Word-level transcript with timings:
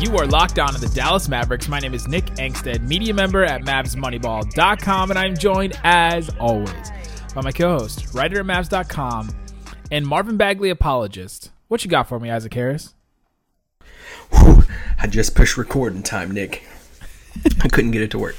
You 0.00 0.18
are 0.18 0.26
locked 0.26 0.58
on 0.58 0.74
to 0.74 0.80
the 0.80 0.90
Dallas 0.94 1.28
Mavericks. 1.28 1.66
My 1.68 1.78
name 1.80 1.94
is 1.94 2.06
Nick 2.06 2.26
Angstadt, 2.36 2.82
media 2.82 3.14
member 3.14 3.42
at 3.44 3.62
MavsMoneyball.com, 3.62 5.10
and 5.10 5.18
I'm 5.18 5.36
joined, 5.36 5.78
as 5.82 6.28
always, 6.38 6.92
by 7.34 7.40
my 7.40 7.52
co-host, 7.52 8.14
writer 8.14 8.40
at 8.40 8.46
Mavs.com, 8.46 9.34
and 9.90 10.06
Marvin 10.06 10.36
Bagley 10.36 10.68
apologist. 10.70 11.50
What 11.68 11.84
you 11.84 11.90
got 11.90 12.08
for 12.08 12.20
me, 12.20 12.30
Isaac 12.30 12.52
Harris? 12.52 12.94
Whew, 14.30 14.64
I 15.00 15.06
just 15.06 15.34
pushed 15.34 15.56
record 15.56 15.94
in 15.94 16.02
time, 16.02 16.30
Nick. 16.30 16.66
I 17.62 17.68
couldn't 17.68 17.92
get 17.92 18.02
it 18.02 18.10
to 18.12 18.18
work. 18.18 18.36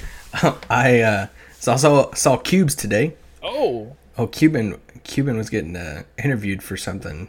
I 0.69 1.01
uh, 1.01 1.27
saw, 1.59 1.75
saw 1.77 2.13
saw 2.13 2.37
Cubes 2.37 2.75
today. 2.75 3.15
Oh, 3.41 3.95
Oh, 4.17 4.27
Cuban 4.27 4.79
Cuban 5.03 5.35
was 5.37 5.49
getting 5.49 5.75
uh, 5.75 6.03
interviewed 6.23 6.63
for 6.63 6.77
something. 6.77 7.27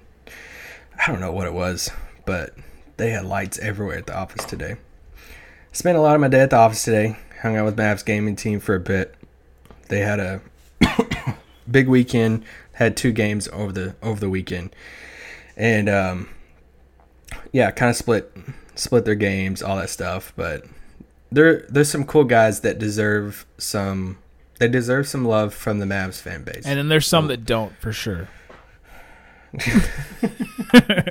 I 1.04 1.10
don't 1.10 1.20
know 1.20 1.32
what 1.32 1.46
it 1.46 1.52
was, 1.52 1.90
but 2.24 2.54
they 2.96 3.10
had 3.10 3.24
lights 3.24 3.58
everywhere 3.58 3.98
at 3.98 4.06
the 4.06 4.16
office 4.16 4.44
today. 4.44 4.76
Spent 5.72 5.96
a 5.98 6.00
lot 6.00 6.14
of 6.14 6.20
my 6.20 6.28
day 6.28 6.40
at 6.40 6.50
the 6.50 6.56
office 6.56 6.82
today. 6.84 7.18
Hung 7.42 7.56
out 7.56 7.64
with 7.66 7.76
Mavs 7.76 8.04
gaming 8.04 8.36
team 8.36 8.60
for 8.60 8.74
a 8.74 8.80
bit. 8.80 9.14
They 9.88 10.00
had 10.00 10.18
a 10.20 10.40
big 11.70 11.88
weekend. 11.88 12.44
Had 12.72 12.96
two 12.96 13.12
games 13.12 13.48
over 13.52 13.72
the 13.72 13.96
over 14.02 14.20
the 14.20 14.28
weekend, 14.30 14.74
and 15.56 15.88
um, 15.88 16.28
yeah, 17.52 17.70
kind 17.70 17.90
of 17.90 17.96
split 17.96 18.34
split 18.74 19.04
their 19.04 19.14
games, 19.14 19.62
all 19.62 19.76
that 19.76 19.90
stuff. 19.90 20.32
But 20.36 20.64
there 21.30 21.66
there's 21.68 21.90
some 21.90 22.04
cool 22.04 22.24
guys 22.24 22.60
that 22.60 22.78
deserve 22.78 23.46
some. 23.58 24.18
They 24.58 24.68
deserve 24.68 25.06
some 25.08 25.24
love 25.24 25.52
from 25.54 25.78
the 25.78 25.86
Mavs 25.86 26.20
fan 26.20 26.42
base. 26.42 26.64
and 26.66 26.78
then 26.78 26.88
there's 26.88 27.06
some 27.06 27.28
that 27.28 27.44
don't 27.44 27.76
for 27.78 27.92
sure. 27.92 28.28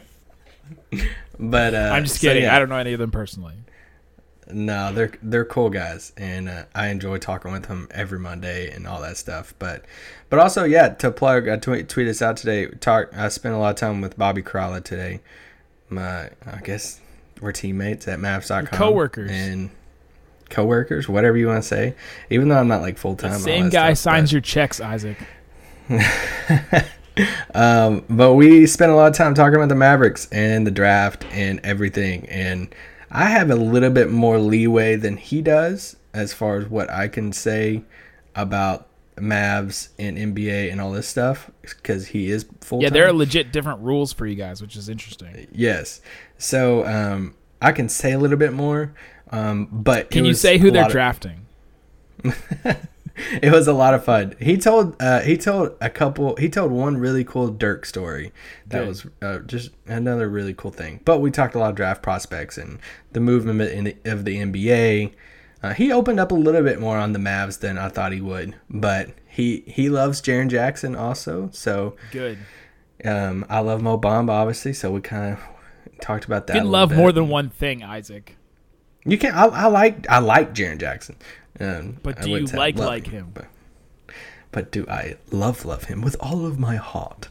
But 1.40 1.74
uh, 1.76 1.90
I'm 1.94 2.04
just 2.04 2.22
so, 2.22 2.28
kidding. 2.28 2.44
yeah. 2.44 2.56
I 2.56 2.60
don't 2.60 2.70
know 2.70 2.78
any 2.78 2.94
of 2.94 3.00
them 3.00 3.12
personally. 3.12 3.56
No, 4.52 4.94
they're 4.94 5.12
they're 5.24 5.46
cool 5.46 5.70
guys, 5.72 6.14
and 6.18 6.48
uh, 6.48 6.66
I 6.76 6.90
enjoy 6.90 7.18
talking 7.18 7.52
with 7.52 7.64
them 7.64 7.88
every 7.90 8.20
Monday 8.20 8.70
and 8.70 8.86
all 8.86 9.02
that 9.02 9.18
stuff. 9.18 9.56
But 9.58 9.86
but 10.30 10.38
also, 10.40 10.64
yeah, 10.66 10.90
to 10.90 11.12
plug, 11.12 11.50
I 11.50 11.58
tweet 11.58 11.90
tweet 11.90 12.08
this 12.08 12.22
out 12.22 12.38
today. 12.38 12.68
Talk. 12.68 13.10
I 13.16 13.30
spent 13.30 13.56
a 13.56 13.58
lot 13.58 13.72
of 13.72 13.76
time 13.78 14.02
with 14.02 14.18
Bobby 14.18 14.44
Karalla 14.44 14.84
today. 14.84 15.22
My, 15.90 16.30
I 16.46 16.60
guess 16.64 17.00
we're 17.42 17.52
teammates 17.52 18.08
at 18.08 18.20
Mavs.com. 18.20 18.68
coworkers. 18.68 19.32
and 19.32 19.70
coworkers, 20.50 21.10
whatever 21.10 21.38
you 21.38 21.48
want 21.48 21.64
to 21.64 21.68
say. 21.68 21.96
Even 22.30 22.50
though 22.50 22.58
I'm 22.58 22.68
not 22.68 22.82
like 22.82 22.98
full 22.98 23.16
time. 23.16 23.40
Same 23.40 23.70
guy 23.70 23.94
signs 23.94 24.32
your 24.32 24.42
checks, 24.42 24.80
Isaac. 24.80 25.18
Um, 27.54 28.04
but 28.10 28.34
we 28.34 28.66
spent 28.68 28.92
a 28.92 28.96
lot 28.96 29.08
of 29.08 29.16
time 29.16 29.34
talking 29.34 29.56
about 29.56 29.70
the 29.70 29.76
Mavericks 29.76 30.28
and 30.32 30.66
the 30.68 30.72
draft 30.72 31.26
and 31.32 31.60
everything. 31.64 32.28
And 32.30 32.74
I 33.12 33.26
have 33.26 33.50
a 33.50 33.56
little 33.56 33.90
bit 33.90 34.12
more 34.12 34.38
leeway 34.40 34.96
than 34.98 35.18
he 35.18 35.42
does 35.42 35.96
as 36.14 36.34
far 36.34 36.58
as 36.58 36.68
what 36.68 36.90
I 36.90 37.08
can 37.08 37.32
say 37.32 37.84
about 38.36 38.88
Mavs 39.16 39.90
and 39.98 40.18
NBA 40.18 40.70
and 40.72 40.82
all 40.82 40.92
this 40.92 41.08
stuff 41.08 41.50
because 41.62 42.08
he 42.08 42.30
is 42.30 42.46
full. 42.60 42.82
Yeah, 42.82 42.90
there 42.90 43.08
are 43.08 43.14
legit 43.14 43.54
different 43.54 43.80
rules 43.80 44.12
for 44.12 44.26
you 44.28 44.36
guys, 44.36 44.62
which 44.62 44.76
is 44.76 44.90
interesting. 44.90 45.48
yes. 45.54 46.02
So 46.38 46.86
um, 46.86 47.34
I 47.62 47.72
can 47.72 47.88
say 47.88 48.12
a 48.12 48.20
little 48.20 48.38
bit 48.38 48.52
more. 48.52 48.94
Um, 49.32 49.70
but 49.72 50.12
Can 50.12 50.26
you 50.26 50.34
say 50.34 50.58
who 50.58 50.70
they're 50.70 50.86
of- 50.86 50.92
drafting? 50.92 51.46
it 53.16 53.52
was 53.52 53.68
a 53.68 53.74
lot 53.74 53.94
of 53.94 54.04
fun. 54.04 54.36
He 54.40 54.58
told 54.58 54.96
uh, 55.02 55.22
he 55.22 55.38
told 55.38 55.76
a 55.82 55.90
couple. 55.90 56.36
He 56.36 56.50
told 56.50 56.72
one 56.72 56.98
really 56.98 57.24
cool 57.24 57.50
Dirk 57.50 57.86
story. 57.86 58.32
That 58.68 58.88
was 58.88 59.06
uh, 59.22 59.40
just 59.40 59.72
another 59.86 60.28
really 60.30 60.54
cool 60.54 60.72
thing. 60.72 61.02
But 61.06 61.20
we 61.20 61.32
talked 61.32 61.56
a 61.56 61.60
lot 61.60 61.70
of 61.70 61.76
draft 61.76 62.04
prospects 62.04 62.58
and 62.58 62.80
the 63.12 63.20
movement 63.20 63.62
in 63.62 63.84
the, 63.86 63.98
of 64.06 64.26
the 64.26 64.38
NBA. 64.38 65.14
Uh, 65.64 65.74
he 65.74 65.92
opened 65.92 66.20
up 66.20 66.32
a 66.32 66.36
little 66.36 66.62
bit 66.62 66.80
more 66.80 66.98
on 66.98 67.14
the 67.14 67.20
Mavs 67.20 67.60
than 67.60 67.78
I 67.78 67.90
thought 67.90 68.12
he 68.12 68.22
would. 68.22 68.56
But 68.70 69.10
he 69.28 69.64
he 69.68 69.90
loves 69.90 70.22
Jaren 70.22 70.50
Jackson 70.50 70.96
also. 70.96 71.50
So 71.54 71.96
Good. 72.12 72.38
um, 73.04 73.46
I 73.50 73.60
love 73.60 73.82
Mo 73.82 73.98
Bamba 73.98 74.30
obviously. 74.30 74.74
So 74.74 74.92
we 74.92 75.02
kind 75.02 75.34
of 75.34 75.40
talked 76.02 76.26
about 76.26 76.48
that. 76.48 76.56
You 76.56 76.62
can 76.62 76.72
love 76.72 76.90
bit. 76.90 76.98
more 76.98 77.12
than 77.12 77.30
one 77.30 77.50
thing, 77.50 77.84
Isaac. 77.84 78.38
You 79.06 79.18
can. 79.18 79.34
I, 79.34 79.46
I 79.46 79.66
like. 79.68 80.10
I 80.10 80.20
like 80.20 80.54
Jaren 80.54 80.80
Jackson. 80.80 81.16
Um, 81.60 81.98
But 82.04 82.22
do 82.22 82.28
you 82.28 82.34
wouldn't 82.34 82.50
say 82.50 82.58
I 82.58 82.60
like 82.60 82.78
like 82.78 83.08
him? 83.08 83.32
But, 83.34 83.46
but 84.52 84.72
do 84.72 84.86
I 84.90 85.18
love 85.32 85.66
love 85.66 85.86
him 85.86 86.02
with 86.02 86.16
all 86.20 86.46
of 86.46 86.60
my 86.60 86.76
heart? 86.76 87.30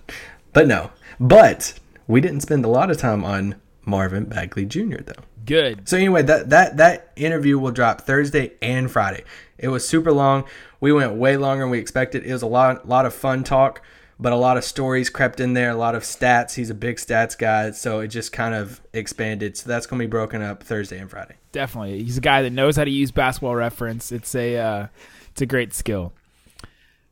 But 0.52 0.66
no. 0.66 0.90
But 1.20 1.74
we 2.06 2.20
didn't 2.20 2.40
spend 2.40 2.64
a 2.64 2.68
lot 2.68 2.90
of 2.90 2.98
time 2.98 3.24
on 3.24 3.56
Marvin 3.84 4.24
Bagley 4.24 4.64
Jr. 4.64 5.02
though. 5.02 5.22
Good. 5.44 5.88
So 5.88 5.96
anyway, 5.96 6.22
that 6.22 6.50
that 6.50 6.76
that 6.78 7.12
interview 7.16 7.58
will 7.58 7.70
drop 7.70 8.02
Thursday 8.02 8.52
and 8.62 8.90
Friday. 8.90 9.24
It 9.58 9.68
was 9.68 9.86
super 9.86 10.12
long. 10.12 10.44
We 10.80 10.92
went 10.92 11.14
way 11.14 11.36
longer 11.36 11.64
than 11.64 11.70
we 11.70 11.78
expected. 11.78 12.24
It 12.24 12.32
was 12.32 12.42
a 12.42 12.46
lot 12.46 12.88
lot 12.88 13.04
of 13.06 13.14
fun 13.14 13.44
talk, 13.44 13.82
but 14.18 14.32
a 14.32 14.36
lot 14.36 14.56
of 14.56 14.64
stories 14.64 15.10
crept 15.10 15.40
in 15.40 15.54
there, 15.54 15.70
a 15.70 15.76
lot 15.76 15.94
of 15.94 16.02
stats. 16.02 16.54
He's 16.54 16.70
a 16.70 16.74
big 16.74 16.96
stats 16.96 17.36
guy, 17.36 17.70
so 17.72 18.00
it 18.00 18.08
just 18.08 18.32
kind 18.32 18.54
of 18.54 18.80
expanded. 18.92 19.56
So 19.56 19.68
that's 19.68 19.86
going 19.86 19.98
to 19.98 20.06
be 20.06 20.10
broken 20.10 20.42
up 20.42 20.62
Thursday 20.62 20.98
and 20.98 21.10
Friday. 21.10 21.36
Definitely. 21.52 22.02
He's 22.02 22.18
a 22.18 22.22
guy 22.22 22.42
that 22.42 22.50
knows 22.50 22.76
how 22.76 22.84
to 22.84 22.90
use 22.90 23.10
basketball 23.10 23.54
reference. 23.54 24.12
It's 24.12 24.34
a 24.34 24.56
uh, 24.56 24.86
it's 25.30 25.42
a 25.42 25.46
great 25.46 25.72
skill. 25.72 26.12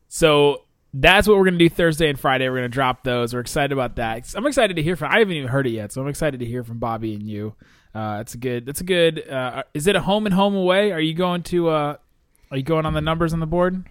So 0.07 0.63
that's 0.93 1.27
what 1.27 1.37
we're 1.37 1.45
gonna 1.45 1.57
do 1.57 1.69
Thursday 1.69 2.09
and 2.09 2.19
Friday. 2.19 2.47
We're 2.47 2.57
gonna 2.57 2.69
drop 2.69 3.03
those. 3.03 3.33
We're 3.33 3.39
excited 3.39 3.71
about 3.71 3.95
that. 3.95 4.31
I'm 4.35 4.45
excited 4.45 4.75
to 4.75 4.83
hear 4.83 4.95
from. 4.95 5.11
I 5.11 5.19
haven't 5.19 5.33
even 5.33 5.49
heard 5.49 5.65
it 5.65 5.71
yet, 5.71 5.91
so 5.91 6.01
I'm 6.01 6.07
excited 6.07 6.39
to 6.41 6.45
hear 6.45 6.63
from 6.63 6.77
Bobby 6.77 7.15
and 7.15 7.23
you. 7.23 7.55
Uh, 7.95 8.19
it's 8.21 8.33
a 8.33 8.37
good. 8.37 8.65
That's 8.65 8.81
a 8.81 8.85
good. 8.85 9.27
Uh, 9.27 9.63
is 9.73 9.87
it 9.87 9.95
a 9.95 10.01
home 10.01 10.25
and 10.25 10.35
home 10.35 10.55
away? 10.55 10.91
Are 10.91 10.99
you 10.99 11.13
going 11.13 11.41
to? 11.43 11.69
Uh, 11.69 11.97
are 12.51 12.57
you 12.57 12.63
going 12.63 12.85
on 12.85 12.93
the 12.93 13.01
numbers 13.01 13.33
on 13.33 13.39
the 13.39 13.47
board? 13.47 13.83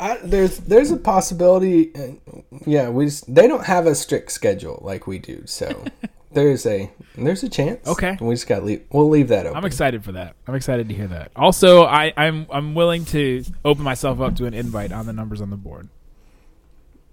I, 0.00 0.18
there's 0.22 0.58
there's 0.58 0.90
a 0.90 0.96
possibility. 0.96 1.92
uh, 1.94 2.40
Yeah, 2.66 2.88
we 2.88 3.06
just, 3.06 3.32
they 3.32 3.48
don't 3.48 3.64
have 3.64 3.86
a 3.86 3.94
strict 3.94 4.30
schedule 4.32 4.80
like 4.84 5.06
we 5.06 5.18
do, 5.18 5.42
so 5.46 5.84
there's 6.32 6.64
a 6.66 6.90
there's 7.16 7.42
a 7.42 7.48
chance. 7.48 7.86
Okay. 7.86 8.16
we 8.20 8.34
just 8.34 8.46
got 8.46 8.64
leave. 8.64 8.84
We'll 8.92 9.08
leave 9.08 9.28
that 9.28 9.46
open. 9.46 9.56
I'm 9.56 9.64
excited 9.64 10.04
for 10.04 10.12
that. 10.12 10.36
I'm 10.46 10.54
excited 10.54 10.88
to 10.88 10.94
hear 10.94 11.08
that. 11.08 11.32
Also, 11.34 11.82
I, 11.84 12.12
I'm 12.16 12.46
I'm 12.50 12.74
willing 12.74 13.04
to 13.06 13.44
open 13.64 13.82
myself 13.82 14.20
up 14.20 14.36
to 14.36 14.46
an 14.46 14.54
invite 14.54 14.92
on 14.92 15.06
the 15.06 15.12
numbers 15.12 15.40
on 15.40 15.50
the 15.50 15.56
board. 15.56 15.88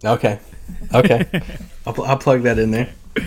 okay, 0.04 0.40
okay. 0.94 1.42
I'll, 1.88 2.04
I'll 2.04 2.18
plug 2.18 2.44
that 2.44 2.60
in 2.60 2.72
there. 2.72 2.94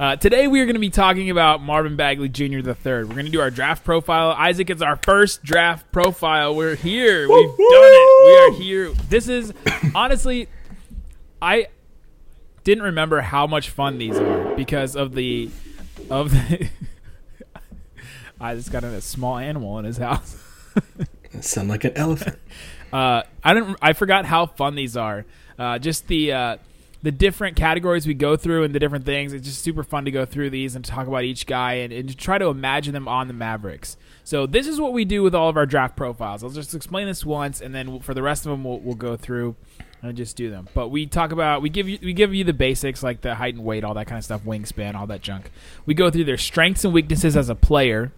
Uh, 0.00 0.16
today 0.16 0.48
we 0.48 0.62
are 0.62 0.64
going 0.64 0.76
to 0.76 0.80
be 0.80 0.88
talking 0.88 1.28
about 1.28 1.60
Marvin 1.60 1.94
Bagley 1.94 2.30
Jr. 2.30 2.62
the 2.62 2.74
third. 2.74 3.06
We're 3.06 3.16
going 3.16 3.26
to 3.26 3.30
do 3.30 3.42
our 3.42 3.50
draft 3.50 3.84
profile. 3.84 4.30
Isaac, 4.30 4.70
it's 4.70 4.80
our 4.80 4.96
first 4.96 5.42
draft 5.42 5.92
profile. 5.92 6.54
We're 6.54 6.74
here. 6.74 7.28
We've 7.28 7.48
done 7.48 7.56
it. 7.58 8.24
We 8.24 8.38
are 8.38 8.58
here. 8.58 8.92
This 9.10 9.28
is 9.28 9.52
honestly, 9.94 10.48
I 11.42 11.66
didn't 12.64 12.84
remember 12.84 13.20
how 13.20 13.46
much 13.46 13.68
fun 13.68 13.98
these 13.98 14.16
are 14.16 14.54
because 14.54 14.96
of 14.96 15.14
the 15.14 15.50
of 16.08 16.30
the. 16.30 16.70
I 18.40 18.54
just 18.54 18.72
got 18.72 18.84
a 18.84 19.02
small 19.02 19.36
animal 19.36 19.78
in 19.80 19.84
his 19.84 19.98
house. 19.98 20.42
Sound 21.42 21.68
like 21.68 21.84
an 21.84 21.92
elephant. 21.94 22.38
Uh, 22.90 23.24
I 23.44 23.52
didn't. 23.52 23.76
I 23.82 23.92
forgot 23.92 24.24
how 24.24 24.46
fun 24.46 24.76
these 24.76 24.96
are. 24.96 25.26
Uh, 25.58 25.78
just 25.78 26.06
the 26.06 26.32
uh, 26.32 26.56
the 27.02 27.10
different 27.10 27.56
categories 27.56 28.06
we 28.06 28.14
go 28.14 28.36
through 28.36 28.64
and 28.64 28.74
the 28.74 28.78
different 28.78 29.04
things. 29.04 29.32
It's 29.32 29.46
just 29.46 29.62
super 29.62 29.82
fun 29.82 30.04
to 30.04 30.10
go 30.10 30.24
through 30.24 30.50
these 30.50 30.76
and 30.76 30.84
talk 30.84 31.06
about 31.06 31.24
each 31.24 31.46
guy 31.46 31.74
and, 31.74 31.92
and 31.92 32.08
to 32.08 32.16
try 32.16 32.38
to 32.38 32.46
imagine 32.46 32.92
them 32.92 33.08
on 33.08 33.26
the 33.26 33.34
Mavericks. 33.34 33.96
So 34.24 34.46
this 34.46 34.66
is 34.66 34.80
what 34.80 34.92
we 34.92 35.04
do 35.04 35.22
with 35.22 35.34
all 35.34 35.48
of 35.48 35.56
our 35.56 35.66
draft 35.66 35.96
profiles. 35.96 36.44
I'll 36.44 36.50
just 36.50 36.74
explain 36.74 37.06
this 37.06 37.24
once, 37.24 37.60
and 37.60 37.74
then 37.74 38.00
for 38.00 38.14
the 38.14 38.22
rest 38.22 38.44
of 38.44 38.50
them, 38.50 38.64
we'll, 38.64 38.80
we'll 38.80 38.94
go 38.94 39.16
through 39.16 39.56
and 40.02 40.16
just 40.16 40.36
do 40.36 40.50
them. 40.50 40.68
But 40.74 40.88
we 40.88 41.06
talk 41.06 41.32
about 41.32 41.62
we 41.62 41.68
give 41.68 41.88
you 41.88 41.98
we 42.02 42.12
give 42.12 42.34
you 42.34 42.44
the 42.44 42.52
basics 42.52 43.02
like 43.02 43.20
the 43.20 43.34
height 43.34 43.54
and 43.54 43.64
weight, 43.64 43.84
all 43.84 43.94
that 43.94 44.06
kind 44.06 44.18
of 44.18 44.24
stuff, 44.24 44.42
wingspan, 44.42 44.94
all 44.94 45.06
that 45.08 45.22
junk. 45.22 45.50
We 45.86 45.94
go 45.94 46.10
through 46.10 46.24
their 46.24 46.38
strengths 46.38 46.84
and 46.84 46.94
weaknesses 46.94 47.36
as 47.36 47.48
a 47.48 47.54
player. 47.54 48.12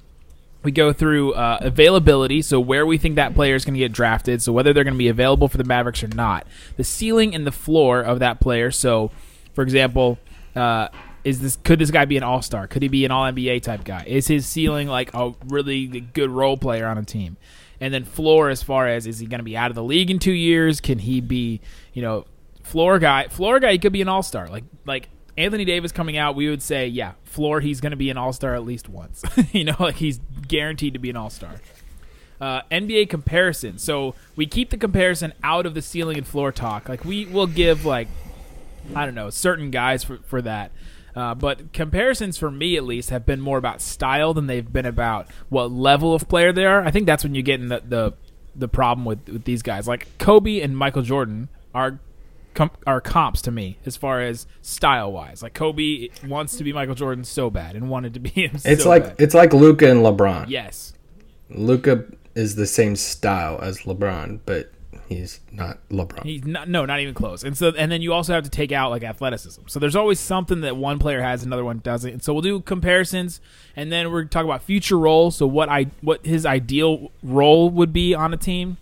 We 0.62 0.70
go 0.70 0.93
through 0.93 1.32
uh, 1.35 1.59
availability, 1.61 2.41
so 2.43 2.61
where 2.61 2.87
we 2.87 2.99
think 2.99 3.17
that 3.17 3.35
player 3.35 3.55
is 3.55 3.64
going 3.64 3.75
to 3.75 3.81
get 3.81 3.93
drafted, 3.93 4.43
so 4.43 4.53
whether 4.53 4.73
they're 4.73 4.85
going 4.85 4.94
to 4.94 4.99
be 4.99 5.09
available 5.09 5.49
for 5.49 5.59
the 5.59 5.64
Mavericks 5.64 6.05
or 6.05 6.09
not. 6.09 6.47
The 6.76 6.85
ceiling 6.85 7.35
and 7.35 7.47
the 7.47 7.53
floor 7.53 8.00
of 8.00 8.20
that 8.20 8.41
player. 8.41 8.70
So, 8.70 9.11
for 9.55 9.62
example, 9.62 10.19
uh, 10.55 10.88
is 11.25 11.41
this 11.41 11.56
could 11.56 11.79
this 11.79 11.91
guy 11.91 12.05
be 12.05 12.17
an 12.17 12.23
all 12.23 12.43
star? 12.43 12.67
Could 12.67 12.82
he 12.82 12.88
be 12.88 13.05
an 13.05 13.11
all 13.11 13.31
NBA 13.31 13.62
type 13.62 13.85
guy? 13.85 14.05
Is 14.06 14.26
his 14.26 14.47
ceiling 14.47 14.88
like 14.88 15.12
a 15.14 15.35
really 15.47 15.87
good 15.87 16.31
role 16.31 16.56
player 16.56 16.87
on 16.87 16.99
a 16.99 17.05
team? 17.05 17.37
And 17.81 17.93
then 17.93 18.05
floor 18.05 18.49
as 18.49 18.62
far 18.62 18.87
as 18.88 19.06
is 19.06 19.19
he 19.19 19.26
going 19.26 19.41
to 19.41 19.44
be 19.44 19.56
out 19.56 19.70
of 19.70 19.75
the 19.75 19.82
league 19.82 20.11
in 20.11 20.19
two 20.19 20.32
years? 20.32 20.81
Can 20.81 20.99
he 20.99 21.20
be 21.20 21.61
you 21.93 22.03
know 22.03 22.26
floor 22.62 22.99
guy? 22.99 23.29
Floor 23.29 23.61
guy 23.61 23.73
he 23.73 23.79
could 23.79 23.93
be 23.93 24.03
an 24.03 24.09
all 24.09 24.23
star. 24.23 24.49
Like 24.49 24.64
like 24.85 25.09
Anthony 25.37 25.64
Davis 25.64 25.93
coming 25.93 26.17
out, 26.17 26.37
we 26.37 26.49
would 26.49 26.62
say 26.62 26.87
yeah, 26.87 27.12
floor 27.25 27.61
he's 27.61 27.81
going 27.81 27.93
to 27.93 27.96
be 27.96 28.11
an 28.11 28.17
all 28.17 28.32
star 28.32 28.55
at 28.55 28.64
least 28.64 28.88
once. 28.88 29.23
you 29.52 29.64
know 29.64 29.76
like 29.79 29.96
he's 29.96 30.20
guaranteed 30.49 30.94
to 30.94 30.99
be 30.99 31.11
an 31.11 31.17
all 31.17 31.31
star. 31.31 31.61
Uh, 32.40 32.62
NBA 32.73 33.08
comparison. 33.08 33.79
So 33.79 34.17
we 34.34 34.46
keep 34.46 34.70
the 34.70 34.76
comparison 34.76 35.32
out 35.44 35.64
of 35.64 35.75
the 35.75 35.82
ceiling 35.82 36.19
and 36.19 36.26
floor 36.26 36.50
talk. 36.50 36.88
Like 36.88 37.05
we 37.05 37.25
will 37.25 37.46
give 37.46 37.84
like 37.84 38.08
I 38.94 39.05
don't 39.05 39.14
know 39.14 39.31
certain 39.31 39.70
guys 39.70 40.05
for 40.05 40.19
for 40.25 40.43
that. 40.43 40.73
Uh, 41.14 41.35
but 41.35 41.73
comparisons 41.73 42.38
for 42.38 42.50
me 42.50 42.76
at 42.76 42.85
least 42.85 43.11
have 43.11 43.26
been 43.26 43.40
more 43.40 43.58
about 43.58 43.82
style 43.82 44.32
than 44.32 44.46
they've 44.46 44.73
been 44.73 44.87
about 44.87 45.28
what 45.50 45.70
level 45.70 46.14
of 46.14 46.26
player 46.28 46.52
they 46.52 46.64
are. 46.64 46.82
I 46.82 46.90
think 46.90 47.06
that's 47.06 47.23
when 47.23 47.35
you 47.35 47.43
get 47.43 47.61
in 47.61 47.69
the 47.69 47.82
the, 47.87 48.14
the 48.55 48.69
problem 48.69 49.05
with, 49.05 49.28
with 49.28 49.44
these 49.44 49.62
guys. 49.62 49.87
Like 49.87 50.06
Kobe 50.19 50.61
and 50.61 50.76
Michael 50.76 51.02
Jordan 51.02 51.49
are 51.75 52.00
com- 52.54 52.70
are 52.87 53.00
comps 53.00 53.43
to 53.43 53.50
me 53.50 53.78
as 53.87 53.96
far 53.96 54.20
as 54.20 54.46
style 54.60 55.12
wise. 55.12 55.43
Like 55.43 55.54
Kobe 55.54 56.08
wants 56.26 56.56
to 56.56 56.64
be 56.64 56.72
Michael 56.72 56.94
Jordan 56.94 57.25
so 57.25 57.50
bad 57.50 57.76
and 57.76 57.88
wanted 57.90 58.14
to 58.14 58.20
be 58.20 58.31
him. 58.46 58.52
It's 58.64 58.82
so 58.82 58.88
like 58.88 59.04
bad. 59.04 59.16
it's 59.19 59.34
like 59.34 59.52
Luka 59.52 59.90
and 59.90 60.00
LeBron. 60.04 60.46
yes, 60.49 60.93
Luka 61.50 62.04
is 62.34 62.54
the 62.56 62.66
same 62.66 62.96
style 62.96 63.58
as 63.60 63.81
LeBron, 63.81 64.40
but 64.46 64.72
he's 65.08 65.40
not 65.50 65.78
LeBron. 65.90 66.22
He's 66.22 66.44
not 66.44 66.69
no, 66.69 66.87
not 66.87 67.00
even 67.00 67.12
close. 67.14 67.44
And 67.44 67.56
so 67.56 67.72
and 67.76 67.93
then 67.93 68.00
you 68.00 68.12
also 68.12 68.32
have 68.32 68.44
to 68.44 68.50
take 68.50 68.72
out 68.72 68.90
like 68.90 69.02
athleticism. 69.02 69.62
So 69.66 69.78
there's 69.78 69.96
always 69.96 70.19
something 70.19 70.62
that 70.62 70.76
one 70.76 70.99
player 70.99 71.20
has 71.20 71.43
another 71.44 71.64
one 71.64 71.78
doesn't. 71.81 72.10
And 72.10 72.22
so 72.22 72.32
we'll 72.32 72.43
do 72.43 72.60
comparisons 72.60 73.40
and 73.76 73.93
then 73.93 74.10
we're 74.10 74.25
talking 74.25 74.49
about 74.49 74.62
future 74.62 74.99
roles, 74.99 75.37
so 75.37 75.46
what 75.46 75.69
I 75.69 75.87
what 76.00 76.25
his 76.25 76.46
ideal 76.46 77.10
role 77.22 77.69
would 77.70 77.93
be 77.93 78.14
on 78.14 78.32
a 78.32 78.37
team. 78.38 78.78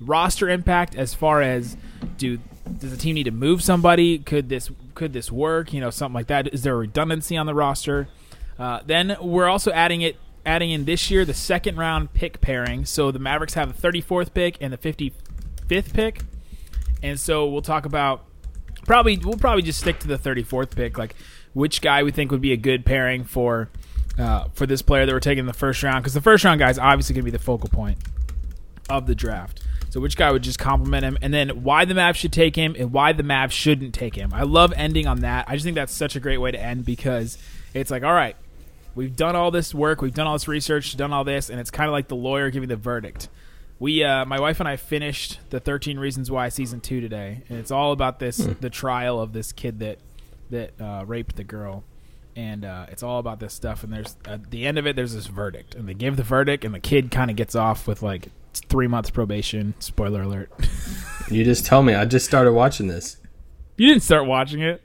Roster 0.00 0.48
impact 0.48 0.96
as 0.96 1.14
far 1.14 1.42
as 1.42 1.76
do 2.18 2.38
does 2.78 2.90
the 2.90 2.96
team 2.96 3.14
need 3.14 3.24
to 3.24 3.30
move 3.30 3.62
somebody? 3.62 4.18
Could 4.18 4.48
this 4.48 4.70
could 4.94 5.12
this 5.12 5.32
work? 5.32 5.72
You 5.72 5.80
know, 5.80 5.90
something 5.90 6.14
like 6.14 6.28
that. 6.28 6.52
Is 6.52 6.62
there 6.62 6.74
a 6.74 6.78
redundancy 6.78 7.36
on 7.36 7.46
the 7.46 7.54
roster? 7.54 8.08
Uh, 8.58 8.80
then 8.84 9.16
we're 9.20 9.48
also 9.48 9.72
adding 9.72 10.02
it 10.02 10.16
adding 10.44 10.70
in 10.70 10.84
this 10.84 11.10
year 11.10 11.24
the 11.24 11.34
second 11.34 11.76
round 11.76 12.12
pick 12.14 12.40
pairing. 12.40 12.84
So 12.84 13.10
the 13.10 13.18
Mavericks 13.18 13.54
have 13.54 13.80
the 13.80 13.88
34th 13.88 14.34
pick 14.34 14.56
and 14.60 14.72
the 14.72 14.78
55th 14.78 15.92
pick. 15.92 16.20
And 17.02 17.18
so 17.18 17.46
we'll 17.46 17.62
talk 17.62 17.84
about 17.86 18.24
probably 18.86 19.16
we'll 19.18 19.38
probably 19.38 19.62
just 19.62 19.80
stick 19.80 19.98
to 20.00 20.08
the 20.08 20.18
34th 20.18 20.74
pick 20.74 20.98
like 20.98 21.14
which 21.52 21.80
guy 21.80 22.02
we 22.02 22.10
think 22.10 22.32
would 22.32 22.40
be 22.40 22.52
a 22.52 22.56
good 22.56 22.84
pairing 22.84 23.22
for 23.22 23.68
uh, 24.18 24.48
for 24.54 24.66
this 24.66 24.82
player 24.82 25.06
that 25.06 25.12
we're 25.12 25.20
taking 25.20 25.40
in 25.40 25.46
the 25.46 25.52
first 25.52 25.82
round 25.82 26.02
because 26.02 26.14
the 26.14 26.20
first 26.20 26.44
round 26.44 26.58
guy 26.58 26.68
is 26.68 26.78
obviously 26.78 27.14
going 27.14 27.22
to 27.22 27.24
be 27.24 27.36
the 27.36 27.42
focal 27.42 27.68
point 27.68 27.98
of 28.90 29.06
the 29.06 29.14
draft. 29.14 29.62
So 29.92 30.00
which 30.00 30.16
guy 30.16 30.32
would 30.32 30.40
just 30.40 30.58
compliment 30.58 31.04
him, 31.04 31.18
and 31.20 31.34
then 31.34 31.64
why 31.64 31.84
the 31.84 31.92
Mavs 31.92 32.14
should 32.14 32.32
take 32.32 32.56
him, 32.56 32.74
and 32.78 32.94
why 32.94 33.12
the 33.12 33.22
Mavs 33.22 33.50
shouldn't 33.50 33.92
take 33.92 34.14
him. 34.14 34.32
I 34.32 34.44
love 34.44 34.72
ending 34.74 35.06
on 35.06 35.20
that. 35.20 35.44
I 35.46 35.52
just 35.52 35.64
think 35.64 35.74
that's 35.74 35.92
such 35.92 36.16
a 36.16 36.20
great 36.20 36.38
way 36.38 36.50
to 36.50 36.58
end 36.58 36.86
because 36.86 37.36
it's 37.74 37.90
like, 37.90 38.02
all 38.02 38.14
right, 38.14 38.34
we've 38.94 39.14
done 39.14 39.36
all 39.36 39.50
this 39.50 39.74
work, 39.74 40.00
we've 40.00 40.14
done 40.14 40.26
all 40.26 40.32
this 40.32 40.48
research, 40.48 40.96
done 40.96 41.12
all 41.12 41.24
this, 41.24 41.50
and 41.50 41.60
it's 41.60 41.70
kind 41.70 41.88
of 41.88 41.92
like 41.92 42.08
the 42.08 42.16
lawyer 42.16 42.48
giving 42.48 42.70
the 42.70 42.76
verdict. 42.76 43.28
We, 43.78 44.02
uh, 44.02 44.24
my 44.24 44.40
wife 44.40 44.60
and 44.60 44.68
I, 44.68 44.76
finished 44.76 45.40
the 45.50 45.60
13 45.60 45.98
Reasons 45.98 46.30
Why 46.30 46.48
season 46.48 46.80
two 46.80 47.02
today, 47.02 47.42
and 47.50 47.58
it's 47.58 47.70
all 47.70 47.92
about 47.92 48.18
this 48.18 48.38
the 48.38 48.70
trial 48.70 49.20
of 49.20 49.34
this 49.34 49.52
kid 49.52 49.80
that 49.80 49.98
that 50.48 50.72
uh, 50.80 51.04
raped 51.06 51.36
the 51.36 51.44
girl, 51.44 51.84
and 52.34 52.64
uh, 52.64 52.86
it's 52.88 53.02
all 53.02 53.18
about 53.18 53.40
this 53.40 53.52
stuff. 53.52 53.84
And 53.84 53.92
there's 53.92 54.16
at 54.24 54.50
the 54.50 54.66
end 54.66 54.78
of 54.78 54.86
it, 54.86 54.96
there's 54.96 55.12
this 55.12 55.26
verdict, 55.26 55.74
and 55.74 55.86
they 55.86 55.92
give 55.92 56.16
the 56.16 56.22
verdict, 56.22 56.64
and 56.64 56.74
the 56.74 56.80
kid 56.80 57.10
kind 57.10 57.30
of 57.30 57.36
gets 57.36 57.54
off 57.54 57.86
with 57.86 58.02
like 58.02 58.28
three 58.60 58.86
months 58.86 59.10
probation. 59.10 59.74
Spoiler 59.78 60.22
alert. 60.22 60.50
You 61.30 61.44
just 61.44 61.64
tell 61.64 61.82
me. 61.82 61.94
I 61.94 62.04
just 62.04 62.26
started 62.26 62.52
watching 62.52 62.88
this. 62.88 63.16
you 63.76 63.88
didn't 63.88 64.02
start 64.02 64.26
watching 64.26 64.60
it. 64.60 64.82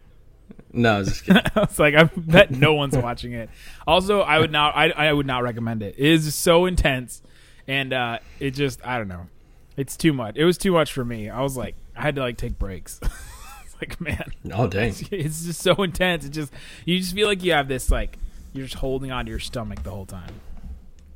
No, 0.72 0.96
I 0.96 1.00
was 1.00 1.08
just 1.10 1.26
kidding. 1.26 1.42
I 1.56 1.60
was 1.62 1.80
like, 1.80 1.96
I 1.96 2.04
bet 2.04 2.52
no 2.52 2.74
one's 2.74 2.96
watching 2.96 3.34
it. 3.34 3.50
Also, 3.88 4.22
I 4.22 4.40
would 4.40 4.52
not, 4.52 4.76
I, 4.76 4.90
I 4.92 5.14
would 5.14 5.26
not 5.26 5.44
recommend 5.44 5.82
it. 5.82 5.96
It 5.98 6.06
is 6.06 6.36
so 6.36 6.66
intense, 6.66 7.22
and 7.68 7.94
uh, 7.94 8.20
it 8.40 8.52
just, 8.52 8.86
I 8.86 8.98
don't 8.98 9.08
know, 9.08 9.28
it's 9.76 9.98
too 9.98 10.14
much. 10.14 10.36
It 10.36 10.46
was 10.46 10.58
too 10.58 10.72
much 10.72 10.92
for 10.92 11.04
me. 11.04 11.30
I 11.30 11.42
was 11.42 11.58
like, 11.58 11.76
I 11.96 12.02
had 12.02 12.16
to 12.16 12.22
like 12.22 12.38
take 12.38 12.60
breaks. 12.60 13.00
like, 13.82 14.00
man, 14.00 14.32
oh 14.54 14.68
dang. 14.68 14.94
it's 15.12 15.46
just 15.46 15.62
so 15.62 15.74
intense. 15.76 16.26
It 16.26 16.30
just, 16.30 16.54
you 16.86 17.00
just 17.00 17.16
feel 17.16 17.28
like 17.28 17.44
you 17.44 17.54
have 17.54 17.68
this 17.68 17.90
like, 17.90 18.18
you're 18.54 18.66
just 18.66 18.78
holding 18.78 19.12
on 19.12 19.26
to 19.26 19.32
your 19.32 19.40
stomach 19.40 19.84
the 19.84 19.92
whole 19.92 20.06
time. 20.06 20.34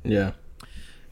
Yeah. 0.04 0.32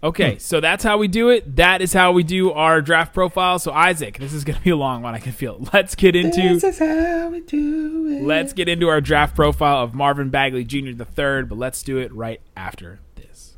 Okay, 0.02 0.32
hmm. 0.34 0.38
so 0.38 0.60
that's 0.60 0.82
how 0.82 0.96
we 0.96 1.08
do 1.08 1.28
it. 1.28 1.56
That 1.56 1.82
is 1.82 1.92
how 1.92 2.12
we 2.12 2.22
do 2.22 2.52
our 2.52 2.80
draft 2.80 3.12
profile. 3.12 3.58
So 3.58 3.70
Isaac, 3.72 4.18
this 4.18 4.32
is 4.32 4.44
going 4.44 4.56
to 4.56 4.64
be 4.64 4.70
a 4.70 4.76
long 4.76 5.02
one. 5.02 5.14
I 5.14 5.18
can 5.18 5.32
feel. 5.32 5.56
it. 5.56 5.74
Let's 5.74 5.94
get 5.94 6.16
into 6.16 6.40
This 6.40 6.64
is 6.64 6.78
how 6.78 7.28
we 7.28 7.40
do 7.40 8.06
it. 8.08 8.22
let's 8.22 8.52
get 8.54 8.68
into 8.68 8.88
our 8.88 9.00
draft 9.00 9.36
profile 9.36 9.82
of 9.84 9.94
Marvin 9.94 10.30
Bagley 10.30 10.64
Jr. 10.64 10.92
the 10.92 11.04
third. 11.04 11.48
But 11.48 11.58
let's 11.58 11.82
do 11.82 11.98
it 11.98 12.12
right 12.14 12.40
after 12.56 13.00
this. 13.14 13.56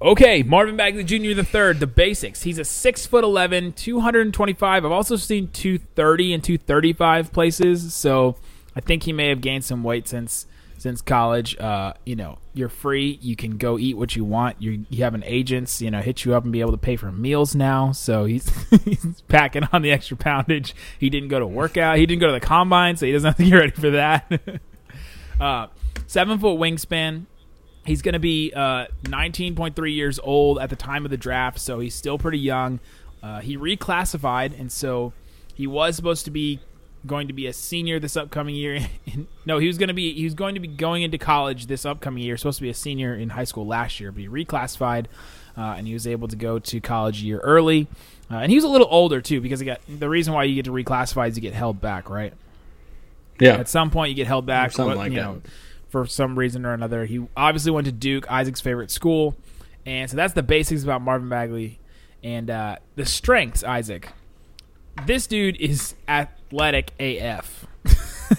Okay, 0.00 0.42
Marvin 0.42 0.76
Bagley 0.76 1.04
Jr. 1.04 1.34
the 1.34 1.44
third. 1.44 1.80
The 1.80 1.86
basics. 1.86 2.44
He's 2.44 2.58
a 2.58 2.64
six 2.64 3.04
foot 3.04 3.24
11, 3.24 3.74
225. 3.74 4.84
I've 4.86 4.90
also 4.90 5.16
seen 5.16 5.48
230 5.48 6.32
and 6.32 6.42
235 6.42 7.30
places. 7.30 7.92
So 7.92 8.36
I 8.74 8.80
think 8.80 9.02
he 9.02 9.12
may 9.12 9.28
have 9.28 9.42
gained 9.42 9.66
some 9.66 9.84
weight 9.84 10.08
since 10.08 10.46
since 10.84 11.00
college. 11.00 11.56
Uh, 11.56 11.94
you 12.04 12.14
know, 12.14 12.36
you're 12.52 12.68
free. 12.68 13.18
You 13.22 13.36
can 13.36 13.56
go 13.56 13.78
eat 13.78 13.96
what 13.96 14.14
you 14.14 14.22
want. 14.22 14.60
You 14.60 14.84
you 14.90 15.02
have 15.02 15.14
an 15.14 15.24
agents, 15.24 15.80
you 15.80 15.90
know, 15.90 16.02
hit 16.02 16.26
you 16.26 16.34
up 16.34 16.44
and 16.44 16.52
be 16.52 16.60
able 16.60 16.72
to 16.72 16.78
pay 16.78 16.96
for 16.96 17.10
meals 17.10 17.54
now. 17.54 17.92
So 17.92 18.26
he's 18.26 18.52
he's 18.84 19.22
packing 19.22 19.66
on 19.72 19.80
the 19.80 19.90
extra 19.90 20.18
poundage. 20.18 20.74
He 21.00 21.08
didn't 21.08 21.30
go 21.30 21.38
to 21.38 21.46
workout. 21.46 21.96
He 21.96 22.04
didn't 22.04 22.20
go 22.20 22.26
to 22.26 22.34
the 22.34 22.46
combine, 22.46 22.98
so 22.98 23.06
he 23.06 23.12
doesn't 23.12 23.28
have 23.28 23.36
to 23.38 23.44
get 23.44 23.56
ready 23.56 23.70
for 23.70 23.90
that. 23.92 24.60
uh, 25.40 25.68
seven 26.06 26.38
foot 26.38 26.58
wingspan. 26.58 27.24
He's 27.86 28.02
going 28.02 28.12
to 28.12 28.18
be 28.18 28.52
uh, 28.54 28.86
19.3 29.04 29.94
years 29.94 30.18
old 30.22 30.58
at 30.58 30.68
the 30.68 30.76
time 30.76 31.06
of 31.06 31.10
the 31.10 31.16
draft, 31.16 31.58
so 31.58 31.80
he's 31.80 31.94
still 31.94 32.18
pretty 32.18 32.38
young. 32.38 32.80
Uh, 33.22 33.40
he 33.40 33.56
reclassified, 33.56 34.58
and 34.58 34.70
so 34.70 35.14
he 35.54 35.66
was 35.66 35.96
supposed 35.96 36.26
to 36.26 36.30
be 36.30 36.60
going 37.06 37.28
to 37.28 37.34
be 37.34 37.46
a 37.46 37.52
senior 37.52 37.98
this 38.00 38.16
upcoming 38.16 38.54
year. 38.54 38.80
no, 39.46 39.58
he 39.58 39.66
was 39.66 39.78
going 39.78 39.88
to 39.88 39.94
be 39.94 40.12
he 40.14 40.24
was 40.24 40.34
going 40.34 40.54
to 40.54 40.60
be 40.60 40.68
going 40.68 41.02
into 41.02 41.18
college 41.18 41.66
this 41.66 41.84
upcoming 41.84 42.22
year. 42.22 42.36
Supposed 42.36 42.58
to 42.58 42.62
be 42.62 42.70
a 42.70 42.74
senior 42.74 43.14
in 43.14 43.30
high 43.30 43.44
school 43.44 43.66
last 43.66 44.00
year, 44.00 44.10
but 44.12 44.20
he 44.22 44.28
reclassified, 44.28 45.06
uh, 45.56 45.74
and 45.76 45.86
he 45.86 45.92
was 45.92 46.06
able 46.06 46.28
to 46.28 46.36
go 46.36 46.58
to 46.58 46.80
college 46.80 47.22
a 47.22 47.26
year 47.26 47.38
early. 47.40 47.86
Uh, 48.30 48.36
and 48.36 48.50
he 48.50 48.56
was 48.56 48.64
a 48.64 48.68
little 48.68 48.88
older 48.90 49.20
too, 49.20 49.40
because 49.40 49.60
he 49.60 49.66
got 49.66 49.80
the 49.88 50.08
reason 50.08 50.32
why 50.32 50.44
you 50.44 50.54
get 50.54 50.64
to 50.64 50.70
reclassify 50.72 51.28
is 51.28 51.36
you 51.36 51.42
get 51.42 51.52
held 51.54 51.80
back, 51.80 52.08
right? 52.08 52.32
Yeah. 53.38 53.54
At 53.56 53.68
some 53.68 53.90
point, 53.90 54.10
you 54.10 54.14
get 54.16 54.26
held 54.26 54.46
back, 54.46 54.68
Or 54.68 54.72
something 54.72 54.88
what- 54.96 55.04
like 55.04 55.12
you 55.12 55.18
that. 55.18 55.24
know, 55.24 55.42
for 55.90 56.06
some 56.06 56.38
reason 56.38 56.64
or 56.64 56.72
another. 56.72 57.04
He 57.04 57.24
obviously 57.36 57.70
went 57.70 57.84
to 57.86 57.92
Duke, 57.92 58.30
Isaac's 58.30 58.60
favorite 58.60 58.90
school, 58.90 59.36
and 59.86 60.10
so 60.10 60.16
that's 60.16 60.32
the 60.34 60.42
basics 60.42 60.82
about 60.82 61.02
Marvin 61.02 61.28
Bagley 61.28 61.78
and 62.22 62.48
uh, 62.50 62.76
the 62.96 63.04
strengths. 63.06 63.62
Isaac, 63.62 64.08
this 65.06 65.26
dude 65.26 65.56
is 65.60 65.94
athletic 66.54 66.92
AF. 67.00 67.66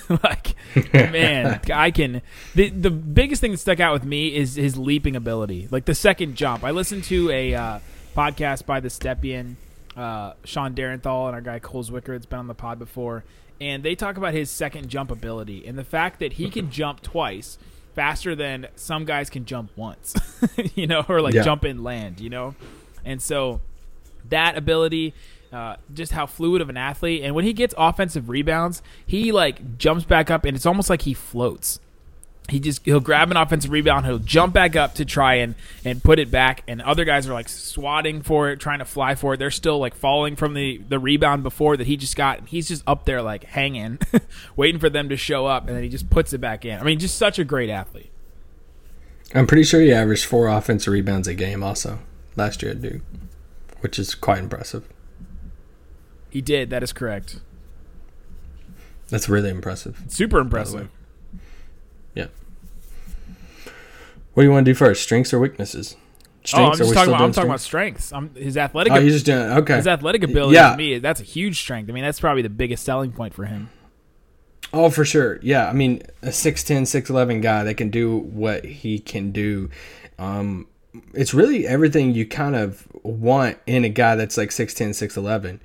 like, 0.24 0.56
man, 0.94 1.60
I 1.74 1.92
can. 1.92 2.22
The 2.56 2.70
the 2.70 2.90
biggest 2.90 3.42
thing 3.42 3.52
that 3.52 3.58
stuck 3.58 3.80
out 3.80 3.94
with 3.94 4.04
me 4.04 4.36
is 4.36 4.56
his 4.56 4.78
leaping 4.78 5.16
ability, 5.16 5.68
like 5.70 5.86
the 5.86 5.94
second 5.96 6.36
jump. 6.36 6.64
I 6.64 6.72
listened 6.72 7.04
to 7.06 7.30
a 7.30 7.54
uh, 7.54 7.80
podcast 8.16 8.66
by 8.66 8.80
the 8.80 8.88
Stepien, 8.88 9.56
uh, 9.96 10.34
Sean 10.44 10.74
Derenthal, 10.74 11.28
and 11.28 11.36
our 11.36 11.42
guy 11.42 11.60
Cole 11.60 11.84
Zwicker. 11.84 12.08
that's 12.14 12.26
been 12.26 12.40
on 12.40 12.48
the 12.48 12.56
pod 12.56 12.80
before, 12.80 13.24
and 13.62 13.84
they 13.84 13.94
talk 13.96 14.18
about 14.18 14.34
his 14.34 14.50
second 14.50 14.90
jump 14.90 15.12
ability 15.12 15.66
and 15.68 15.78
the 15.78 15.84
fact 15.84 16.20
that 16.20 16.34
he 16.34 16.50
can 16.50 16.72
jump 16.72 17.02
twice 17.02 17.58
faster 17.94 18.36
than 18.36 18.68
some 18.76 19.06
guys 19.06 19.30
can 19.30 19.46
jump 19.46 19.72
once, 19.76 20.16
you 20.76 20.88
know, 20.88 21.06
or 21.08 21.22
like 21.22 21.34
Yeah. 21.36 21.44
jump 21.44 21.64
and 21.64 21.84
land, 21.84 22.20
you 22.20 22.30
know, 22.32 22.56
and 23.06 23.22
so 23.22 23.62
that 24.30 24.58
ability. 24.58 25.14
Uh, 25.56 25.78
just 25.94 26.12
how 26.12 26.26
fluid 26.26 26.62
of 26.62 26.68
an 26.68 26.76
athlete, 26.76 27.24
and 27.24 27.34
when 27.34 27.46
he 27.46 27.54
gets 27.54 27.74
offensive 27.78 28.28
rebounds, 28.28 28.82
he 29.06 29.32
like 29.32 29.78
jumps 29.78 30.04
back 30.04 30.30
up, 30.30 30.44
and 30.44 30.54
it's 30.54 30.66
almost 30.66 30.90
like 30.90 31.04
he 31.04 31.14
floats. 31.14 31.80
He 32.50 32.60
just 32.60 32.84
he'll 32.86 33.00
grab 33.00 33.32
an 33.32 33.38
offensive 33.38 33.72
rebound 33.72 34.06
he'll 34.06 34.20
jump 34.20 34.54
back 34.54 34.76
up 34.76 34.96
to 34.96 35.06
try 35.06 35.36
and 35.36 35.56
and 35.84 36.04
put 36.04 36.20
it 36.20 36.30
back 36.30 36.62
and 36.68 36.80
other 36.80 37.04
guys 37.04 37.28
are 37.28 37.34
like 37.34 37.50
swatting 37.50 38.22
for 38.22 38.50
it 38.52 38.60
trying 38.60 38.80
to 38.80 38.86
fly 38.86 39.16
for 39.16 39.34
it. 39.34 39.38
They're 39.38 39.50
still 39.50 39.80
like 39.80 39.96
falling 39.96 40.36
from 40.36 40.54
the 40.54 40.78
the 40.88 41.00
rebound 41.00 41.42
before 41.42 41.76
that 41.76 41.88
he 41.88 41.98
just 41.98 42.16
got 42.16 42.38
and 42.38 42.48
he's 42.48 42.68
just 42.68 42.84
up 42.86 43.06
there 43.06 43.24
like 43.24 43.46
hanging 43.46 43.98
waiting 44.56 44.80
for 44.80 44.92
them 44.92 45.10
to 45.10 45.18
show 45.18 45.48
up 45.48 45.68
and 45.68 45.76
then 45.76 45.82
he 45.82 45.90
just 45.90 46.12
puts 46.12 46.34
it 46.34 46.38
back 46.40 46.66
in. 46.66 46.80
I 46.80 46.84
mean 46.84 47.00
just 47.00 47.18
such 47.18 47.40
a 47.40 47.44
great 47.44 47.72
athlete. 47.72 48.12
I'm 49.34 49.48
pretty 49.48 49.64
sure 49.64 49.82
he 49.82 49.92
averaged 49.92 50.26
four 50.26 50.48
offensive 50.48 50.94
rebounds 50.94 51.28
a 51.28 51.34
game 51.34 51.64
also 51.64 51.98
last 52.36 52.62
year 52.62 52.74
at 52.74 52.82
Duke, 52.82 53.02
which 53.80 53.98
is 53.98 54.14
quite 54.14 54.38
impressive. 54.38 54.88
He 56.36 56.42
did 56.42 56.70
that 56.70 56.84
is 56.84 56.92
correct 56.92 57.40
That's 59.08 59.30
really 59.30 59.50
impressive. 59.50 60.04
Super 60.10 60.40
impressive. 60.40 60.90
Yeah. 62.14 62.28
What 64.34 64.44
do 64.44 64.48
you 64.48 64.52
want 64.52 64.66
to 64.66 64.72
do 64.72 64.76
first? 64.76 65.04
Strengths 65.04 65.34
or 65.34 65.40
weaknesses? 65.40 65.96
Oh, 66.54 66.66
I'm 66.72 66.78
just 66.78 66.94
talking 66.94 67.14
about. 67.14 67.22
I'm 67.22 67.32
talking 67.32 67.50
about 67.50 67.62
strengths? 67.62 68.06
strengths. 68.06 68.36
I'm, 68.36 68.44
his 68.44 68.58
athletic. 68.58 68.92
Oh, 68.92 68.98
you're 68.98 69.12
just 69.12 69.26
doing 69.26 69.40
okay. 69.60 69.78
his 69.78 69.88
athletic 69.88 70.24
ability 70.24 70.56
Yeah. 70.56 70.72
to 70.72 70.78
me, 70.78 71.00
that's 71.00 71.22
a 71.22 71.24
huge 71.24 71.60
strength. 71.62 71.90
I 71.90 71.94
mean, 71.94 72.04
that's 72.04 72.20
probably 72.20 72.42
the 72.42 72.50
biggest 72.50 72.84
selling 72.84 73.14
point 73.14 73.34
for 73.34 73.46
him. 73.46 73.70
Oh, 74.74 74.90
for 74.90 75.06
sure. 75.06 75.40
Yeah, 75.42 75.70
I 75.70 75.74
mean, 75.74 76.02
a 76.22 76.32
6'10", 76.32 76.82
6'11 76.82 77.42
guy 77.42 77.64
that 77.64 77.76
can 77.76 77.90
do 77.90 78.18
what 78.18 78.66
he 78.66 79.00
can 79.00 79.32
do. 79.32 79.70
Um, 80.20 80.68
it's 81.14 81.34
really 81.34 81.66
everything 81.66 82.14
you 82.14 82.26
kind 82.26 82.56
of 82.56 82.88
want 83.04 83.58
in 83.66 83.86
a 83.86 83.90
guy 83.90 84.16
that's 84.16 84.36
like 84.36 84.50
6'10", 84.50 84.90
6'11". 84.90 85.60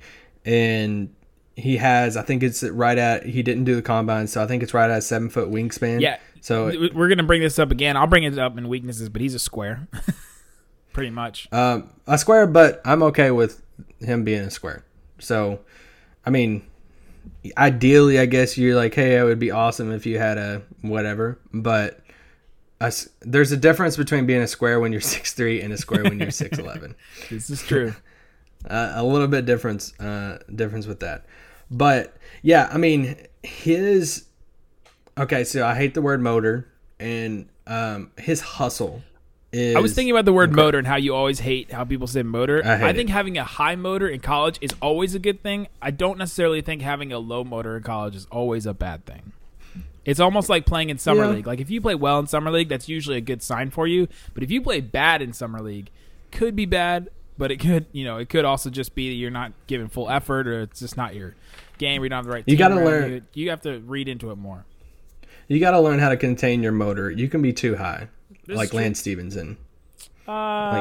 And 0.45 1.13
he 1.55 1.77
has, 1.77 2.17
I 2.17 2.23
think 2.23 2.43
it's 2.43 2.63
right 2.63 2.97
at, 2.97 3.25
he 3.25 3.43
didn't 3.43 3.65
do 3.65 3.75
the 3.75 3.81
combine, 3.81 4.27
so 4.27 4.43
I 4.43 4.47
think 4.47 4.63
it's 4.63 4.73
right 4.73 4.89
at 4.89 4.97
a 4.97 5.01
seven-foot 5.01 5.49
wingspan. 5.51 6.01
Yeah. 6.01 6.17
So, 6.39 6.71
We're 6.93 7.09
gonna 7.09 7.23
bring 7.23 7.41
this 7.41 7.59
up 7.59 7.69
again. 7.71 7.95
I'll 7.95 8.07
bring 8.07 8.23
it 8.23 8.39
up 8.39 8.57
in 8.57 8.67
weaknesses, 8.67 9.09
but 9.09 9.21
he's 9.21 9.35
a 9.35 9.39
square, 9.39 9.87
pretty 10.93 11.11
much. 11.11 11.47
um, 11.51 11.89
a 12.07 12.17
square, 12.17 12.47
but 12.47 12.81
I'm 12.83 13.03
okay 13.03 13.29
with 13.31 13.61
him 13.99 14.23
being 14.23 14.41
a 14.41 14.49
square. 14.49 14.83
So, 15.19 15.59
I 16.25 16.31
mean, 16.31 16.63
ideally, 17.57 18.17
I 18.17 18.25
guess 18.25 18.57
you're 18.57 18.75
like, 18.75 18.95
hey, 18.95 19.17
it 19.17 19.23
would 19.23 19.37
be 19.37 19.51
awesome 19.51 19.91
if 19.91 20.05
you 20.07 20.17
had 20.17 20.39
a 20.39 20.63
whatever, 20.81 21.37
but 21.53 21.99
a 22.79 22.91
there's 23.21 23.51
a 23.51 23.57
difference 23.57 23.97
between 23.97 24.25
being 24.25 24.41
a 24.41 24.47
square 24.47 24.79
when 24.79 24.91
you're 24.91 25.01
6'3 25.01 25.63
and 25.63 25.71
a 25.73 25.77
square 25.77 26.03
when 26.03 26.17
you're 26.17 26.29
6'11. 26.29 26.95
This 27.29 27.49
is 27.51 27.61
true. 27.61 27.93
Uh, 28.69 28.93
a 28.95 29.03
little 29.03 29.27
bit 29.27 29.45
difference 29.45 29.97
uh, 29.99 30.39
difference 30.53 30.87
with 30.87 30.99
that. 31.01 31.25
But 31.69 32.15
yeah, 32.41 32.69
I 32.71 32.77
mean 32.77 33.15
his 33.43 34.25
okay. 35.17 35.43
So 35.43 35.65
I 35.65 35.75
hate 35.75 35.93
the 35.93 36.01
word 36.01 36.21
motor 36.21 36.67
and 36.99 37.47
um, 37.67 38.11
his 38.17 38.41
hustle. 38.41 39.01
Is, 39.53 39.75
I 39.75 39.79
was 39.81 39.93
thinking 39.93 40.11
about 40.11 40.23
the 40.23 40.31
word 40.31 40.53
motor 40.53 40.77
and 40.77 40.87
how 40.87 40.95
you 40.95 41.13
always 41.13 41.39
hate 41.39 41.71
how 41.73 41.83
people 41.83 42.07
say 42.07 42.23
motor. 42.23 42.61
I 42.65 42.89
I 42.89 42.93
think 42.93 43.09
it. 43.09 43.13
having 43.13 43.37
a 43.37 43.43
high 43.43 43.75
motor 43.75 44.07
in 44.07 44.21
college 44.21 44.57
is 44.61 44.71
always 44.81 45.13
a 45.13 45.19
good 45.19 45.43
thing. 45.43 45.67
I 45.81 45.91
don't 45.91 46.17
necessarily 46.17 46.61
think 46.61 46.81
having 46.81 47.11
a 47.11 47.19
low 47.19 47.43
motor 47.43 47.75
in 47.75 47.83
college 47.83 48.15
is 48.15 48.27
always 48.31 48.65
a 48.65 48.73
bad 48.73 49.05
thing. 49.05 49.33
It's 50.05 50.19
almost 50.21 50.49
like 50.49 50.65
playing 50.65 50.89
in 50.89 50.97
summer 50.97 51.25
Yeah. 51.25 51.31
league. 51.31 51.47
Like 51.47 51.59
if 51.59 51.69
you 51.69 51.81
play 51.81 51.95
well 51.95 52.17
in 52.19 52.27
summer 52.27 52.49
league, 52.49 52.69
that's 52.69 52.87
usually 52.87 53.17
a 53.17 53.21
good 53.21 53.43
sign 53.43 53.71
for 53.71 53.87
you. 53.87 54.07
But 54.33 54.41
if 54.43 54.49
you 54.51 54.61
play 54.61 54.79
bad 54.79 55.21
in 55.21 55.33
summer 55.33 55.59
league, 55.59 55.89
could 56.31 56.55
be 56.55 56.65
bad, 56.65 57.09
but 57.41 57.51
it 57.51 57.59
could, 57.59 57.87
you 57.91 58.03
know, 58.05 58.17
it 58.17 58.29
could 58.29 58.45
also 58.45 58.69
just 58.69 58.93
be 58.93 59.09
that 59.09 59.15
you're 59.15 59.31
not 59.31 59.51
giving 59.65 59.87
full 59.87 60.07
effort 60.11 60.47
or 60.47 60.61
it's 60.61 60.79
just 60.79 60.95
not 60.95 61.15
your 61.15 61.33
game. 61.79 61.99
Or 62.01 62.05
you 62.05 62.09
don't 62.09 62.17
have 62.17 62.25
the 62.25 62.31
right. 62.31 62.43
You 62.45 62.55
gotta 62.55 62.75
learn- 62.75 63.11
You. 63.13 63.21
You 63.33 63.49
have 63.49 63.61
to 63.61 63.79
read 63.79 64.07
into 64.07 64.29
it 64.29 64.37
more. 64.37 64.63
you 65.47 65.59
got 65.59 65.71
to 65.71 65.79
learn 65.79 65.97
how 65.99 66.09
to 66.09 66.17
contain 66.17 66.61
your 66.61 66.71
motor. 66.71 67.09
You 67.09 67.27
can 67.27 67.41
be 67.41 67.51
too 67.51 67.75
high, 67.75 68.07
This 68.45 68.55
like. 68.55 68.73
Lance 68.73 68.99
Stephenson. 68.99 69.57
Uh, 70.27 70.31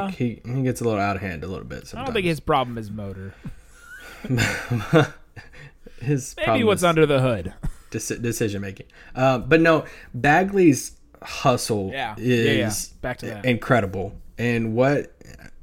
Like 0.06 0.14
he 0.16 0.40
he 0.44 0.62
gets 0.62 0.80
a 0.82 0.84
little 0.84 1.00
out 1.00 1.16
of 1.16 1.22
hand 1.22 1.42
a 1.42 1.46
little 1.48 1.64
bit. 1.64 1.78
I 1.78 1.86
Sometimes. 1.86 2.06
don't 2.08 2.14
think 2.14 2.26
his 2.26 2.40
problem 2.40 2.76
is 2.78 2.90
motor. 2.90 3.34
his 6.00 6.34
Maybe 6.36 6.44
problem 6.44 6.66
what's 6.66 6.80
is 6.82 6.84
under 6.84 7.06
the 7.06 7.20
hood. 7.20 7.54
deci- 7.90 8.20
decision 8.22 8.60
making. 8.62 8.86
Uh, 9.14 9.38
but 9.38 9.60
no, 9.60 9.84
Bagley's 10.14 10.92
hustle 11.22 11.90
Yeah. 11.92 12.14
is 12.18 12.46
Yeah, 12.46 12.52
yeah. 12.52 12.72
Back 13.00 13.18
to 13.18 13.26
that. 13.26 13.44
incredible, 13.44 14.14
and 14.38 14.74
what 14.74 15.12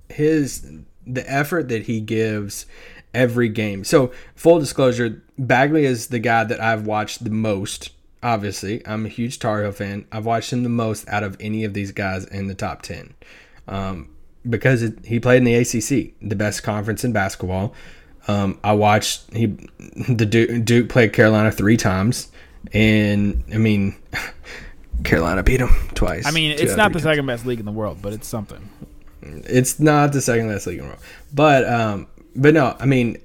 his 0.10 0.66
the 1.08 1.30
effort 1.32 1.70
that 1.70 1.84
he 1.84 2.00
gives 2.00 2.66
every 3.14 3.50
game. 3.50 3.84
So 3.84 4.12
full 4.36 4.60
disclosure, 4.60 5.24
Bagley 5.38 5.86
is 5.86 6.08
the 6.08 6.20
guy 6.20 6.44
that 6.44 6.60
I've 6.62 6.86
watched 6.86 7.24
the 7.24 7.30
most. 7.30 7.92
Obviously, 8.24 8.86
I'm 8.86 9.06
a 9.06 9.10
huge 9.10 9.40
Tar 9.40 9.62
Heel 9.62 9.72
fan. 9.72 10.06
I've 10.12 10.26
watched 10.26 10.52
him 10.52 10.64
the 10.64 10.70
most 10.70 11.08
out 11.08 11.24
of 11.24 11.38
any 11.40 11.64
of 11.64 11.74
these 11.74 11.92
guys 11.92 12.26
in 12.26 12.48
the 12.48 12.56
top 12.56 12.82
ten, 12.82 13.14
um, 13.68 14.10
because 14.48 14.82
it, 14.82 15.06
he 15.06 15.20
played 15.20 15.38
in 15.38 15.44
the 15.44 15.56
ACC, 15.56 16.14
the 16.22 16.36
best 16.36 16.64
conference 16.64 17.04
in 17.04 17.12
basketball. 17.12 17.74
Um, 18.28 18.60
I 18.64 18.74
watched 18.74 19.34
he 19.34 19.46
the 20.10 20.26
Duke, 20.26 20.66
Duke 20.66 20.90
played 20.90 21.14
Carolina 21.14 21.52
three 21.52 21.78
times, 21.78 22.30
and 22.74 23.44
I 23.54 23.58
mean, 23.58 23.96
Carolina 25.04 25.44
beat 25.44 25.62
him 25.62 25.70
twice. 25.94 26.26
I 26.26 26.32
mean, 26.32 26.52
it's 26.52 26.76
not 26.76 26.94
the 26.94 27.00
second 27.00 27.26
best 27.28 27.46
league 27.46 27.60
in 27.60 27.66
the 27.66 27.72
world, 27.72 28.00
but 28.02 28.14
it's 28.14 28.28
something. 28.28 28.70
It's 29.46 29.80
not 29.80 30.14
the 30.14 30.22
second 30.22 30.48
last 30.48 30.68
league 30.68 30.80
in 30.80 30.86
the 30.86 30.90
world. 30.90 31.04
But 31.34 31.68
um, 31.68 32.08
but 32.38 32.54
no, 32.54 32.78
I 32.80 32.86
mean, 32.86 33.18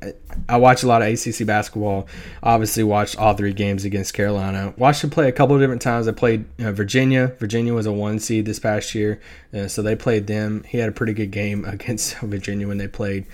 I 0.48 0.56
watch 0.56 0.82
a 0.82 0.86
lot 0.86 1.02
of 1.02 1.08
ACC 1.08 1.46
basketball. 1.46 2.08
Obviously, 2.42 2.82
watched 2.82 3.18
all 3.18 3.34
three 3.34 3.52
games 3.52 3.84
against 3.84 4.14
Carolina. 4.14 4.72
Watched 4.78 5.02
them 5.02 5.10
play 5.10 5.28
a 5.28 5.32
couple 5.32 5.54
of 5.54 5.60
different 5.60 5.82
times. 5.82 6.08
I 6.08 6.12
played 6.12 6.46
uh, 6.58 6.72
Virginia. 6.72 7.28
Virginia 7.38 7.74
was 7.74 7.84
a 7.84 7.92
one 7.92 8.18
seed 8.18 8.46
this 8.46 8.58
past 8.58 8.94
year, 8.94 9.20
uh, 9.52 9.68
so 9.68 9.82
they 9.82 9.94
played 9.94 10.26
them. 10.26 10.64
He 10.66 10.78
had 10.78 10.88
a 10.88 10.92
pretty 10.92 11.12
good 11.12 11.30
game 11.30 11.64
against 11.66 12.18
Virginia 12.20 12.66
when 12.66 12.78
they 12.78 12.88
played. 12.88 13.26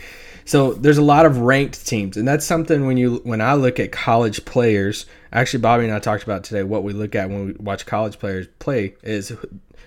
So 0.44 0.72
there's 0.72 0.98
a 0.98 1.02
lot 1.02 1.26
of 1.26 1.38
ranked 1.38 1.86
teams, 1.86 2.16
and 2.16 2.26
that's 2.26 2.44
something 2.44 2.86
when 2.86 2.96
you 2.96 3.20
when 3.22 3.40
I 3.40 3.54
look 3.54 3.78
at 3.78 3.92
college 3.92 4.44
players. 4.44 5.06
Actually, 5.32 5.60
Bobby 5.60 5.84
and 5.84 5.92
I 5.92 6.00
talked 6.00 6.24
about 6.24 6.42
today. 6.42 6.64
What 6.64 6.82
we 6.82 6.92
look 6.92 7.14
at 7.14 7.28
when 7.28 7.46
we 7.46 7.52
watch 7.52 7.86
college 7.86 8.18
players 8.18 8.48
play 8.58 8.94
is 9.02 9.32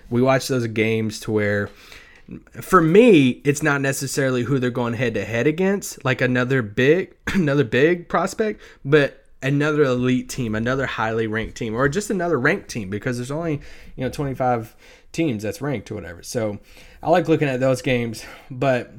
we 0.08 0.22
watch 0.22 0.48
those 0.48 0.66
games 0.68 1.20
to 1.20 1.32
where 1.32 1.68
for 2.60 2.80
me, 2.80 3.42
it's 3.44 3.62
not 3.62 3.80
necessarily 3.80 4.42
who 4.42 4.58
they're 4.58 4.70
going 4.70 4.94
head 4.94 5.14
to 5.14 5.24
head 5.24 5.46
against, 5.46 6.04
like 6.04 6.20
another 6.20 6.62
big, 6.62 7.14
another 7.34 7.64
big 7.64 8.08
prospect, 8.08 8.60
but 8.84 9.24
another 9.42 9.82
elite 9.82 10.28
team, 10.28 10.54
another 10.54 10.86
highly 10.86 11.26
ranked 11.26 11.56
team, 11.56 11.74
or 11.74 11.88
just 11.88 12.10
another 12.10 12.38
ranked 12.38 12.68
team 12.68 12.88
because 12.90 13.16
there's 13.16 13.30
only 13.30 13.60
you 13.96 14.04
know 14.04 14.10
25 14.10 14.74
teams 15.12 15.42
that's 15.42 15.60
ranked 15.60 15.90
or 15.90 15.94
whatever. 15.94 16.22
So 16.22 16.58
I 17.02 17.10
like 17.10 17.28
looking 17.28 17.48
at 17.48 17.60
those 17.60 17.82
games, 17.82 18.24
but 18.50 18.92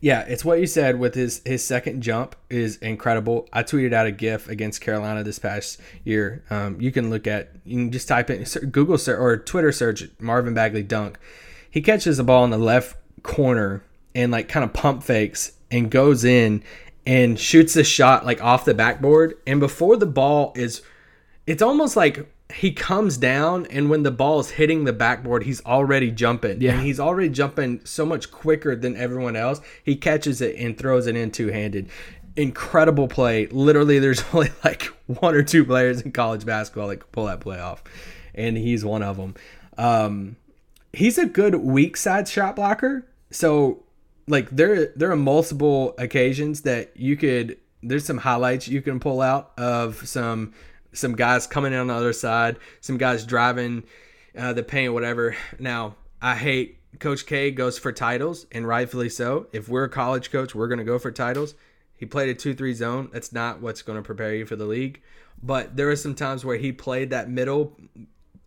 yeah, 0.00 0.22
it's 0.22 0.44
what 0.44 0.58
you 0.58 0.66
said 0.66 0.98
with 0.98 1.14
his 1.14 1.42
his 1.44 1.64
second 1.64 2.02
jump 2.02 2.34
is 2.50 2.76
incredible. 2.78 3.48
I 3.52 3.62
tweeted 3.62 3.92
out 3.92 4.06
a 4.06 4.10
GIF 4.10 4.48
against 4.48 4.80
Carolina 4.80 5.22
this 5.22 5.38
past 5.38 5.80
year. 6.04 6.44
Um, 6.50 6.80
you 6.80 6.90
can 6.90 7.08
look 7.08 7.26
at 7.26 7.52
you 7.64 7.76
can 7.76 7.92
just 7.92 8.08
type 8.08 8.28
in 8.30 8.44
Google 8.70 8.98
search 8.98 9.18
or 9.18 9.36
Twitter 9.36 9.72
search 9.72 10.04
Marvin 10.18 10.54
Bagley 10.54 10.82
dunk. 10.82 11.18
He 11.76 11.82
catches 11.82 12.16
the 12.16 12.24
ball 12.24 12.42
in 12.42 12.50
the 12.50 12.56
left 12.56 12.96
corner 13.22 13.82
and 14.14 14.32
like 14.32 14.48
kind 14.48 14.64
of 14.64 14.72
pump 14.72 15.02
fakes 15.02 15.52
and 15.70 15.90
goes 15.90 16.24
in 16.24 16.62
and 17.06 17.38
shoots 17.38 17.74
the 17.74 17.84
shot 17.84 18.24
like 18.24 18.42
off 18.42 18.64
the 18.64 18.72
backboard. 18.72 19.34
And 19.46 19.60
before 19.60 19.98
the 19.98 20.06
ball 20.06 20.54
is, 20.56 20.80
it's 21.46 21.60
almost 21.60 21.94
like 21.94 22.32
he 22.50 22.72
comes 22.72 23.18
down 23.18 23.66
and 23.66 23.90
when 23.90 24.04
the 24.04 24.10
ball 24.10 24.40
is 24.40 24.52
hitting 24.52 24.84
the 24.84 24.94
backboard, 24.94 25.42
he's 25.42 25.62
already 25.66 26.10
jumping. 26.10 26.62
Yeah. 26.62 26.72
And 26.72 26.80
he's 26.80 26.98
already 26.98 27.28
jumping 27.28 27.84
so 27.84 28.06
much 28.06 28.30
quicker 28.30 28.74
than 28.74 28.96
everyone 28.96 29.36
else. 29.36 29.60
He 29.84 29.96
catches 29.96 30.40
it 30.40 30.56
and 30.56 30.78
throws 30.78 31.06
it 31.06 31.14
in 31.14 31.30
two 31.30 31.48
handed. 31.48 31.90
Incredible 32.36 33.06
play. 33.06 33.48
Literally, 33.48 33.98
there's 33.98 34.24
only 34.32 34.48
like 34.64 34.84
one 35.08 35.34
or 35.34 35.42
two 35.42 35.66
players 35.66 36.00
in 36.00 36.12
college 36.12 36.46
basketball 36.46 36.88
that 36.88 37.00
can 37.00 37.08
pull 37.12 37.26
that 37.26 37.40
play 37.40 37.60
off. 37.60 37.84
And 38.34 38.56
he's 38.56 38.82
one 38.82 39.02
of 39.02 39.18
them. 39.18 39.34
Um, 39.76 40.36
he's 40.96 41.18
a 41.18 41.26
good 41.26 41.54
weak 41.56 41.96
side 41.96 42.26
shot 42.26 42.56
blocker. 42.56 43.06
So 43.30 43.84
like 44.26 44.50
there 44.50 44.86
there 44.96 45.10
are 45.10 45.16
multiple 45.16 45.94
occasions 45.98 46.62
that 46.62 46.96
you 46.96 47.16
could 47.16 47.58
there's 47.82 48.04
some 48.04 48.18
highlights 48.18 48.66
you 48.66 48.82
can 48.82 48.98
pull 48.98 49.20
out 49.20 49.52
of 49.58 50.08
some 50.08 50.52
some 50.92 51.14
guys 51.14 51.46
coming 51.46 51.72
in 51.72 51.78
on 51.78 51.86
the 51.88 51.94
other 51.94 52.12
side, 52.12 52.56
some 52.80 52.96
guys 52.96 53.26
driving 53.26 53.84
uh, 54.36 54.52
the 54.54 54.62
paint, 54.62 54.92
whatever. 54.92 55.36
Now 55.58 55.96
I 56.20 56.34
hate 56.34 56.78
Coach 56.98 57.26
K 57.26 57.50
goes 57.50 57.78
for 57.78 57.92
titles, 57.92 58.46
and 58.50 58.66
rightfully 58.66 59.10
so. 59.10 59.48
If 59.52 59.68
we're 59.68 59.84
a 59.84 59.90
college 59.90 60.30
coach, 60.32 60.54
we're 60.54 60.68
to 60.78 60.84
go 60.84 60.98
for 60.98 61.12
titles. 61.12 61.54
He 61.94 62.06
played 62.06 62.30
a 62.30 62.34
2 62.34 62.54
3 62.54 62.74
zone. 62.74 63.10
That's 63.12 63.32
not 63.32 63.60
what's 63.60 63.82
to 63.96 64.02
prepare 64.02 64.34
you 64.34 64.46
for 64.46 64.56
the 64.56 64.64
league. 64.64 65.02
But 65.42 65.76
there 65.76 65.90
are 65.90 65.96
some 65.96 66.14
times 66.14 66.44
where 66.44 66.56
he 66.56 66.72
played 66.72 67.10
that 67.10 67.28
middle 67.28 67.76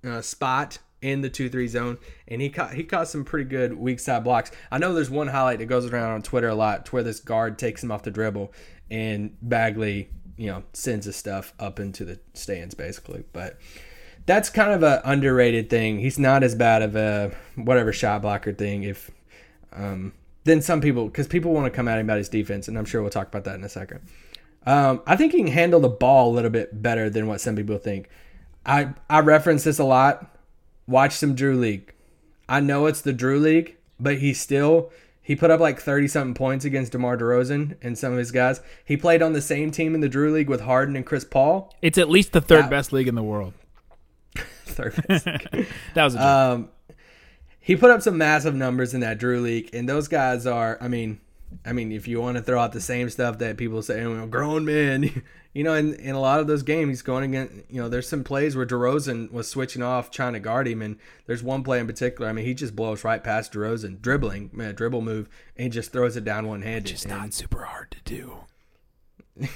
uh, 0.04 0.22
spot 0.22 0.80
in 1.02 1.22
the 1.22 1.30
2 1.30 1.50
3 1.50 1.68
zone, 1.68 1.98
and 2.28 2.42
he 2.42 2.50
caught, 2.50 2.74
he 2.74 2.84
caught 2.84 3.08
some 3.08 3.24
pretty 3.24 3.50
good 3.50 3.74
weak 3.74 4.00
side 4.00 4.24
blocks. 4.24 4.52
I 4.72 4.78
know 4.78 4.94
there's 4.94 5.10
one 5.10 5.28
highlight 5.28 5.60
that 5.60 5.66
goes 5.66 5.86
around 5.86 6.12
on 6.12 6.22
Twitter 6.22 6.50
a 6.50 6.56
lot 6.56 6.86
to 6.86 6.92
where 6.92 7.04
this 7.04 7.20
guard 7.20 7.58
takes 7.58 7.84
him 7.84 7.92
off 7.92 8.04
the 8.04 8.12
dribble, 8.12 8.54
and 8.90 9.36
Bagley, 9.42 10.10
you 10.38 10.48
know, 10.48 10.64
sends 10.74 11.06
his 11.06 11.16
stuff 11.16 11.54
up 11.60 11.80
into 11.80 12.06
the 12.06 12.20
stands 12.34 12.76
basically. 12.76 13.24
But 13.34 13.58
that's 14.26 14.50
kind 14.50 14.72
of 14.72 14.84
an 14.84 15.02
underrated 15.06 15.70
thing. 15.70 16.00
He's 16.00 16.20
not 16.20 16.44
as 16.44 16.56
bad 16.56 16.82
of 16.82 16.96
a 16.96 17.32
whatever 17.56 17.94
shot 17.94 18.22
blocker 18.22 18.54
thing. 18.54 18.84
If 18.84 19.10
um, 19.74 20.14
then 20.44 20.62
some 20.62 20.82
people, 20.82 21.06
because 21.06 21.28
people 21.28 21.54
want 21.54 21.66
to 21.66 21.72
come 21.72 21.88
at 21.88 22.00
him 22.00 22.06
about 22.06 22.18
his 22.18 22.30
defense, 22.30 22.68
and 22.68 22.78
I'm 22.78 22.86
sure 22.86 23.02
we'll 23.02 23.12
talk 23.12 23.28
about 23.28 23.44
that 23.46 23.56
in 23.56 23.64
a 23.64 23.70
second. 23.70 24.02
Um, 24.66 25.02
I 25.08 25.16
think 25.16 25.32
he 25.32 25.40
can 25.40 25.48
handle 25.48 25.80
the 25.80 25.90
ball 25.90 26.32
a 26.32 26.34
little 26.34 26.52
bit 26.52 26.82
better 26.82 27.10
than 27.10 27.28
what 27.28 27.42
some 27.42 27.56
people 27.56 27.78
think. 27.78 28.10
I 28.66 28.94
I 29.10 29.22
reference 29.22 29.64
this 29.64 29.80
a 29.80 29.84
lot. 29.84 30.36
Watch 30.90 31.14
some 31.14 31.36
Drew 31.36 31.56
League. 31.58 31.94
I 32.48 32.60
know 32.60 32.88
it's 32.88 33.02
the 33.02 33.14
Drew 33.14 33.40
League, 33.40 33.76
but 34.00 34.18
he 34.18 34.34
still 34.34 34.92
He 35.22 35.36
put 35.36 35.52
up 35.52 35.60
like 35.60 35.80
30 35.80 36.08
something 36.08 36.34
points 36.34 36.66
against 36.66 36.92
DeMar 36.94 37.16
DeRozan 37.18 37.76
and 37.84 37.96
some 37.96 38.12
of 38.12 38.18
his 38.18 38.32
guys. 38.32 38.62
He 38.84 38.98
played 38.98 39.22
on 39.22 39.34
the 39.34 39.42
same 39.42 39.70
team 39.70 39.94
in 39.94 40.02
the 40.02 40.10
Drew 40.10 40.34
League 40.34 40.50
with 40.50 40.62
Harden 40.62 40.96
and 40.96 41.06
Chris 41.06 41.24
Paul. 41.24 41.72
It's 41.84 42.00
at 42.00 42.10
least 42.10 42.32
the 42.32 42.42
third 42.42 42.64
That- 42.64 42.70
best 42.72 42.92
league 42.92 43.08
in 43.08 43.14
the 43.16 43.22
world. 43.24 43.54
Third 44.66 44.96
best. 45.08 45.26
That 45.94 46.04
was 46.04 46.16
a 46.16 46.18
joke. 46.18 46.26
um, 46.26 46.70
he 47.60 47.76
put 47.76 47.92
up 47.92 48.02
some 48.02 48.18
massive 48.18 48.56
numbers 48.56 48.94
in 48.96 49.02
that 49.02 49.20
Drew 49.20 49.42
League, 49.42 49.70
and 49.74 49.88
those 49.88 50.08
guys 50.08 50.48
are. 50.48 50.78
I 50.82 50.88
mean, 50.88 51.20
I 51.66 51.74
mean, 51.74 51.92
if 51.92 52.08
you 52.08 52.22
want 52.22 52.38
to 52.38 52.44
throw 52.44 52.60
out 52.60 52.72
the 52.72 52.82
same 52.82 53.10
stuff 53.10 53.40
that 53.40 53.58
people 53.58 53.82
say, 53.82 54.02
you 54.02 54.16
know, 54.16 54.28
grown 54.28 54.66
men, 54.66 55.24
you 55.54 55.64
know, 55.64 55.74
in, 55.74 55.94
in 55.96 56.16
a 56.16 56.20
lot 56.20 56.40
of 56.40 56.48
those 56.48 56.64
games, 56.64 56.90
he's 56.90 57.02
going 57.02 57.24
against. 57.26 57.70
You 57.70 57.82
know, 57.82 57.90
there's 57.90 58.08
some 58.08 58.24
plays 58.24 58.56
where 58.56 58.66
DeRozan 58.66 59.32
was 59.32 59.50
switching 59.50 59.82
off, 59.82 60.12
trying 60.12 60.34
to 60.34 60.40
guard 60.40 60.68
him, 60.68 60.82
and 60.82 60.98
there's 61.26 61.44
one 61.44 61.64
play 61.64 61.80
in 61.80 61.88
particular. 61.88 62.30
I 62.30 62.34
mean, 62.34 62.46
he 62.46 62.54
just 62.54 62.76
blows 62.76 63.04
right 63.04 63.24
past 63.24 63.54
DeRozan, 63.54 64.02
dribbling, 64.02 64.52
man, 64.54 64.76
dribble 64.76 65.02
move, 65.02 65.28
and 65.58 65.64
he 65.64 65.70
just 65.70 65.92
throws 65.92 66.16
it 66.16 66.24
down 66.24 66.48
one 66.48 66.62
handed. 66.62 66.92
it's 66.92 67.08
not 67.08 67.34
super 67.34 67.66
hard 67.66 67.92
to 67.92 68.00
do. 68.04 68.38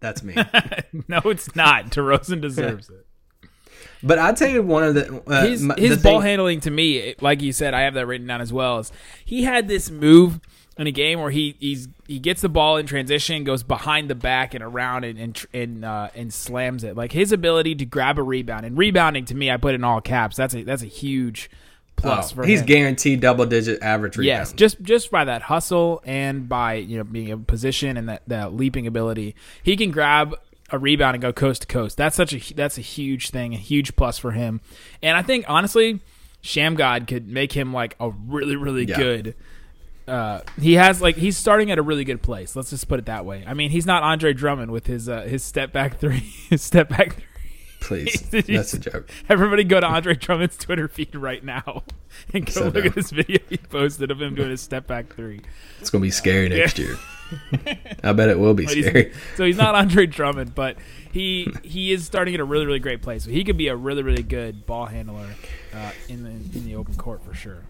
That's 0.00 0.22
me. 0.22 0.34
no, 1.08 1.20
it's 1.24 1.54
not. 1.56 1.86
DeRozan 1.86 2.40
deserves 2.40 2.90
it. 2.90 3.06
but 4.02 4.18
I'd 4.18 4.36
tell 4.36 4.48
you 4.48 4.62
one 4.62 4.84
of 4.84 4.94
the 4.94 5.22
uh, 5.26 5.46
his 5.46 5.60
his 5.76 5.96
the 5.96 6.02
ball 6.02 6.20
thing- 6.20 6.28
handling 6.28 6.60
to 6.60 6.70
me, 6.70 7.14
like 7.20 7.42
you 7.42 7.52
said, 7.52 7.74
I 7.74 7.80
have 7.82 7.94
that 7.94 8.06
written 8.06 8.26
down 8.26 8.40
as 8.40 8.52
well. 8.52 8.78
Is 8.78 8.92
he 9.24 9.44
had 9.44 9.66
this 9.66 9.90
move 9.90 10.40
in 10.78 10.86
a 10.86 10.92
game 10.92 11.20
where 11.20 11.30
he 11.30 11.56
he's 11.58 11.88
he 12.06 12.18
gets 12.18 12.40
the 12.40 12.48
ball 12.48 12.76
in 12.76 12.86
transition, 12.86 13.44
goes 13.44 13.62
behind 13.62 14.08
the 14.08 14.14
back 14.14 14.54
and 14.54 14.62
around 14.64 15.04
and 15.04 15.18
and 15.18 15.44
and, 15.52 15.84
uh, 15.84 16.08
and 16.14 16.32
slams 16.32 16.84
it. 16.84 16.96
Like 16.96 17.12
his 17.12 17.32
ability 17.32 17.74
to 17.76 17.84
grab 17.84 18.18
a 18.18 18.22
rebound 18.22 18.64
and 18.64 18.78
rebounding 18.78 19.24
to 19.26 19.34
me, 19.34 19.50
I 19.50 19.56
put 19.56 19.72
it 19.72 19.76
in 19.76 19.84
all 19.84 20.00
caps. 20.00 20.36
That's 20.36 20.54
a 20.54 20.62
that's 20.62 20.82
a 20.82 20.86
huge 20.86 21.50
plus 21.96 22.32
Oh, 22.38 22.42
he's 22.42 22.60
him. 22.60 22.66
guaranteed 22.66 23.20
double 23.20 23.44
digit 23.44 23.82
average 23.82 24.16
rebounds. 24.16 24.50
Yes, 24.50 24.52
just 24.52 24.80
just 24.82 25.10
by 25.10 25.24
that 25.24 25.42
hustle 25.42 26.00
and 26.04 26.48
by 26.48 26.74
you 26.74 26.96
know 26.98 27.04
being 27.04 27.28
in 27.28 27.44
position 27.44 27.96
and 27.96 28.08
that, 28.08 28.22
that 28.28 28.54
leaping 28.54 28.86
ability, 28.86 29.34
he 29.62 29.76
can 29.76 29.90
grab 29.90 30.34
a 30.70 30.78
rebound 30.78 31.14
and 31.16 31.22
go 31.22 31.32
coast 31.32 31.62
to 31.62 31.66
coast. 31.66 31.96
That's 31.96 32.14
such 32.14 32.32
a 32.32 32.54
that's 32.54 32.78
a 32.78 32.82
huge 32.82 33.30
thing, 33.30 33.52
a 33.52 33.56
huge 33.58 33.96
plus 33.96 34.16
for 34.16 34.30
him. 34.30 34.60
And 35.02 35.16
I 35.16 35.22
think 35.22 35.44
honestly, 35.48 35.98
Shammgod 36.42 37.08
could 37.08 37.26
make 37.26 37.52
him 37.52 37.72
like 37.72 37.96
a 37.98 38.10
really 38.10 38.54
really 38.54 38.84
Yeah. 38.84 38.96
good. 38.96 39.34
Uh, 40.08 40.42
he 40.60 40.74
has 40.74 41.00
like 41.02 41.16
he's 41.16 41.36
starting 41.36 41.70
at 41.70 41.78
a 41.78 41.82
really 41.82 42.04
good 42.04 42.22
place. 42.22 42.56
Let's 42.56 42.70
just 42.70 42.88
put 42.88 42.98
it 42.98 43.06
that 43.06 43.24
way. 43.24 43.44
I 43.46 43.54
mean, 43.54 43.70
he's 43.70 43.86
not 43.86 44.02
Andre 44.02 44.32
Drummond 44.32 44.70
with 44.72 44.86
his 44.86 45.08
uh, 45.08 45.22
his 45.22 45.42
step 45.44 45.72
back 45.72 45.98
three, 45.98 46.18
his 46.50 46.62
step 46.62 46.88
back 46.88 47.14
three. 47.14 47.24
Please, 47.80 48.20
that's 48.30 48.74
a 48.74 48.78
joke. 48.78 49.08
Everybody 49.28 49.62
go 49.64 49.78
to 49.80 49.86
Andre 49.86 50.14
Drummond's 50.14 50.56
Twitter 50.56 50.88
feed 50.88 51.14
right 51.14 51.44
now 51.44 51.84
and 52.34 52.44
go 52.44 52.52
So 52.52 52.68
look 52.68 52.84
at 52.86 52.94
this 52.94 53.10
video 53.10 53.38
he 53.48 53.56
posted 53.56 54.10
of 54.10 54.20
him 54.20 54.34
doing 54.34 54.50
his 54.50 54.60
step 54.60 54.86
back 54.88 55.14
three. 55.14 55.42
It's 55.80 55.88
gonna 55.90 56.02
be 56.02 56.10
scary 56.10 56.48
next 56.48 56.76
year. 56.78 56.96
I 58.02 58.12
bet 58.14 58.30
it 58.30 58.38
will 58.38 58.54
be 58.54 58.64
But 58.64 58.74
he's- 58.74 58.86
scary. 58.88 59.12
so 59.36 59.44
he's 59.44 59.56
not 59.58 59.74
Andre 59.76 60.06
Drummond, 60.06 60.54
but 60.56 60.76
he 61.12 61.52
he 61.62 61.92
is 61.92 62.04
starting 62.04 62.34
at 62.34 62.40
a 62.40 62.44
really 62.44 62.66
really 62.66 62.78
great 62.80 63.00
place. 63.00 63.24
So 63.24 63.30
he 63.30 63.44
could 63.44 63.56
be 63.56 63.68
a 63.68 63.76
really 63.76 64.02
really 64.02 64.22
good 64.24 64.66
ball 64.66 64.86
handler 64.86 65.28
uh, 65.72 65.92
in 66.08 66.24
the 66.24 66.30
in 66.58 66.64
the 66.64 66.74
open 66.74 66.96
court 66.96 67.22
for 67.24 67.32
sure. 67.34 67.62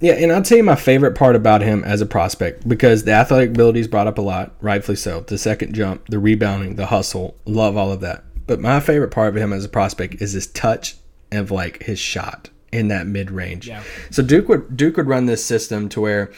Yeah, 0.00 0.14
and 0.14 0.32
I'll 0.32 0.42
tell 0.42 0.58
you 0.58 0.64
my 0.64 0.76
favorite 0.76 1.14
part 1.14 1.36
about 1.36 1.60
him 1.62 1.84
as 1.84 2.00
a 2.00 2.06
prospect 2.06 2.66
because 2.68 3.04
the 3.04 3.12
athletic 3.12 3.50
abilities 3.50 3.86
brought 3.86 4.06
up 4.06 4.18
a 4.18 4.22
lot, 4.22 4.54
rightfully 4.60 4.96
so. 4.96 5.20
The 5.20 5.38
second 5.38 5.74
jump, 5.74 6.06
the 6.08 6.18
rebounding, 6.18 6.76
the 6.76 6.86
hustle, 6.86 7.36
love 7.44 7.76
all 7.76 7.92
of 7.92 8.00
that. 8.00 8.24
But 8.46 8.60
my 8.60 8.80
favorite 8.80 9.10
part 9.10 9.28
of 9.28 9.36
him 9.36 9.52
as 9.52 9.64
a 9.64 9.68
prospect 9.68 10.20
is 10.20 10.32
his 10.32 10.46
touch 10.48 10.96
of 11.30 11.50
like 11.50 11.82
his 11.82 11.98
shot 11.98 12.50
in 12.72 12.88
that 12.88 13.06
mid 13.06 13.30
range. 13.30 13.68
Yeah. 13.68 13.82
So 14.10 14.22
Duke 14.22 14.48
would 14.48 14.76
Duke 14.76 14.96
would 14.96 15.06
run 15.06 15.26
this 15.26 15.44
system 15.44 15.88
to 15.90 16.00
where 16.00 16.32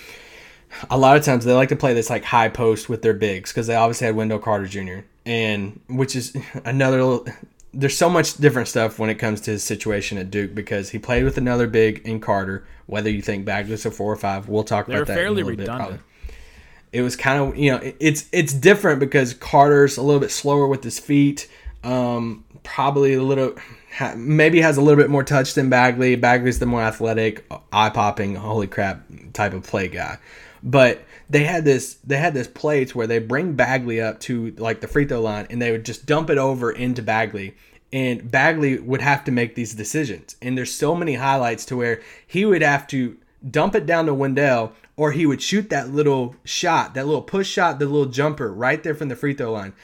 a 0.90 0.98
lot 0.98 1.16
of 1.16 1.24
times 1.24 1.44
they 1.44 1.52
like 1.52 1.68
to 1.68 1.76
play 1.76 1.94
this 1.94 2.10
like 2.10 2.24
high 2.24 2.48
post 2.48 2.88
with 2.88 3.02
their 3.02 3.14
bigs 3.14 3.52
because 3.52 3.66
they 3.66 3.76
obviously 3.76 4.06
had 4.06 4.16
Wendell 4.16 4.40
Carter 4.40 4.66
Jr. 4.66 5.06
and 5.24 5.80
which 5.88 6.16
is 6.16 6.36
another 6.64 7.02
little. 7.02 7.26
There's 7.74 7.96
so 7.96 8.08
much 8.08 8.36
different 8.36 8.68
stuff 8.68 8.98
when 8.98 9.10
it 9.10 9.16
comes 9.16 9.40
to 9.42 9.50
his 9.52 9.64
situation 9.64 10.18
at 10.18 10.30
Duke 10.30 10.54
because 10.54 10.90
he 10.90 10.98
played 10.98 11.24
with 11.24 11.36
another 11.38 11.66
big 11.66 12.00
in 12.06 12.20
Carter. 12.20 12.66
Whether 12.86 13.10
you 13.10 13.22
think 13.22 13.44
Bagley's 13.44 13.84
a 13.86 13.90
four 13.90 14.12
or 14.12 14.16
five, 14.16 14.48
we'll 14.48 14.64
talk 14.64 14.86
They're 14.86 14.98
about 14.98 15.06
that. 15.08 15.12
in 15.14 15.18
a 15.18 15.22
fairly 15.22 15.42
little 15.42 15.50
bit, 15.56 15.58
redundant. 15.62 15.88
probably. 16.00 16.04
It 16.92 17.02
was 17.02 17.16
kind 17.16 17.42
of 17.42 17.56
you 17.56 17.72
know 17.72 17.78
it- 17.78 17.96
it's 17.98 18.26
it's 18.32 18.52
different 18.52 19.00
because 19.00 19.34
Carter's 19.34 19.96
a 19.96 20.02
little 20.02 20.20
bit 20.20 20.30
slower 20.30 20.66
with 20.68 20.84
his 20.84 20.98
feet. 20.98 21.48
Um, 21.82 22.44
probably 22.62 23.14
a 23.14 23.22
little 23.22 23.54
maybe 24.16 24.60
has 24.60 24.76
a 24.76 24.80
little 24.80 25.00
bit 25.02 25.10
more 25.10 25.22
touch 25.24 25.54
than 25.54 25.68
Bagley. 25.70 26.16
Bagley's 26.16 26.58
the 26.58 26.66
more 26.66 26.82
athletic, 26.82 27.44
eye 27.72 27.90
popping, 27.90 28.36
holy 28.36 28.66
crap 28.66 29.02
type 29.32 29.52
of 29.54 29.64
play 29.64 29.88
guy. 29.88 30.18
But 30.62 31.02
they 31.28 31.44
had 31.44 31.64
this 31.64 31.94
they 32.04 32.16
had 32.16 32.34
this 32.34 32.48
play 32.48 32.84
to 32.84 32.98
where 32.98 33.06
they 33.06 33.18
bring 33.18 33.54
Bagley 33.54 34.00
up 34.00 34.20
to 34.20 34.52
like 34.52 34.80
the 34.80 34.88
free 34.88 35.06
throw 35.06 35.20
line 35.20 35.46
and 35.50 35.60
they 35.60 35.72
would 35.72 35.84
just 35.84 36.06
dump 36.06 36.30
it 36.30 36.38
over 36.38 36.70
into 36.70 37.02
Bagley. 37.02 37.56
And 37.92 38.28
Bagley 38.30 38.78
would 38.78 39.00
have 39.00 39.22
to 39.24 39.32
make 39.32 39.54
these 39.54 39.74
decisions. 39.74 40.36
And 40.42 40.58
there's 40.58 40.72
so 40.72 40.96
many 40.96 41.14
highlights 41.14 41.64
to 41.66 41.76
where 41.76 42.02
he 42.26 42.44
would 42.44 42.62
have 42.62 42.88
to 42.88 43.16
dump 43.48 43.74
it 43.74 43.86
down 43.86 44.06
to 44.06 44.14
Wendell 44.14 44.72
or 44.96 45.12
he 45.12 45.26
would 45.26 45.42
shoot 45.42 45.70
that 45.70 45.90
little 45.90 46.34
shot, 46.44 46.94
that 46.94 47.06
little 47.06 47.22
push 47.22 47.48
shot, 47.48 47.78
the 47.78 47.86
little 47.86 48.06
jumper 48.06 48.52
right 48.52 48.82
there 48.82 48.94
from 48.94 49.08
the 49.08 49.16
free 49.16 49.34
throw 49.34 49.52
line. 49.52 49.74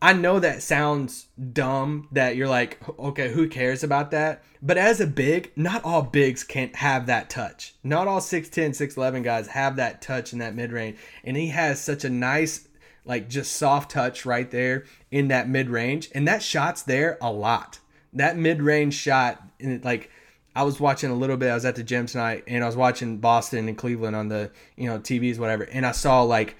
I 0.00 0.12
know 0.12 0.38
that 0.38 0.62
sounds 0.62 1.26
dumb 1.52 2.08
that 2.12 2.36
you're 2.36 2.48
like, 2.48 2.78
okay, 2.98 3.32
who 3.32 3.48
cares 3.48 3.82
about 3.82 4.12
that? 4.12 4.44
But 4.62 4.78
as 4.78 5.00
a 5.00 5.06
big, 5.06 5.50
not 5.56 5.84
all 5.84 6.02
bigs 6.02 6.44
can't 6.44 6.76
have 6.76 7.06
that 7.06 7.28
touch. 7.28 7.74
Not 7.82 8.06
all 8.06 8.20
6'10, 8.20 8.70
6'11 8.70 9.24
guys 9.24 9.48
have 9.48 9.76
that 9.76 10.00
touch 10.00 10.32
in 10.32 10.38
that 10.38 10.54
mid 10.54 10.70
range. 10.70 10.98
And 11.24 11.36
he 11.36 11.48
has 11.48 11.80
such 11.80 12.04
a 12.04 12.10
nice, 12.10 12.68
like, 13.04 13.28
just 13.28 13.56
soft 13.56 13.90
touch 13.90 14.24
right 14.24 14.48
there 14.48 14.84
in 15.10 15.28
that 15.28 15.48
mid 15.48 15.68
range. 15.68 16.10
And 16.14 16.28
that 16.28 16.42
shot's 16.42 16.82
there 16.82 17.18
a 17.20 17.32
lot. 17.32 17.80
That 18.12 18.36
mid 18.36 18.62
range 18.62 18.94
shot, 18.94 19.42
like, 19.60 20.10
I 20.54 20.62
was 20.62 20.80
watching 20.80 21.10
a 21.10 21.14
little 21.14 21.36
bit. 21.36 21.50
I 21.50 21.54
was 21.54 21.64
at 21.64 21.76
the 21.76 21.84
gym 21.84 22.06
tonight, 22.06 22.42
and 22.48 22.64
I 22.64 22.66
was 22.66 22.74
watching 22.76 23.18
Boston 23.18 23.68
and 23.68 23.78
Cleveland 23.78 24.16
on 24.16 24.26
the 24.26 24.50
you 24.76 24.88
know 24.88 24.98
TVs, 24.98 25.38
whatever. 25.38 25.62
And 25.62 25.86
I 25.86 25.92
saw 25.92 26.22
like 26.22 26.56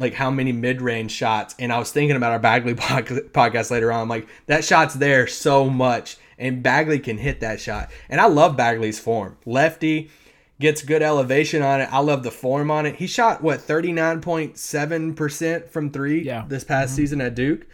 like 0.00 0.14
how 0.14 0.30
many 0.30 0.50
mid 0.50 0.82
range 0.82 1.12
shots, 1.12 1.54
and 1.58 1.72
I 1.72 1.78
was 1.78 1.92
thinking 1.92 2.16
about 2.16 2.32
our 2.32 2.38
Bagley 2.38 2.74
podcast 2.74 3.70
later 3.70 3.92
on. 3.92 4.08
Like 4.08 4.26
that 4.46 4.64
shot's 4.64 4.94
there 4.94 5.26
so 5.26 5.70
much, 5.70 6.16
and 6.38 6.62
Bagley 6.62 6.98
can 6.98 7.18
hit 7.18 7.40
that 7.40 7.60
shot. 7.60 7.90
And 8.08 8.20
I 8.20 8.26
love 8.26 8.56
Bagley's 8.56 8.98
form, 8.98 9.36
lefty. 9.46 10.10
Gets 10.58 10.82
good 10.82 11.00
elevation 11.00 11.62
on 11.62 11.80
it. 11.80 11.88
I 11.90 12.00
love 12.00 12.22
the 12.22 12.30
form 12.30 12.70
on 12.70 12.84
it. 12.84 12.96
He 12.96 13.06
shot 13.06 13.42
what 13.42 13.62
thirty 13.62 13.92
nine 13.92 14.20
point 14.20 14.58
seven 14.58 15.14
percent 15.14 15.70
from 15.70 15.90
three 15.90 16.22
Yeah. 16.22 16.44
this 16.48 16.64
past 16.64 16.90
mm-hmm. 16.90 16.96
season 16.96 17.20
at 17.22 17.34
Duke. 17.34 17.66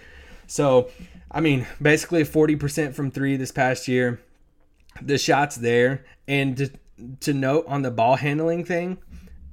So, 0.47 0.91
I 1.31 1.41
mean, 1.41 1.67
basically 1.83 2.23
forty 2.23 2.55
percent 2.55 2.95
from 2.95 3.11
three 3.11 3.37
this 3.37 3.51
past 3.51 3.89
year 3.89 4.21
the 5.03 5.19
shots 5.19 5.57
there 5.57 6.05
and 6.27 6.57
to, 6.57 6.71
to 7.21 7.35
note 7.35 7.65
on 7.69 7.83
the 7.83 7.91
ball 7.91 8.17
handling 8.17 8.65
thing 8.65 8.99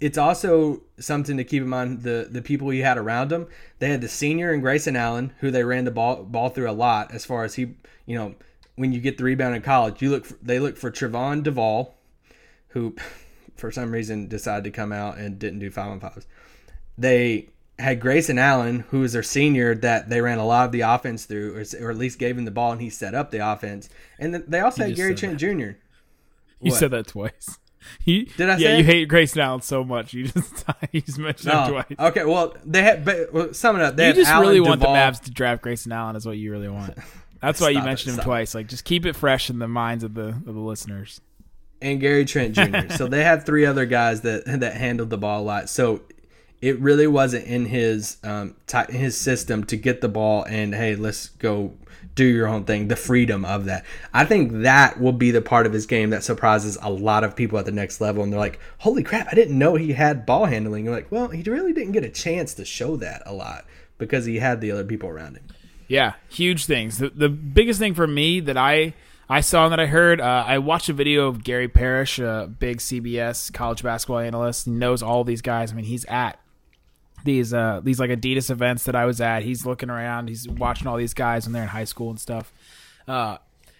it's 0.04 0.18
also 0.18 0.82
something 1.00 1.38
to 1.38 1.44
keep 1.46 1.64
in 1.64 1.70
mind 1.70 2.04
the 2.04 2.28
the 2.30 2.42
people 2.42 2.70
he 2.70 2.80
had 2.80 2.98
around 2.98 3.32
him 3.32 3.48
they 3.80 3.90
had 3.90 4.02
the 4.02 4.08
senior 4.10 4.52
and 4.52 4.62
grayson 4.62 4.96
allen 4.96 5.34
who 5.40 5.50
they 5.50 5.64
ran 5.64 5.86
the 5.86 5.92
ball 5.92 6.24
ball 6.24 6.50
through 6.50 6.70
a 6.70 6.72
lot 6.74 7.14
as 7.14 7.24
far 7.26 7.46
as 7.46 7.56
he 7.56 7.76
you 8.06 8.18
know 8.18 8.36
when 8.76 8.92
you 8.92 9.00
get 9.00 9.18
the 9.18 9.24
rebound 9.24 9.56
in 9.56 9.62
college 9.62 10.02
you 10.02 10.10
look 10.10 10.26
for, 10.26 10.34
they 10.42 10.60
look 10.60 10.76
for 10.78 10.92
Trevon 10.92 11.42
Duval 11.42 11.96
who 12.70 12.96
for 13.56 13.72
some 13.72 13.92
reason 13.92 14.28
decided 14.28 14.66
to 14.66 14.72
come 14.72 14.92
out 14.92 15.18
and 15.18 15.40
didn't 15.40 15.60
do 15.60 15.72
five 15.72 15.90
on 15.90 16.00
fives 16.00 16.28
they 16.98 17.50
had 17.80 18.00
Grayson 18.00 18.38
Allen, 18.38 18.82
who 18.92 19.00
was 19.00 19.14
their 19.14 19.24
senior, 19.24 19.74
that 19.74 20.08
they 20.08 20.22
ran 20.22 20.38
a 20.38 20.46
lot 20.46 20.66
of 20.66 20.72
the 20.72 20.82
offense 20.82 21.26
through, 21.26 21.56
or, 21.56 21.86
or 21.86 21.90
at 21.90 21.98
least 21.98 22.20
gave 22.20 22.38
him 22.38 22.46
the 22.46 22.52
ball 22.52 22.72
and 22.72 22.80
he 22.80 22.90
set 22.90 23.16
up 23.16 23.32
the 23.32 23.40
offense. 23.40 23.90
And 24.20 24.32
then 24.34 24.44
they 24.48 24.60
also 24.60 24.84
had 24.84 24.96
Gary 24.96 25.16
Trent 25.16 25.40
Jr. 25.40 25.48
You 26.62 26.72
What? 26.72 26.76
said 26.76 26.92
that 26.92 27.08
twice. 27.08 27.58
You, 28.06 28.26
Did 28.26 28.50
I 28.50 28.58
Yeah, 28.58 28.74
you 28.74 28.80
it? 28.80 28.86
hate 28.86 29.08
Grayson 29.08 29.42
Allen 29.42 29.62
so 29.62 29.84
much. 29.84 30.14
You 30.14 30.28
just 30.28 30.64
you 30.92 31.02
just 31.02 31.20
mentioned 31.20 31.54
him 31.54 31.60
Oh, 31.60 31.70
twice. 31.72 31.86
okay. 32.00 32.26
Well, 32.26 32.56
they 32.66 32.82
had. 32.84 33.06
But 33.06 33.34
well, 33.34 33.54
sum 33.54 33.76
it 33.78 33.82
up. 33.82 33.96
They 33.96 34.08
You 34.10 34.14
just 34.14 34.30
Allen, 34.32 34.48
really 34.48 34.60
want 34.62 34.82
Duval, 34.82 34.94
the 34.94 35.00
Mavs 35.00 35.22
to 35.24 35.32
draft 35.32 35.62
Grayson 35.62 35.92
Allen, 35.92 36.16
is 36.16 36.26
what 36.26 36.38
you 36.38 36.52
really 36.52 36.70
want. 36.70 36.98
That's 37.42 37.60
why 37.60 37.70
you 37.70 37.76
Stop 37.76 37.84
it, 37.84 37.86
mentioned 37.88 38.10
him 38.12 38.16
stop 38.16 38.26
twice. 38.26 38.56
Like, 38.56 38.68
just 38.68 38.86
keep 38.86 39.06
it 39.06 39.16
fresh 39.18 39.50
in 39.50 39.60
the 39.60 39.68
minds 39.68 40.04
of 40.06 40.14
the 40.14 40.30
of 40.30 40.46
the 40.46 40.52
listeners. 40.54 41.20
and 41.82 42.00
Gary 42.00 42.24
Trent 42.26 42.56
Jr. 42.56 42.94
so 42.96 43.08
they 43.08 43.24
had 43.24 43.46
three 43.46 43.66
other 43.66 43.86
guys 43.86 44.22
that 44.22 44.46
that 44.46 44.76
handled 44.76 45.10
the 45.10 45.18
ball 45.18 45.42
a 45.42 45.44
lot. 45.44 45.70
So 45.70 46.02
it 46.64 46.80
really 46.80 47.08
wasn't 47.08 47.46
in 47.46 47.66
his 47.66 48.16
um 48.24 48.56
his 48.90 49.20
system 49.20 49.66
to 49.66 49.76
get 49.76 50.00
the 50.00 50.08
ball 50.08 50.44
and 50.44 50.74
hey, 50.74 50.96
let's 50.96 51.28
go 51.28 51.74
do 52.16 52.24
your 52.24 52.48
own 52.48 52.64
thing. 52.64 52.88
The 52.88 52.96
freedom 52.96 53.44
of 53.44 53.66
that. 53.66 53.84
I 54.14 54.24
think 54.24 54.62
that 54.62 54.98
will 54.98 55.12
be 55.12 55.32
the 55.32 55.42
part 55.42 55.66
of 55.66 55.74
his 55.74 55.86
game 55.86 56.12
that 56.12 56.24
surprises 56.24 56.78
a 56.82 56.90
lot 56.90 57.26
of 57.26 57.36
people 57.36 57.60
at 57.60 57.66
the 57.66 57.74
next 57.74 58.00
level. 58.00 58.24
And 58.24 58.32
they're 58.32 58.40
like, 58.40 58.62
"Holy 58.78 59.04
crap! 59.04 59.28
I 59.30 59.36
didn't 59.36 59.60
know 59.60 59.76
he 59.76 59.92
had 59.92 60.26
ball 60.26 60.46
handling." 60.46 60.86
You're 60.86 60.96
like, 60.96 61.12
"Well, 61.12 61.28
he 61.28 61.44
really 61.44 61.74
didn't 61.74 61.92
get 61.92 62.06
a 62.06 62.10
chance 62.10 62.54
to 62.54 62.64
show 62.64 62.96
that 62.96 63.24
a 63.26 63.34
lot 63.34 63.66
because 63.98 64.24
he 64.26 64.38
had 64.38 64.62
the 64.62 64.72
other 64.72 64.86
people 64.86 65.10
around 65.10 65.36
him." 65.36 65.44
Yeah, 65.90 66.14
huge 66.30 66.66
things. 66.66 66.98
The, 66.98 67.10
the 67.10 67.30
biggest 67.30 67.78
thing 67.78 67.94
for 67.94 68.08
me 68.08 68.40
that 68.40 68.56
I 68.56 68.94
I 69.30 69.42
saw 69.42 69.66
and 69.66 69.74
that 69.74 69.82
I 69.82 69.88
heard. 69.88 70.22
Uh, 70.22 70.46
I 70.48 70.60
watched 70.60 70.88
a 70.88 70.94
video 70.94 71.28
of 71.28 71.44
Gary 71.44 71.68
Parrish, 71.68 72.20
a 72.20 72.50
big 72.58 72.78
CBS 72.78 73.52
college 73.52 73.84
basketball 73.84 74.20
analyst. 74.20 74.66
He 74.66 74.72
knows 74.72 75.04
all 75.04 75.26
these 75.26 75.42
guys. 75.42 75.74
I 75.74 75.76
mean, 75.76 75.86
he's 75.86 76.06
at 76.06 76.40
these 77.24 77.54
uh, 77.54 77.82
these 77.84 78.00
like 78.00 78.10
Adidas 78.10 78.50
events 78.50 78.84
that 78.84 78.96
I 78.96 79.06
was 79.06 79.22
at. 79.22 79.44
He's 79.44 79.66
looking 79.66 79.90
around. 79.90 80.30
He's 80.30 80.48
watching 80.48 80.88
all 80.88 80.98
these 80.98 81.14
guys 81.14 81.46
when 81.46 81.54
they're 81.54 81.64
in 81.64 81.70
high 81.70 81.84
school 81.86 82.10
and 82.10 82.20
stuff. 82.20 82.54
Uh, 83.08 83.38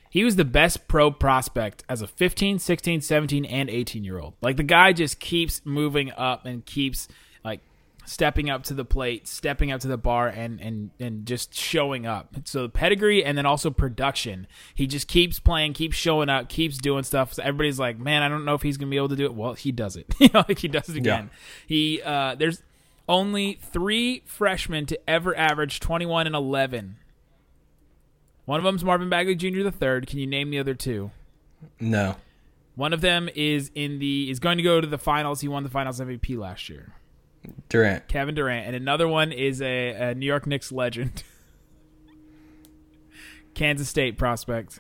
he 0.10 0.24
was 0.24 0.36
the 0.36 0.46
best 0.46 0.88
pro 0.88 1.10
prospect 1.10 1.84
as 1.90 2.04
a 2.04 2.08
15, 2.08 2.60
16, 2.60 3.02
17, 3.02 3.46
and 3.46 3.68
18 3.68 4.04
year 4.04 4.20
old. 4.20 4.36
Like 4.42 4.58
the 4.58 4.64
guy 4.64 4.94
just 4.94 5.20
keeps 5.20 5.62
moving 5.66 6.12
up 6.12 6.46
and 6.46 6.64
keeps 6.66 7.08
like 7.44 7.62
stepping 8.06 8.50
up 8.50 8.64
to 8.66 8.74
the 8.74 8.86
plate, 8.86 9.28
stepping 9.28 9.72
up 9.72 9.82
to 9.82 9.88
the 9.88 9.98
bar, 9.98 10.28
and 10.28 10.60
and 10.62 10.92
and 11.00 11.26
just 11.26 11.56
showing 11.56 12.06
up. 12.06 12.36
So 12.46 12.68
pedigree 12.68 13.24
and 13.24 13.36
then 13.38 13.48
also 13.48 13.72
production. 13.72 14.46
He 14.76 14.86
just 14.86 15.08
keeps 15.08 15.40
playing, 15.40 15.74
keeps 15.74 15.98
showing 15.98 16.30
up, 16.30 16.48
keeps 16.48 16.78
doing 16.78 17.04
stuff. 17.04 17.34
So 17.34 17.42
everybody's 17.42 17.80
like, 17.80 17.98
man, 17.98 18.22
I 18.22 18.30
don't 18.30 18.46
know 18.46 18.54
if 18.54 18.62
he's 18.62 18.78
gonna 18.78 18.92
be 18.92 18.98
able 18.98 19.10
to 19.10 19.16
do 19.16 19.26
it. 19.26 19.34
Well, 19.34 19.54
he 19.54 19.72
does 19.72 19.96
it. 19.96 20.14
you 20.20 20.30
know, 20.34 20.46
like 20.48 20.60
he 20.60 20.68
does 20.68 20.90
it 20.90 20.96
again. 20.96 21.32
He 21.66 22.02
uh, 22.04 22.36
there's 22.36 22.62
only 23.08 23.60
three 23.62 24.24
freshmen 24.26 24.86
to 24.88 25.10
ever 25.10 25.36
average 25.38 25.80
21 25.80 26.28
and 26.28 26.36
11. 26.36 26.98
One 28.46 28.58
of 28.60 28.64
them's 28.64 28.84
Marvin 28.84 29.10
Bagley 29.10 29.36
Jr. 29.36 29.64
the 29.64 29.72
third. 29.72 30.08
Can 30.08 30.20
you 30.20 30.28
name 30.28 30.50
the 30.50 30.60
other 30.60 30.74
two? 30.74 31.12
No. 31.80 32.16
One 32.76 32.92
of 32.92 33.02
them 33.02 33.30
is 33.36 33.72
in 33.76 34.00
the 34.00 34.30
is 34.32 34.40
going 34.40 34.58
to 34.58 34.64
go 34.64 34.82
to 34.82 34.88
the 34.88 34.98
finals. 34.98 35.42
He 35.42 35.48
won 35.48 35.64
the 35.64 35.70
finals 35.70 36.00
MVP 36.00 36.38
last 36.38 36.68
year. 36.70 36.94
Durant. 37.70 38.08
Kevin 38.08 38.36
Durant, 38.36 38.68
and 38.68 38.76
another 38.76 39.08
one 39.08 39.32
is 39.32 39.62
a, 39.62 39.90
a 39.92 40.16
New 40.16 40.26
York 40.26 40.48
Knicks 40.48 40.72
legend, 40.72 41.24
Kansas 43.54 43.90
State 43.90 44.18
prospect 44.18 44.80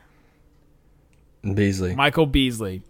Beasley. 1.42 1.94
Michael 1.96 2.26
Beasley. 2.26 2.82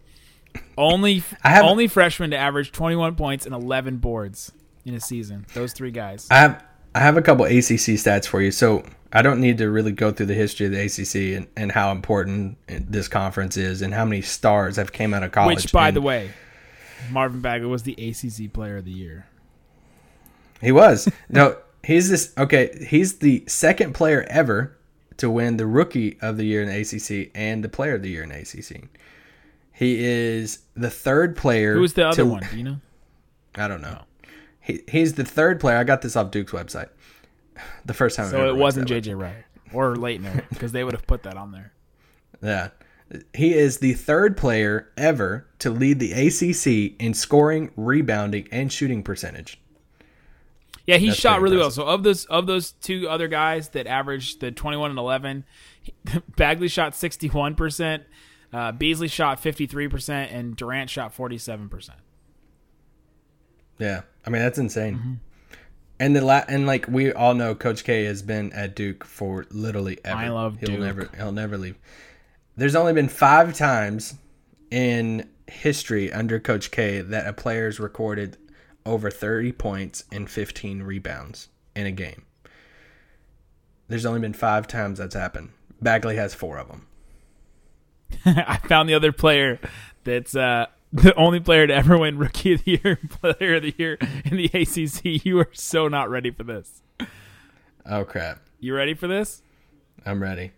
Only 0.78 1.24
I 1.44 1.50
have- 1.50 1.66
only 1.66 1.88
freshman 1.88 2.32
to 2.32 2.38
average 2.38 2.72
21 2.72 3.16
points 3.16 3.46
and 3.46 3.54
11 3.56 3.98
boards 3.98 4.52
in 4.86 4.94
a 4.94 5.00
season. 5.00 5.46
Those 5.54 5.74
three 5.74 5.92
guys. 5.92 6.28
I 6.32 6.36
have 6.38 6.64
I 6.96 7.00
have 7.00 7.18
a 7.18 7.22
couple 7.22 7.46
ACC 7.46 7.98
stats 7.98 8.28
for 8.28 8.42
you. 8.42 8.52
So 8.52 8.84
I 9.12 9.22
don't 9.22 9.40
need 9.40 9.58
to 9.60 9.70
really 9.70 9.92
go 9.92 10.12
through 10.12 10.28
the 10.28 10.34
history 10.34 10.66
of 10.68 10.72
the 10.72 10.82
ACC 10.82 11.38
and, 11.38 11.48
and 11.56 11.72
how 11.72 11.92
important 11.92 12.58
this 12.68 13.08
conference 13.08 13.58
is 13.58 13.82
and 13.82 13.94
how 13.94 14.06
many 14.06 14.22
stars 14.22 14.76
have 14.78 14.92
came 14.92 15.14
out 15.14 15.24
of 15.24 15.32
college. 15.32 15.64
Which, 15.64 15.72
by 15.72 15.88
And 15.90 15.98
the 15.98 16.02
way, 16.02 16.32
Marvin 17.12 17.42
Bagley 17.42 17.68
was 17.68 17.84
the 17.84 17.94
ACC 17.94 18.52
Player 18.54 18.78
of 18.78 18.86
the 18.86 18.92
Year. 18.92 19.26
he 20.62 20.72
was 20.72 21.08
no, 21.30 21.58
he's 21.84 22.10
this 22.10 22.34
okay. 22.38 22.86
He's 22.88 23.20
the 23.20 23.44
second 23.48 23.94
player 23.94 24.26
ever 24.30 24.78
to 25.18 25.30
win 25.30 25.58
the 25.58 25.68
Rookie 25.68 26.18
of 26.22 26.38
the 26.38 26.44
Year 26.46 26.62
in 26.64 26.70
the 26.70 26.80
ACC 26.82 27.32
and 27.36 27.64
the 27.64 27.70
Player 27.70 27.96
of 27.96 28.02
the 28.02 28.10
Year 28.10 28.24
in 28.24 28.30
the 28.30 28.40
ACC. 28.40 28.90
He 29.72 30.04
is 30.04 30.60
the 30.76 30.90
third 30.90 31.36
player. 31.36 31.74
Who 31.76 31.82
was 31.82 31.94
the 31.94 32.08
other 32.08 32.18
to- 32.18 32.26
one? 32.26 32.44
Do 32.52 32.58
you 32.58 32.64
know? 32.64 32.78
I 33.56 33.68
don't 33.68 33.82
know. 33.82 34.00
He, 34.64 34.82
he's 34.88 35.14
the 35.14 35.26
third 35.26 35.60
player. 35.60 35.78
I 35.78 35.84
got 35.84 36.02
this 36.02 36.16
off 36.16 36.32
Duke's 36.32 36.52
website. 36.52 36.90
The 37.86 37.94
first 37.94 38.16
time. 38.16 38.30
So 38.30 38.48
it 38.48 38.56
wasn't 38.56 38.88
JJ 38.88 39.20
Wright 39.20 39.44
or 39.74 39.96
Laettner 39.96 40.44
because 40.50 40.72
they 40.72 40.84
would 40.84 40.94
have 40.94 41.06
put 41.06 41.24
that 41.24 41.38
on 41.38 41.52
there. 41.52 41.74
Yeah. 42.42 42.70
He 43.34 43.54
is 43.54 43.78
the 43.78 43.94
third 43.94 44.38
player 44.38 44.90
ever 44.98 45.46
to 45.60 45.70
lead 45.70 46.00
the 46.00 46.14
ACC 46.14 47.00
in 47.00 47.14
scoring, 47.14 47.72
rebounding, 47.76 48.48
and 48.52 48.72
shooting 48.72 49.04
percentage. 49.04 49.60
Yeah, 50.86 50.98
he 50.98 51.08
That's 51.08 51.20
shot 51.20 51.42
really 51.42 51.58
well. 51.58 51.72
So 51.72 51.84
of 51.84 52.04
those 52.04 52.26
of 52.26 52.48
those 52.48 52.72
two 52.72 53.08
other 53.08 53.28
guys 53.28 53.70
that 53.70 53.88
averaged 53.88 54.42
the 54.42 54.52
21 54.52 54.90
and 54.90 55.00
11, 55.00 55.46
Bagley 56.36 56.68
shot 56.68 56.96
61 56.96 57.56
percent, 57.56 58.04
uh, 58.52 58.72
Beasley 58.72 59.08
shot 59.08 59.40
53 59.40 59.88
percent, 59.88 60.32
and 60.32 60.56
Durant 60.56 60.90
shot 60.90 61.14
47 61.14 61.70
percent. 61.70 62.00
Yeah, 63.78 64.02
I 64.26 64.30
mean 64.30 64.42
that's 64.42 64.58
insane. 64.58 64.96
Mm-hmm. 64.98 65.14
And 66.00 66.16
the 66.16 66.22
la- 66.22 66.46
and 66.48 66.66
like 66.66 66.88
we 66.88 67.12
all 67.14 67.34
know, 67.34 67.56
Coach 67.56 67.84
K 67.84 68.06
has 68.06 68.22
been 68.22 68.52
at 68.54 68.76
Duke 68.76 69.04
for 69.04 69.46
literally 69.52 70.00
ever. 70.04 70.18
I 70.20 70.30
love 70.30 70.58
he'll 70.60 70.70
Duke. 70.70 70.80
never 70.80 71.10
he'll 71.16 71.32
never 71.32 71.58
leave. 71.58 71.78
There's 72.56 72.76
only 72.76 72.94
been 72.94 73.10
five 73.10 73.56
times 73.56 74.16
in 74.70 75.30
history 75.48 76.12
under 76.12 76.40
Coach 76.40 76.72
K 76.72 77.02
that 77.02 77.28
a 77.28 77.34
player's 77.34 77.80
recorded 77.80 78.38
over 78.86 79.10
30 79.10 79.54
points 79.54 80.04
and 80.12 80.30
15 80.30 80.84
rebounds 80.84 81.48
in 81.76 81.86
a 81.86 81.92
game. 81.92 82.26
There's 83.88 84.06
only 84.06 84.20
been 84.20 84.34
five 84.34 84.68
times 84.68 85.00
that's 85.00 85.16
happened. 85.16 85.50
Bagley 85.82 86.16
has 86.16 86.34
four 86.34 86.58
of 86.58 86.68
them. 86.68 86.88
I 88.26 88.58
found 88.68 88.88
the 88.90 88.94
other 88.94 89.12
player 89.12 89.60
that's 90.04 90.36
uh, 90.36 90.68
the 90.94 91.14
only 91.16 91.40
player 91.40 91.68
to 91.68 91.74
ever 91.74 91.98
win 91.98 92.18
Rookie 92.18 92.54
of 92.54 92.64
the 92.64 92.72
Year, 92.84 92.98
and 93.02 93.10
Player 93.10 93.56
of 93.56 93.64
the 93.64 93.74
Year 93.78 93.98
in 94.24 94.38
the 94.38 94.46
ACC. 94.54 95.26
You 95.26 95.40
are 95.40 95.50
so 95.52 95.88
not 95.88 96.10
ready 96.10 96.32
for 96.32 96.44
this. 96.44 96.82
Oh 97.86 98.06
crap! 98.06 98.40
You 98.60 98.74
ready 98.76 98.94
for 98.94 99.08
this? 99.08 99.42
I'm 100.06 100.22
ready. 100.22 100.52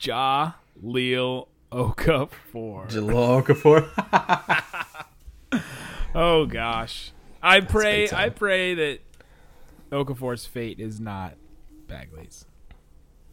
Ja 0.00 0.52
Leal 0.82 1.48
Okafor. 1.70 2.88
Jahlil 2.90 3.42
Okafor. 3.42 4.62
Oh 6.14 6.44
gosh, 6.44 7.10
I 7.42 7.60
pray. 7.60 8.06
I 8.10 8.28
pray 8.28 8.74
that 8.74 8.98
Okafor's 9.90 10.44
fate 10.44 10.78
is 10.78 11.00
not 11.00 11.36
Bagley's. 11.88 12.44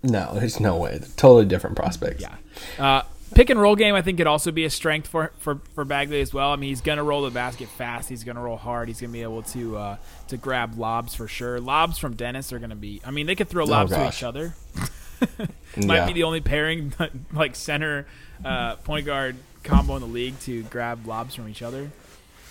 no, 0.02 0.34
there's 0.36 0.62
no 0.62 0.78
way. 0.78 1.02
Totally 1.18 1.44
different 1.46 1.76
prospects. 1.76 2.22
Yeah. 2.22 2.36
Uh, 2.78 3.02
pick 3.36 3.50
and 3.50 3.60
roll 3.62 3.76
game, 3.76 3.96
I 3.96 4.02
think, 4.02 4.18
could 4.18 4.28
also 4.28 4.52
be 4.52 4.66
a 4.66 4.70
strength 4.70 5.08
for, 5.08 5.32
for, 5.40 5.62
for 5.76 5.86
Bagley 5.86 6.22
as 6.22 6.34
well. 6.34 6.52
I 6.52 6.56
mean, 6.56 6.70
he's 6.70 6.82
going 6.82 6.98
to 6.98 7.04
roll 7.04 7.22
the 7.24 7.30
basket 7.32 7.68
fast. 7.70 8.10
He's 8.10 8.24
going 8.24 8.36
to 8.36 8.42
roll 8.42 8.58
hard. 8.58 8.88
He's 8.88 9.00
going 9.02 9.12
to 9.12 9.14
be 9.14 9.24
able 9.24 9.44
to 9.44 9.78
uh, 9.78 9.98
to 10.30 10.38
grab 10.38 10.78
lobs 10.78 11.16
for 11.16 11.28
sure. 11.28 11.60
Lobs 11.60 11.98
from 11.98 12.16
Dennis 12.16 12.52
are 12.54 12.60
going 12.60 12.70
to 12.72 12.76
be. 12.76 13.02
I 13.06 13.12
mean, 13.12 13.26
they 13.28 13.36
could 13.36 13.50
throw 13.50 13.66
lobs 13.66 13.92
to 13.92 14.08
each 14.08 14.24
other. 14.24 14.56
Might 15.78 15.96
Yeah. 15.96 16.08
be 16.08 16.14
the 16.14 16.24
only 16.24 16.42
pairing 16.42 16.94
like 17.34 17.56
center 17.56 18.06
uh, 18.44 18.76
point 18.78 19.06
guard 19.06 19.36
combo 19.64 19.96
in 19.96 20.02
the 20.02 20.08
league 20.08 20.40
to 20.42 20.64
grab 20.64 21.06
lobs 21.06 21.36
from 21.36 21.50
each 21.50 21.62
other. 21.62 21.92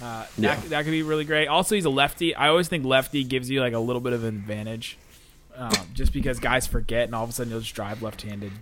Uh, 0.00 0.24
that, 0.24 0.28
Yeah. 0.38 0.56
that 0.68 0.84
could 0.84 0.90
be 0.92 1.02
really 1.02 1.24
great. 1.24 1.48
Also, 1.48 1.74
he's 1.74 1.84
a 1.86 1.90
lefty. 1.90 2.34
I 2.34 2.48
always 2.48 2.68
think 2.68 2.84
lefty 2.84 3.24
gives 3.24 3.50
you 3.50 3.60
like 3.60 3.72
a 3.72 3.78
little 3.78 4.00
bit 4.00 4.12
of 4.12 4.22
an 4.22 4.36
advantage, 4.36 4.96
um, 5.56 5.72
just 5.94 6.12
because 6.12 6.38
guys 6.38 6.66
forget, 6.66 7.04
and 7.06 7.14
all 7.14 7.24
of 7.24 7.30
a 7.30 7.32
sudden 7.32 7.50
you'll 7.50 7.60
just 7.60 7.74
drive 7.74 8.02
left-handed 8.02 8.52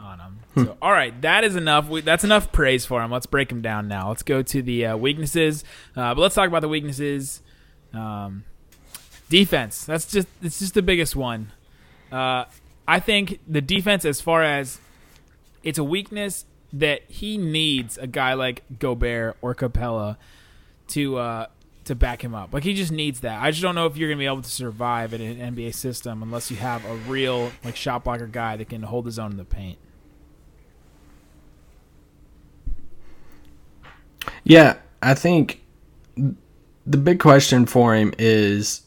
on 0.00 0.20
him. 0.20 0.38
So, 0.54 0.76
all 0.82 0.92
right, 0.92 1.20
that 1.22 1.44
is 1.44 1.56
enough. 1.56 1.88
We, 1.88 2.00
that's 2.00 2.24
enough 2.24 2.52
praise 2.52 2.84
for 2.84 3.02
him. 3.02 3.10
Let's 3.10 3.26
break 3.26 3.50
him 3.50 3.62
down 3.62 3.88
now. 3.88 4.08
Let's 4.08 4.22
go 4.22 4.42
to 4.42 4.62
the 4.62 4.86
uh, 4.86 4.96
weaknesses. 4.96 5.64
Uh, 5.96 6.14
but 6.14 6.22
let's 6.22 6.34
talk 6.34 6.48
about 6.48 6.62
the 6.62 6.68
weaknesses. 6.68 7.42
Um, 7.92 8.44
defense. 9.28 9.84
That's 9.84 10.10
just 10.10 10.28
it's 10.42 10.58
just 10.58 10.74
the 10.74 10.82
biggest 10.82 11.16
one. 11.16 11.52
Uh, 12.10 12.44
I 12.86 13.00
think 13.00 13.40
the 13.46 13.60
defense, 13.60 14.04
as 14.04 14.20
far 14.20 14.42
as 14.42 14.80
it's 15.62 15.78
a 15.78 15.84
weakness 15.84 16.46
that 16.72 17.02
he 17.08 17.38
needs 17.38 17.98
a 17.98 18.06
guy 18.06 18.34
like 18.34 18.62
Gobert 18.78 19.36
or 19.40 19.54
Capela 19.54 20.16
to 20.88 21.16
uh, 21.18 21.46
to 21.84 21.94
back 21.94 22.22
him 22.22 22.34
up. 22.34 22.52
Like 22.52 22.64
he 22.64 22.74
just 22.74 22.92
needs 22.92 23.20
that. 23.20 23.42
I 23.42 23.50
just 23.50 23.62
don't 23.62 23.74
know 23.74 23.86
if 23.86 23.96
you're 23.96 24.08
gonna 24.08 24.18
be 24.18 24.26
able 24.26 24.42
to 24.42 24.50
survive 24.50 25.12
in 25.12 25.20
an 25.20 25.54
NBA 25.54 25.74
system 25.74 26.22
unless 26.22 26.50
you 26.50 26.56
have 26.58 26.84
a 26.84 26.94
real 27.10 27.50
like 27.64 27.76
shot 27.76 28.04
blocker 28.04 28.26
guy 28.26 28.56
that 28.56 28.68
can 28.68 28.82
hold 28.82 29.06
his 29.06 29.18
own 29.18 29.32
in 29.32 29.36
the 29.36 29.44
paint. 29.44 29.78
Yeah, 34.44 34.76
I 35.02 35.14
think 35.14 35.62
the 36.16 36.96
big 36.96 37.20
question 37.20 37.66
for 37.66 37.94
him 37.94 38.14
is 38.18 38.82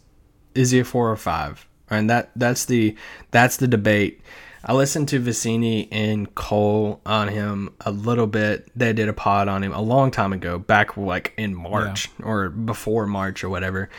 is 0.56 0.72
he 0.72 0.80
a 0.80 0.84
four 0.84 1.10
or 1.10 1.16
five? 1.16 1.68
And 1.90 2.10
that 2.10 2.32
that's 2.36 2.66
the 2.66 2.96
that's 3.32 3.58
the 3.58 3.68
debate. 3.68 4.22
I 4.64 4.74
listened 4.74 5.10
to 5.10 5.20
Vecenie 5.20 5.88
and 5.92 6.34
Cole 6.36 7.02
on 7.06 7.30
him 7.30 7.74
a 7.82 7.92
little 7.92 8.28
bit. 8.28 8.70
They 8.76 8.94
did 8.94 9.10
a 9.10 9.14
pod 9.14 9.48
on 9.48 9.64
him 9.64 9.74
a 9.74 9.82
long 9.82 10.12
time 10.12 10.34
ago, 10.34 10.60
back 10.60 10.96
like 10.98 11.34
in 11.36 11.56
March 11.56 12.10
or 12.22 12.50
before 12.50 13.08
March 13.08 13.44
or 13.44 13.50
whatever. 13.50 13.90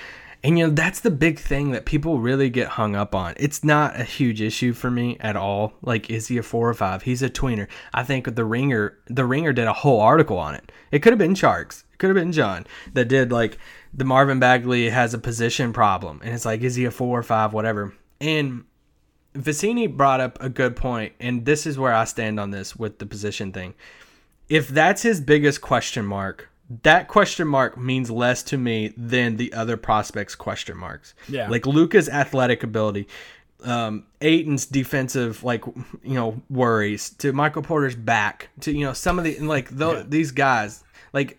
And 0.44 0.58
you 0.58 0.66
know, 0.66 0.72
that's 0.72 1.00
the 1.00 1.10
big 1.10 1.38
thing 1.38 1.70
that 1.70 1.84
people 1.84 2.18
really 2.18 2.50
get 2.50 2.68
hung 2.68 2.96
up 2.96 3.14
on. 3.14 3.34
It's 3.36 3.62
not 3.62 3.98
a 3.98 4.04
huge 4.04 4.40
issue 4.40 4.72
for 4.72 4.90
me 4.90 5.16
at 5.20 5.36
all. 5.36 5.74
Like, 5.82 6.10
is 6.10 6.26
he 6.28 6.36
a 6.36 6.42
four 6.42 6.68
or 6.68 6.74
five? 6.74 7.02
He's 7.02 7.22
a 7.22 7.30
tweener. 7.30 7.68
I 7.94 8.02
think 8.02 8.34
the 8.34 8.44
ringer 8.44 8.98
the 9.06 9.24
ringer 9.24 9.52
did 9.52 9.68
a 9.68 9.72
whole 9.72 10.00
article 10.00 10.38
on 10.38 10.54
it. 10.56 10.72
It 10.90 11.00
could 11.00 11.12
have 11.12 11.18
been 11.18 11.34
Tjarks. 11.34 11.84
It 11.92 11.98
could 11.98 12.08
have 12.08 12.16
been 12.16 12.32
John 12.32 12.66
that 12.92 13.06
did 13.06 13.30
like 13.30 13.58
the 13.94 14.04
Marvin 14.04 14.40
Bagley 14.40 14.90
has 14.90 15.14
a 15.14 15.18
position 15.18 15.72
problem. 15.72 16.20
And 16.24 16.34
it's 16.34 16.44
like, 16.44 16.62
is 16.62 16.74
he 16.74 16.86
a 16.86 16.90
four 16.90 17.18
or 17.18 17.22
five, 17.22 17.52
whatever. 17.52 17.94
And 18.20 18.64
Vecenie 19.34 19.96
brought 19.96 20.20
up 20.20 20.42
a 20.42 20.48
good 20.48 20.76
point, 20.76 21.14
and 21.18 21.44
this 21.44 21.66
is 21.66 21.78
where 21.78 21.94
I 21.94 22.04
stand 22.04 22.38
on 22.38 22.50
this 22.50 22.76
with 22.76 22.98
the 22.98 23.06
position 23.06 23.52
thing. 23.52 23.74
If 24.48 24.68
that's 24.68 25.02
his 25.02 25.20
biggest 25.20 25.60
question 25.60 26.04
mark, 26.04 26.50
that 26.82 27.08
question 27.08 27.46
mark 27.48 27.76
means 27.76 28.10
less 28.10 28.42
to 28.44 28.56
me 28.58 28.92
than 28.96 29.36
the 29.36 29.52
other 29.52 29.76
prospects' 29.76 30.34
question 30.34 30.76
marks. 30.76 31.14
Yeah. 31.28 31.48
Like 31.48 31.66
Luka's 31.66 32.08
athletic 32.08 32.62
ability. 32.62 33.08
um, 33.64 34.04
Ayton's 34.20 34.66
defensive 34.66 35.44
like 35.44 35.64
you 35.66 36.14
know 36.14 36.40
worries 36.50 37.10
to 37.10 37.32
Michael 37.32 37.62
Porter's 37.62 37.94
back 37.94 38.48
to 38.60 38.72
you 38.72 38.84
know 38.84 38.92
some 38.92 39.18
of 39.18 39.24
the 39.24 39.38
like 39.38 39.68
tho- 39.70 40.02
these 40.02 40.32
guys 40.32 40.82
like 41.12 41.38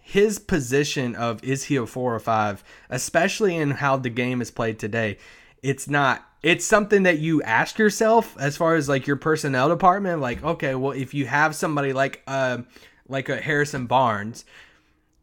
his 0.00 0.38
position 0.38 1.14
of 1.14 1.44
is 1.44 1.64
he 1.64 1.76
a 1.76 1.84
four 1.86 2.14
or 2.14 2.20
five, 2.20 2.64
especially 2.88 3.54
in 3.56 3.72
how 3.72 3.96
the 3.98 4.08
game 4.08 4.40
is 4.40 4.50
played 4.50 4.78
today, 4.78 5.18
it's 5.62 5.88
not. 5.88 6.24
It's 6.42 6.64
something 6.64 7.02
that 7.02 7.18
you 7.18 7.42
ask 7.42 7.78
yourself 7.78 8.34
as 8.38 8.56
far 8.56 8.76
as 8.76 8.88
like 8.88 9.06
your 9.06 9.16
personnel 9.16 9.68
department. 9.68 10.20
Like, 10.22 10.42
okay, 10.42 10.74
well, 10.74 10.92
if 10.92 11.12
you 11.12 11.26
have 11.26 11.54
somebody 11.54 11.92
like 11.92 12.22
uh 12.26 12.58
like 13.08 13.28
a 13.28 13.36
Harrison 13.36 13.86
Barnes, 13.86 14.44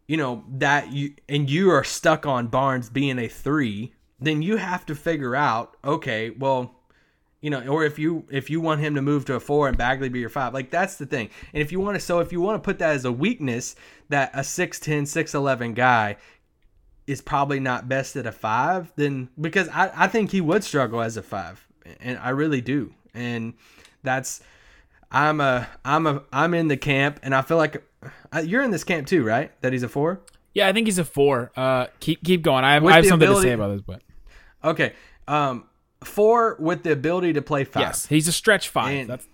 you 0.07 0.17
know 0.17 0.43
that 0.47 0.91
you 0.91 1.13
and 1.27 1.49
you 1.49 1.71
are 1.71 1.83
stuck 1.83 2.25
on 2.25 2.47
Barnes 2.47 2.89
being 2.89 3.19
a 3.19 3.27
three, 3.27 3.93
then 4.19 4.41
you 4.41 4.57
have 4.57 4.85
to 4.87 4.95
figure 4.95 5.35
out, 5.35 5.77
okay, 5.83 6.29
well, 6.31 6.75
you 7.41 7.49
know, 7.49 7.65
or 7.67 7.83
if 7.85 7.99
you 7.99 8.25
if 8.31 8.49
you 8.49 8.61
want 8.61 8.81
him 8.81 8.95
to 8.95 9.01
move 9.01 9.25
to 9.25 9.35
a 9.35 9.39
four 9.39 9.67
and 9.67 9.77
Bagley 9.77 10.09
be 10.09 10.19
your 10.19 10.29
five, 10.29 10.53
like 10.53 10.71
that's 10.71 10.95
the 10.95 11.05
thing. 11.05 11.29
And 11.53 11.61
if 11.61 11.71
you 11.71 11.79
want 11.79 11.95
to, 11.95 11.99
so 11.99 12.19
if 12.19 12.31
you 12.31 12.41
want 12.41 12.61
to 12.61 12.65
put 12.65 12.79
that 12.79 12.95
as 12.95 13.05
a 13.05 13.11
weakness, 13.11 13.75
that 14.09 14.31
a 14.33 14.39
6'10", 14.39 15.03
6'11 15.03 15.75
guy 15.75 16.17
is 17.07 17.21
probably 17.21 17.59
not 17.59 17.87
best 17.87 18.15
at 18.15 18.25
a 18.25 18.31
five, 18.31 18.91
then 18.95 19.29
because 19.39 19.69
I, 19.69 19.91
I 19.95 20.07
think 20.07 20.31
he 20.31 20.41
would 20.41 20.63
struggle 20.63 21.01
as 21.01 21.17
a 21.17 21.23
five, 21.23 21.67
and 21.99 22.17
I 22.17 22.29
really 22.29 22.61
do, 22.61 22.93
and 23.13 23.53
that's 24.01 24.41
I'm 25.11 25.39
a 25.39 25.67
I'm 25.83 26.07
a 26.07 26.23
I'm 26.33 26.53
in 26.53 26.67
the 26.67 26.77
camp, 26.77 27.19
and 27.21 27.35
I 27.35 27.41
feel 27.41 27.57
like 27.57 27.83
you're 28.43 28.63
in 28.63 28.71
this 28.71 28.83
camp 28.83 29.07
too, 29.07 29.23
right? 29.23 29.51
That 29.61 29.73
he's 29.73 29.83
a 29.83 29.89
four. 29.89 30.21
Yeah, 30.53 30.67
I 30.67 30.73
think 30.73 30.87
he's 30.87 30.99
a 30.99 31.05
four. 31.05 31.51
Uh, 31.55 31.87
keep 31.99 32.23
keep 32.23 32.41
going. 32.41 32.63
I 32.63 32.73
have, 32.75 32.85
I 32.85 32.95
have 32.95 33.05
something 33.05 33.27
ability- 33.27 33.45
to 33.47 33.49
say 33.49 33.53
about 33.53 33.71
this, 33.73 33.81
but 33.81 34.01
Okay, 34.63 34.93
um, 35.27 35.65
four 36.03 36.55
with 36.59 36.83
the 36.83 36.91
ability 36.91 37.33
to 37.33 37.41
play 37.41 37.63
five. 37.65 37.81
yes, 37.81 38.05
he's 38.07 38.27
a 38.27 38.31
stretch 38.31 38.69
five. 38.69 38.95
And- 38.95 39.09
That's 39.09 39.27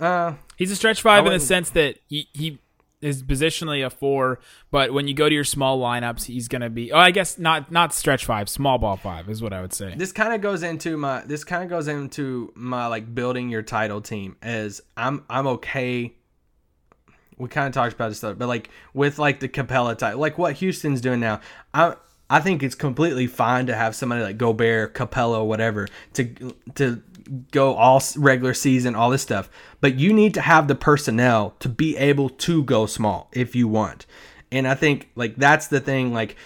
Uh, 0.00 0.34
He's 0.56 0.70
a 0.70 0.76
stretch 0.76 1.00
five 1.02 1.24
in 1.26 1.32
the 1.32 1.40
sense 1.40 1.70
that 1.70 1.96
he, 2.08 2.28
he 2.32 2.58
is 3.00 3.22
positionally 3.22 3.84
a 3.84 3.90
four, 3.90 4.40
but 4.70 4.92
when 4.92 5.06
you 5.08 5.14
go 5.14 5.28
to 5.28 5.34
your 5.34 5.44
small 5.44 5.80
lineups, 5.80 6.24
he's 6.24 6.48
gonna 6.48 6.70
be. 6.70 6.92
Oh, 6.92 6.98
I 6.98 7.10
guess 7.10 7.38
not 7.38 7.70
not 7.70 7.92
stretch 7.94 8.24
five, 8.24 8.48
small 8.48 8.78
ball 8.78 8.96
five 8.96 9.28
is 9.28 9.42
what 9.42 9.52
I 9.52 9.60
would 9.60 9.72
say. 9.72 9.94
this 9.96 10.12
kind 10.12 10.32
of 10.32 10.40
goes 10.40 10.62
into 10.62 10.96
my 10.96 11.22
this 11.24 11.44
kind 11.44 11.62
of 11.64 11.68
goes 11.70 11.86
into 11.88 12.52
my 12.56 12.86
like 12.86 13.14
building 13.14 13.48
your 13.48 13.62
title 13.62 14.00
team 14.00 14.36
as 14.42 14.80
I'm 14.96 15.24
I'm 15.30 15.46
okay. 15.48 16.14
We 17.38 17.48
kind 17.48 17.66
of 17.66 17.72
talked 17.72 17.94
about 17.94 18.08
this 18.08 18.18
stuff, 18.18 18.38
but 18.38 18.48
like 18.48 18.70
with 18.94 19.18
like 19.18 19.40
the 19.40 19.48
Capela 19.48 19.96
type, 19.96 20.16
like 20.16 20.38
what 20.38 20.54
Houston's 20.54 21.00
doing 21.00 21.20
now, 21.20 21.40
I 21.74 21.96
I 22.30 22.40
think 22.40 22.62
it's 22.62 22.74
completely 22.74 23.26
fine 23.26 23.66
to 23.66 23.74
have 23.74 23.94
somebody 23.94 24.22
like 24.22 24.38
Gobert, 24.38 24.94
Capela, 24.94 25.44
whatever 25.44 25.88
to 26.14 26.54
to 26.76 27.02
go 27.50 27.74
all 27.74 28.02
regular 28.16 28.54
season, 28.54 28.94
all 28.94 29.10
this 29.10 29.22
stuff. 29.22 29.50
But 29.80 29.96
you 29.96 30.12
need 30.12 30.34
to 30.34 30.40
have 30.40 30.68
the 30.68 30.74
personnel 30.74 31.54
to 31.60 31.68
be 31.68 31.96
able 31.96 32.28
to 32.30 32.64
go 32.64 32.86
small 32.86 33.28
if 33.32 33.54
you 33.54 33.68
want. 33.68 34.06
And 34.50 34.66
I 34.68 34.74
think 34.74 35.10
like 35.14 35.36
that's 35.36 35.66
the 35.68 35.80
thing 35.80 36.12
like 36.12 36.36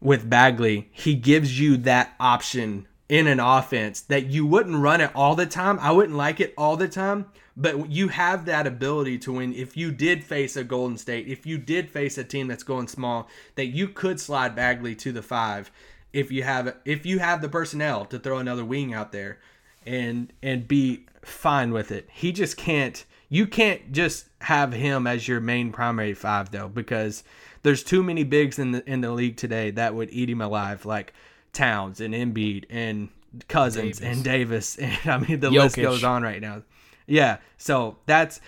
with 0.00 0.28
Bagley, 0.28 0.88
he 0.92 1.14
gives 1.14 1.58
you 1.58 1.76
that 1.78 2.14
option 2.20 2.86
in 3.08 3.26
an 3.26 3.40
offense 3.40 4.00
that 4.02 4.26
you 4.26 4.46
wouldn't 4.46 4.76
run 4.76 5.00
it 5.00 5.10
all 5.14 5.34
the 5.34 5.46
time. 5.46 5.78
I 5.80 5.92
wouldn't 5.92 6.16
like 6.16 6.40
it 6.40 6.54
all 6.58 6.76
the 6.76 6.88
time, 6.88 7.26
but 7.56 7.90
you 7.90 8.08
have 8.08 8.44
that 8.44 8.66
ability 8.66 9.18
to 9.18 9.32
win 9.32 9.54
if 9.54 9.76
you 9.76 9.90
did 9.90 10.22
face 10.22 10.56
a 10.56 10.64
Golden 10.64 10.98
State, 10.98 11.26
if 11.26 11.46
you 11.46 11.56
did 11.58 11.90
face 11.90 12.18
a 12.18 12.24
team 12.24 12.48
that's 12.48 12.62
going 12.62 12.88
small, 12.88 13.28
that 13.54 13.66
you 13.66 13.88
could 13.88 14.20
slide 14.20 14.54
Bagley 14.54 14.94
to 14.96 15.12
the 15.12 15.22
5 15.22 15.70
if 16.12 16.32
you 16.32 16.42
have 16.42 16.74
if 16.84 17.04
you 17.04 17.18
have 17.18 17.42
the 17.42 17.48
personnel 17.48 18.06
to 18.06 18.18
throw 18.18 18.38
another 18.38 18.64
wing 18.64 18.94
out 18.94 19.12
there 19.12 19.38
and 19.84 20.32
and 20.42 20.66
be 20.66 21.06
fine 21.22 21.72
with 21.72 21.92
it. 21.92 22.08
He 22.10 22.32
just 22.32 22.56
can't 22.56 23.04
you 23.28 23.46
can't 23.46 23.92
just 23.92 24.26
have 24.40 24.72
him 24.72 25.06
as 25.06 25.28
your 25.28 25.40
main 25.40 25.72
primary 25.72 26.14
five 26.14 26.50
though 26.50 26.68
because 26.68 27.22
there's 27.62 27.82
too 27.82 28.02
many 28.02 28.24
bigs 28.24 28.58
in 28.58 28.72
the 28.72 28.90
in 28.90 29.02
the 29.02 29.10
league 29.10 29.36
today 29.36 29.70
that 29.72 29.94
would 29.94 30.08
eat 30.10 30.30
him 30.30 30.40
alive 30.40 30.86
like 30.86 31.12
Towns 31.52 32.00
and 32.00 32.14
Embiid 32.14 32.64
and 32.70 33.08
Cousins 33.48 34.00
and 34.00 34.24
Davis 34.24 34.76
and 34.78 34.98
I 35.06 35.18
mean 35.18 35.40
the 35.40 35.50
list 35.50 35.76
goes 35.76 36.04
on 36.04 36.22
right 36.22 36.40
now. 36.40 36.62
Yeah, 37.06 37.38
so 37.56 37.98
that's 38.06 38.40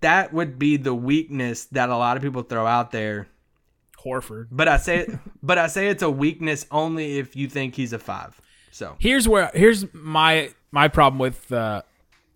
that 0.00 0.32
would 0.32 0.58
be 0.58 0.76
the 0.76 0.94
weakness 0.94 1.64
that 1.66 1.88
a 1.88 1.96
lot 1.96 2.16
of 2.16 2.22
people 2.22 2.42
throw 2.42 2.66
out 2.66 2.90
there. 2.92 3.28
Horford. 4.04 4.46
But 4.52 4.68
I 4.68 4.76
say 4.76 5.08
but 5.42 5.58
I 5.58 5.66
say 5.66 5.88
it's 5.88 6.02
a 6.02 6.10
weakness 6.10 6.66
only 6.70 7.18
if 7.18 7.34
you 7.34 7.48
think 7.48 7.74
he's 7.74 7.92
a 7.92 7.98
5. 7.98 8.40
So 8.70 8.96
Here's 8.98 9.26
where 9.26 9.50
here's 9.54 9.92
my 9.92 10.50
my 10.70 10.88
problem 10.88 11.18
with 11.18 11.50
uh, 11.50 11.82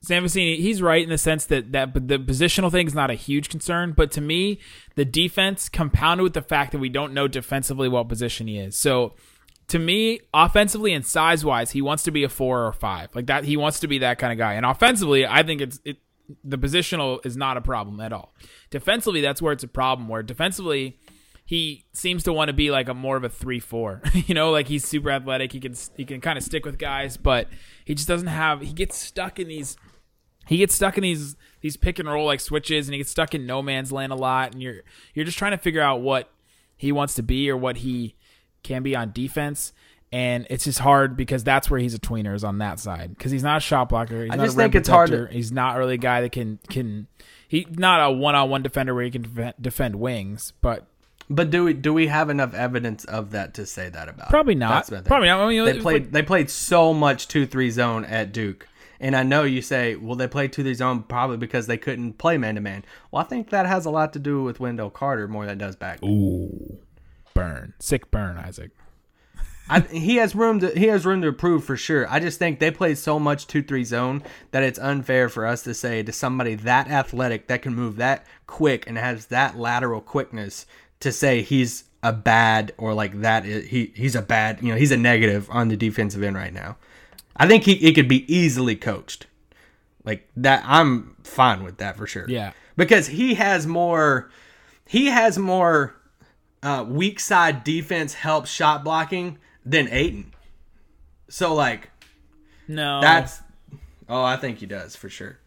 Sam 0.03 0.25
Vecenie. 0.25 0.59
He's 0.59 0.81
right 0.81 1.03
in 1.03 1.11
the 1.11 1.19
sense 1.19 1.45
that 1.47 1.73
that 1.73 1.95
the 1.95 2.19
positional 2.19 2.71
thing 2.71 2.87
is 2.87 2.95
not 2.95 3.11
a 3.11 3.15
huge 3.15 3.49
concern, 3.51 3.93
but 3.93 4.11
to 4.13 4.21
me, 4.21 4.59
the 4.97 5.05
defense 5.05 5.69
compounded 5.69 6.25
with 6.25 6.33
the 6.33 6.43
fact 6.43 6.73
that 6.73 6.79
we 6.79 6.89
don't 6.89 7.13
know 7.13 7.29
defensively 7.29 7.89
what 7.89 8.09
position 8.09 8.47
he 8.47 8.59
is. 8.59 8.77
So 8.77 9.15
to 9.71 9.79
me, 9.79 10.21
offensively 10.35 10.93
and 10.93 11.07
size 11.07 11.45
wise, 11.45 11.71
he 11.71 11.81
wants 11.81 12.03
to 12.03 12.11
be 12.11 12.25
a 12.25 12.29
four 12.29 12.67
or 12.67 12.73
five. 12.73 13.15
Like 13.15 13.27
that, 13.27 13.45
he 13.45 13.57
wants 13.57 13.79
to 13.81 13.89
be 13.89 13.99
that 13.99 14.19
kind 14.19 14.33
of 14.33 14.39
guy. 14.39 14.55
And 14.55 14.67
offensively, 14.67 15.25
I 15.25 15.45
think 15.45 15.61
it's 15.61 15.81
it 15.85 15.99
the 16.45 16.59
positional 16.59 17.25
is 17.25 17.37
not 17.37 17.57
a 17.57 17.61
problem 17.61 18.01
at 18.01 18.13
all. 18.13 18.35
Defensively, 18.71 19.21
that's 19.21 19.41
where 19.41 19.53
it's 19.53 19.63
a 19.63 19.69
problem. 19.69 20.09
Where 20.09 20.25
defensively, 20.25 20.99
he 21.45 21.85
seems 21.93 22.25
to 22.25 22.33
want 22.33 22.49
to 22.49 22.53
be 22.53 22.71
like 22.73 22.89
a 22.89 22.95
more 22.95 23.17
of 23.17 23.23
a 23.23 23.29
three 23.29 23.61
four. 23.61 24.03
you 24.13 24.35
know, 24.35 24.51
like 24.51 24.67
he's 24.67 24.85
super 24.85 25.11
athletic. 25.11 25.53
He 25.53 25.61
can 25.61 25.75
he 25.97 26.05
can 26.05 26.21
kind 26.21 26.37
of 26.37 26.43
stick 26.43 26.65
with 26.65 26.77
guys, 26.77 27.17
but 27.17 27.49
he 27.85 27.95
just 27.95 28.09
doesn't 28.09 28.29
have. 28.29 28.63
He 28.63 28.73
gets 28.73 28.97
stuck 28.97 29.39
in 29.39 29.47
these. 29.47 29.77
He 30.49 30.57
gets 30.57 30.75
stuck 30.75 30.99
in 30.99 31.03
these 31.03 31.37
these 31.61 31.77
pick 31.77 32.01
and 32.01 32.09
roll 32.09 32.27
like 32.27 32.41
switches, 32.41 32.89
and 32.89 32.95
he 32.95 32.99
gets 32.99 33.11
stuck 33.11 33.37
in 33.37 33.47
no 33.47 33.63
man's 33.63 33.93
land 33.93 34.11
a 34.11 34.17
lot. 34.17 34.53
And 34.53 34.61
you're 34.61 34.83
you're 35.15 35.25
just 35.25 35.39
trying 35.39 35.53
to 35.53 35.59
figure 35.59 35.83
out 35.83 36.01
what 36.01 36.29
he 36.77 36.91
wants 36.91 37.15
to 37.15 37.23
be 37.23 37.49
or 37.49 37.57
what 37.57 37.79
he 37.79 38.17
can 38.63 38.83
be 38.83 38.95
on 38.97 39.13
defense. 39.13 39.73
And 40.13 40.45
it's 40.51 40.65
just 40.65 40.81
hard 40.81 41.17
because 41.17 41.45
that's 41.45 41.71
where 41.71 41.79
he's 41.79 41.95
a 41.95 41.99
tweener 42.01 42.35
is 42.35 42.43
on 42.43 42.59
that 42.59 42.81
side 42.81 43.11
because 43.17 43.31
he's 43.31 43.45
not 43.45 43.59
a 43.59 43.61
shot 43.61 43.91
blocker. 43.91 44.25
He's 44.25 44.33
I 44.33 44.37
not 44.37 44.45
just 44.45 44.57
a 44.57 44.61
think 44.61 44.75
it's 44.75 44.89
hard 44.89 45.11
to- 45.11 45.27
He's 45.29 45.53
not 45.53 45.77
really 45.77 45.95
a 45.95 45.99
guy 45.99 46.21
that 46.23 46.33
can 46.33 46.59
can. 46.69 47.07
He's 47.47 47.67
not 47.71 48.11
a 48.11 48.13
one 48.13 48.35
on 48.35 48.51
one 48.51 48.63
defender 48.63 48.93
where 48.93 49.05
he 49.05 49.11
can 49.13 49.23
defend, 49.23 49.55
defend 49.61 49.95
wings, 49.97 50.53
but 50.63 50.87
But 51.29 51.51
do 51.51 51.63
we 51.63 51.75
do 51.75 51.95
we 51.95 52.09
have 52.09 52.29
enough 52.29 52.55
evidence 52.55 53.05
of 53.05 53.31
that 53.31 53.55
to 53.55 53.67
say 53.67 53.89
that 53.89 54.09
about? 54.09 54.31
Probably 54.31 54.57
not. 54.57 54.85
That's. 54.89 55.07
Probably 55.07 55.29
not. 55.29 55.41
I 55.43 55.49
mean, 55.49 55.65
they 55.65 55.79
played 55.79 56.03
like- 56.07 56.11
they 56.13 56.23
played 56.23 56.51
so 56.51 56.93
much 56.93 57.29
two 57.29 57.47
three 57.47 57.71
zone 57.71 58.05
at 58.05 58.33
Duke, 58.33 58.67
and 58.99 59.15
I 59.15 59.23
know 59.23 59.45
you 59.45 59.63
say, 59.63 59.95
well, 59.95 60.17
they 60.17 60.27
played 60.27 60.53
two 60.53 60.65
three 60.65 60.75
zone 60.75 61.05
probably 61.05 61.37
because 61.37 61.69
they 61.69 61.79
couldn't 61.79 62.15
play 62.19 62.37
man 62.37 62.57
to 62.57 62.61
man. 62.61 62.85
Well, 63.13 63.23
I 63.23 63.27
think 63.29 63.51
that 63.51 63.67
has 63.67 63.87
a 63.87 63.91
lot 63.91 64.13
to 64.15 64.19
do 64.19 64.43
with 64.43 64.59
Wendell 64.59 64.91
Carter 64.91 65.29
more 65.29 65.45
than 65.47 65.53
it 65.55 65.59
does 65.59 65.77
back. 65.77 66.03
Ooh, 66.03 66.79
burn, 67.35 67.75
sick 67.79 68.11
burn, 68.11 68.37
Isaac. 68.37 68.71
I, 69.69 69.81
he 69.81 70.17
has 70.17 70.35
room 70.35 70.59
to 70.61 70.77
he 70.77 70.89
has 70.89 71.07
room 71.07 71.23
to 71.23 71.29
improve 71.29 71.65
for 71.65 71.77
sure. 71.77 72.09
I 72.11 72.19
just 72.19 72.41
think 72.41 72.59
they 72.59 72.73
played 72.73 72.99
so 72.99 73.21
much 73.21 73.47
two 73.47 73.63
three 73.63 73.85
zone 73.85 74.25
that 74.51 74.65
it's 74.65 74.81
unfair 74.81 75.29
for 75.29 75.47
us 75.47 75.63
to 75.63 75.75
say 75.75 76.03
to 76.03 76.13
somebody 76.13 76.57
that 76.57 76.89
athletic 76.89 77.47
that 77.47 77.63
can 77.63 77.75
move 77.75 77.97
that 77.97 78.27
quick 78.49 78.85
and 78.89 78.99
has 78.99 79.27
that 79.27 79.57
lateral 79.57 80.01
quickness 80.01 80.67
to 80.99 81.13
say 81.13 81.43
he's 81.43 81.85
a 82.03 82.13
bad 82.13 82.73
or 82.79 82.95
like 82.95 83.21
that 83.21 83.47
is, 83.47 83.69
he 83.69 83.93
he's 83.95 84.17
a 84.17 84.23
bad 84.23 84.61
you 84.61 84.71
know 84.73 84.77
he's 84.77 84.91
a 84.91 84.97
negative 84.97 85.49
on 85.53 85.69
the 85.69 85.77
defensive 85.77 86.23
end 86.23 86.35
right 86.35 86.53
now. 86.53 86.77
I 87.37 87.47
think 87.47 87.63
he 87.63 87.75
it 87.75 87.95
could 87.95 88.09
be 88.09 88.25
easily 88.35 88.75
coached 88.75 89.27
like 90.05 90.29
that. 90.37 90.65
I'm 90.67 91.15
fine 91.23 91.63
with 91.63 91.77
that 91.79 91.97
for 91.97 92.09
sure. 92.09 92.27
Yeah. 92.29 92.53
because 92.77 93.07
he 93.07 93.35
has 93.35 93.69
more 93.69 94.31
he 94.85 95.07
has 95.07 95.39
more 95.39 95.95
uh, 96.63 96.85
weak 96.89 97.19
side 97.21 97.65
defense 97.65 98.15
helps 98.15 98.51
shot 98.51 98.85
blocking 98.85 99.39
than 99.65 99.89
Ayton. 99.89 100.33
So 101.29 101.55
like 101.55 101.91
No, 102.69 103.01
that's 103.01 103.41
oh 104.09 104.23
I 104.23 104.37
think 104.37 104.59
he 104.59 104.67
does 104.67 104.97
for 104.97 105.09
sure. 105.09 105.39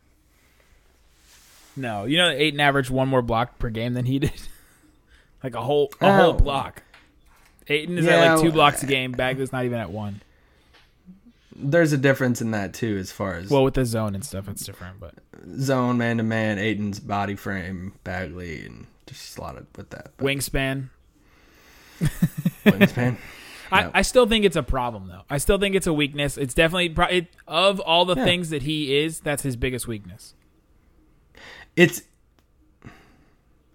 no. 1.76 2.06
You 2.06 2.18
know, 2.18 2.30
Ayton 2.30 2.60
averaged 2.60 2.90
one 2.90 3.08
more 3.08 3.22
block 3.22 3.60
per 3.60 3.70
game 3.70 3.94
than 3.94 4.06
he 4.06 4.20
did, 4.20 4.32
like 5.44 5.56
a 5.56 5.62
whole 5.62 5.92
a 6.02 6.06
Oh. 6.08 6.12
whole 6.12 6.34
block. 6.34 6.84
Ayton 7.68 7.98
is 7.98 8.06
at 8.08 8.34
like 8.34 8.42
two 8.42 8.52
blocks 8.52 8.84
a 8.84 8.86
game. 8.86 9.12
Bagley's 9.14 9.52
not 9.54 9.64
even 9.66 9.80
at 9.80 9.90
one. 9.90 10.22
There's 11.56 11.94
a 11.94 11.98
difference 11.98 12.42
in 12.42 12.52
that 12.52 12.74
too 12.74 12.98
as 12.98 13.12
far 13.12 13.36
as 13.36 13.50
Well, 13.50 13.64
with 13.64 13.76
the 13.76 13.86
zone 13.86 14.16
and 14.16 14.26
stuff, 14.26 14.50
it's 14.50 14.66
different. 14.66 15.00
But 15.00 15.14
zone 15.60 15.98
man 15.98 16.18
to 16.18 16.24
man, 16.24 16.58
Ayton's 16.60 17.00
body 17.00 17.36
frame, 17.36 17.94
Bagley, 18.04 18.66
and 18.66 18.88
just 19.06 19.38
a 19.38 19.42
lot 19.42 19.58
of 19.58 19.68
with 19.78 19.90
that. 19.92 20.12
But 20.18 20.26
wingspan, 20.26 20.90
wingspan. 22.66 23.18
I, 23.72 23.90
I 23.96 24.02
still 24.04 24.28
think 24.28 24.46
it's 24.46 24.56
a 24.56 24.62
problem 24.64 25.08
though. 25.08 25.24
I 25.30 25.38
still 25.40 25.58
think 25.58 25.76
it's 25.76 25.88
a 25.88 25.94
weakness. 25.94 26.38
It's 26.38 26.54
definitely 26.54 26.90
pro- 26.90 27.08
it, 27.08 27.28
of 27.48 27.80
all 27.80 28.06
the 28.06 28.16
Yeah. 28.16 28.24
things 28.26 28.50
that 28.52 28.62
he 28.64 28.96
is, 28.98 29.20
that's 29.20 29.42
his 29.42 29.56
biggest 29.56 29.88
weakness, 29.88 30.36
It's 31.76 32.04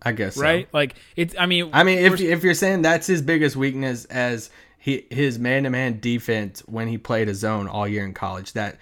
I 0.03 0.13
guess 0.13 0.37
so. 0.37 0.43
right? 0.43 0.69
Like 0.73 0.95
it's. 1.17 1.35
I 1.37 1.47
mean, 1.47 1.71
I 1.73 1.83
mean, 1.83 1.99
if 1.99 2.21
if 2.21 2.45
you're 2.45 2.55
saying 2.55 2.83
that's 2.83 3.07
his 3.09 3.21
biggest 3.23 3.57
weakness, 3.57 4.05
as 4.05 4.51
he 4.79 5.05
his 5.11 5.39
man 5.41 5.65
to 5.65 5.71
man 5.71 5.99
defense 5.99 6.61
when 6.67 6.87
he 6.87 6.97
played 6.99 7.29
a 7.29 7.35
zone 7.35 7.67
all 7.67 7.89
year 7.89 8.05
in 8.05 8.15
college. 8.15 8.53
That 8.53 8.79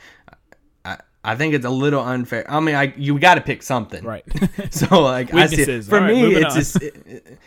I, 1.33 1.37
think 1.37 1.55
it's 1.55 1.65
a 1.67 1.71
little 1.71 2.03
unfair. 2.03 2.45
I 2.51 2.61
mean, 2.61 2.75
I 2.75 2.95
you 2.97 3.19
got 3.19 3.35
to 3.37 3.41
pick 3.41 3.63
something, 3.63 4.05
Right. 4.05 4.25
so 4.71 5.03
like 5.03 5.33
I 5.35 5.47
see, 5.47 5.57
Weaknesses. 5.57 5.89
for 5.89 6.01
All 6.01 6.07
me, 6.07 6.35
it's 6.37 6.77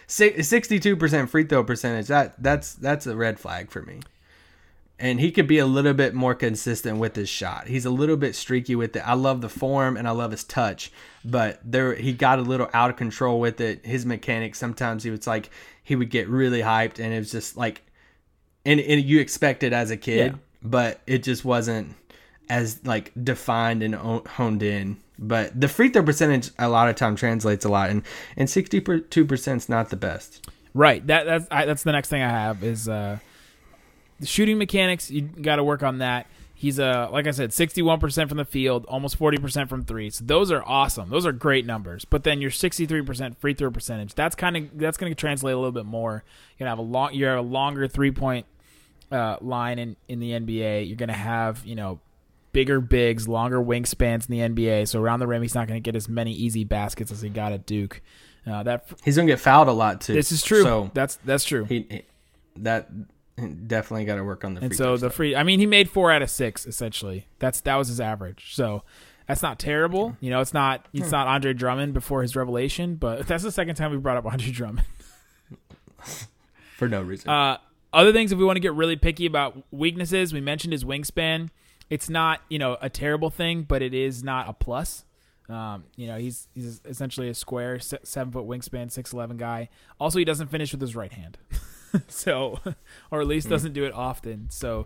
a 0.10 0.44
sixty-two 0.44 0.96
percent 0.98 1.30
free 1.30 1.46
throw 1.46 1.64
percentage. 1.64 2.08
That 2.08 2.42
that's 2.42 2.74
that's 2.74 3.08
a 3.08 3.16
red 3.16 3.40
flag 3.40 3.72
for 3.72 3.82
me. 3.82 4.00
And 5.02 5.22
he 5.22 5.32
could 5.32 5.48
be 5.48 5.60
a 5.60 5.66
little 5.66 5.94
bit 5.94 6.14
more 6.14 6.36
consistent 6.36 6.98
with 6.98 7.16
his 7.16 7.30
shot. 7.30 7.68
He's 7.68 7.86
a 7.86 7.90
little 7.90 8.18
bit 8.18 8.36
streaky 8.36 8.76
with 8.76 8.98
it. 8.98 9.00
I 9.08 9.14
love 9.14 9.40
the 9.40 9.48
form 9.48 9.96
and 9.96 10.06
I 10.06 10.12
love 10.12 10.32
his 10.32 10.44
touch, 10.44 10.92
but 11.24 11.62
there 11.64 11.96
he 11.96 12.12
got 12.12 12.38
a 12.38 12.42
little 12.42 12.70
out 12.74 12.90
of 12.90 12.98
control 12.98 13.40
with 13.40 13.62
it. 13.62 13.86
His 13.86 14.06
mechanics 14.06 14.60
sometimes 14.60 15.04
he 15.06 15.10
was 15.10 15.26
like 15.26 15.52
he 15.86 15.96
would 15.96 16.10
get 16.10 16.28
really 16.28 16.60
hyped 16.60 17.00
and 17.00 17.14
it 17.14 17.18
was 17.20 17.32
just 17.32 17.56
like, 17.56 17.82
and, 18.66 18.80
and 18.82 19.02
you 19.02 19.22
expect 19.22 19.64
it 19.64 19.72
as 19.72 19.90
a 19.90 19.96
kid, 19.96 20.34
Yeah. 20.34 20.38
but 20.62 21.00
it 21.08 21.24
just 21.24 21.46
wasn't 21.46 21.96
as 22.50 22.84
like 22.86 23.12
defined 23.22 23.84
and 23.84 23.96
honed 23.96 24.64
in. 24.64 24.98
But 25.18 25.60
the 25.60 25.68
free 25.68 25.90
throw 25.90 26.04
percentage 26.04 26.52
a 26.58 26.70
lot 26.70 26.90
of 26.90 26.96
time 26.96 27.16
translates 27.16 27.66
a 27.66 27.70
lot, 27.70 27.90
and 27.90 28.04
and 28.38 28.50
sixty 28.50 28.82
two 28.82 29.26
percent 29.26 29.64
is 29.64 29.70
not 29.70 29.90
the 29.90 29.98
best. 29.98 30.50
Right. 30.74 31.06
That 31.08 31.26
that's 31.26 31.48
I, 31.52 31.66
that's 31.66 31.84
the 31.84 31.92
next 31.92 32.10
thing 32.10 32.22
I 32.22 32.30
have 32.30 32.64
is 32.64 32.88
uh, 32.88 33.20
the 34.20 34.26
shooting 34.26 34.58
mechanics. 34.58 35.12
You 35.12 35.22
got 35.22 35.58
to 35.58 35.64
work 35.64 35.84
on 35.84 36.00
that. 36.00 36.28
He's 36.54 36.78
uh 36.78 37.08
like 37.12 37.26
I 37.26 37.32
said, 37.32 37.54
sixty 37.54 37.82
one 37.82 38.00
percent 38.00 38.28
from 38.28 38.38
the 38.38 38.46
field, 38.46 38.86
almost 38.88 39.16
forty 39.16 39.38
percent 39.38 39.70
from 39.70 39.86
three. 39.86 40.10
So 40.10 40.26
those 40.26 40.52
are 40.52 40.64
awesome. 40.66 41.10
Those 41.10 41.26
are 41.26 41.32
great 41.32 41.66
numbers. 41.66 42.04
But 42.04 42.24
then 42.24 42.42
your 42.42 42.52
sixty 42.52 42.86
three 42.86 43.02
percent 43.02 43.40
free 43.40 43.54
throw 43.54 43.72
percentage. 43.72 44.14
That's 44.14 44.36
kind 44.36 44.58
of 44.58 44.78
that's 44.78 44.98
going 44.98 45.12
to 45.12 45.16
translate 45.16 45.54
a 45.54 45.58
little 45.58 45.72
bit 45.72 45.86
more. 45.86 46.24
You're 46.58 46.66
gonna 46.66 46.72
have 46.72 46.80
a 46.80 46.82
long. 46.82 47.14
You 47.14 47.26
have 47.26 47.40
a 47.40 47.42
longer 47.42 47.88
three 47.88 48.12
point 48.12 48.46
uh, 49.10 49.38
line 49.40 49.80
in 49.80 49.96
in 50.10 50.20
the 50.20 50.32
NBA. 50.32 50.88
You're 50.88 50.98
gonna 50.98 51.14
have 51.14 51.66
you 51.66 51.76
know 51.76 52.02
bigger 52.52 52.80
bigs, 52.82 53.28
longer 53.28 53.60
wingspans 53.62 54.30
in 54.30 54.56
the 54.56 54.64
NBA. 54.64 54.88
So 54.88 55.02
around 55.02 55.20
the 55.20 55.28
rim, 55.28 55.42
he's 55.42 55.56
not 55.56 55.68
going 55.68 55.82
to 55.82 55.86
get 55.86 55.96
as 55.96 56.10
many 56.10 56.32
easy 56.34 56.64
baskets 56.64 57.12
as 57.12 57.22
he 57.22 57.30
got 57.30 57.52
at 57.52 57.66
Duke. 57.66 58.02
Uh, 58.48 58.64
that 58.64 58.86
He's 59.04 59.16
gonna 59.18 59.28
get 59.28 59.40
fouled 59.40 59.68
a 59.68 59.72
lot 59.74 60.02
too. 60.02 60.14
this 60.14 60.32
is 60.32 60.42
true. 60.42 60.64
So 60.64 60.90
that's 60.94 61.18
that's 61.26 61.44
true. 61.44 61.66
he, 61.66 61.86
he 61.90 62.02
that 62.56 62.90
definitely 63.68 64.06
got 64.06 64.16
to 64.16 64.24
work 64.24 64.44
on 64.44 64.54
the 64.54 64.62
free 64.62 64.66
and 64.68 64.76
so 64.76 64.94
the 64.94 64.98
stuff. 64.98 65.14
free, 65.14 65.36
I 65.36 65.44
mean, 65.44 65.60
he 65.60 65.66
made 65.66 65.90
four 65.90 66.12
out 66.12 66.22
of 66.22 66.30
six 66.30 66.66
essentially. 66.66 67.28
That's 67.40 67.62
that 67.62 67.76
was 67.76 67.90
his 67.90 68.00
average. 68.00 68.56
So 68.56 68.84
that's 69.28 69.44
not 69.44 69.60
terrible. 69.60 70.18
You 70.22 70.30
know, 70.32 70.40
it's 70.42 70.54
not 70.54 70.88
Hmm. 70.94 71.00
it's 71.04 71.12
not 71.12 71.28
Andre 71.28 71.54
Drummond 71.54 71.94
before 71.94 72.22
his 72.22 72.36
revelation, 72.36 72.96
but 72.96 73.28
that's 73.28 73.44
the 73.44 73.52
second 73.52 73.76
time 73.76 73.92
we 73.92 73.98
brought 73.98 74.18
up 74.18 74.26
Andre 74.26 74.52
Drummond. 74.52 74.88
for 76.78 76.88
no 76.88 77.02
reason. 77.02 77.30
Uh, 77.30 77.58
other 77.94 78.14
things, 78.14 78.32
if 78.32 78.38
we 78.38 78.46
want 78.46 78.56
to 78.56 78.62
get 78.62 78.74
really 78.74 78.96
picky 78.96 79.26
about 79.26 79.64
weaknesses, 79.72 80.34
we 80.34 80.42
mentioned 80.42 80.72
his 80.74 80.84
wingspan. 80.84 81.50
It's 81.90 82.10
not 82.10 82.42
you 82.50 82.60
know 82.60 82.78
a 82.82 82.90
terrible 82.90 83.30
thing, 83.30 83.64
but 83.64 83.82
it 83.82 83.94
is 83.94 84.24
not 84.24 84.50
a 84.50 84.54
plus. 84.54 85.06
Um, 85.50 85.86
you 85.96 86.08
know, 86.08 86.18
he's 86.18 86.48
he's 86.54 86.82
essentially 86.86 87.30
a 87.30 87.34
square, 87.34 87.80
seven 87.80 88.32
foot 88.32 88.46
wingspan, 88.46 88.92
six 88.92 89.14
eleven 89.14 89.38
guy. 89.38 89.70
Also, 90.00 90.20
he 90.20 90.26
doesn't 90.26 90.48
finish 90.48 90.72
with 90.72 90.82
his 90.82 90.96
right 90.96 91.12
hand, 91.12 91.38
so 92.08 92.60
or 93.12 93.22
at 93.22 93.28
least 93.28 93.50
doesn't 93.50 93.74
do 93.74 93.84
it 93.84 93.94
often. 93.94 94.50
So 94.52 94.86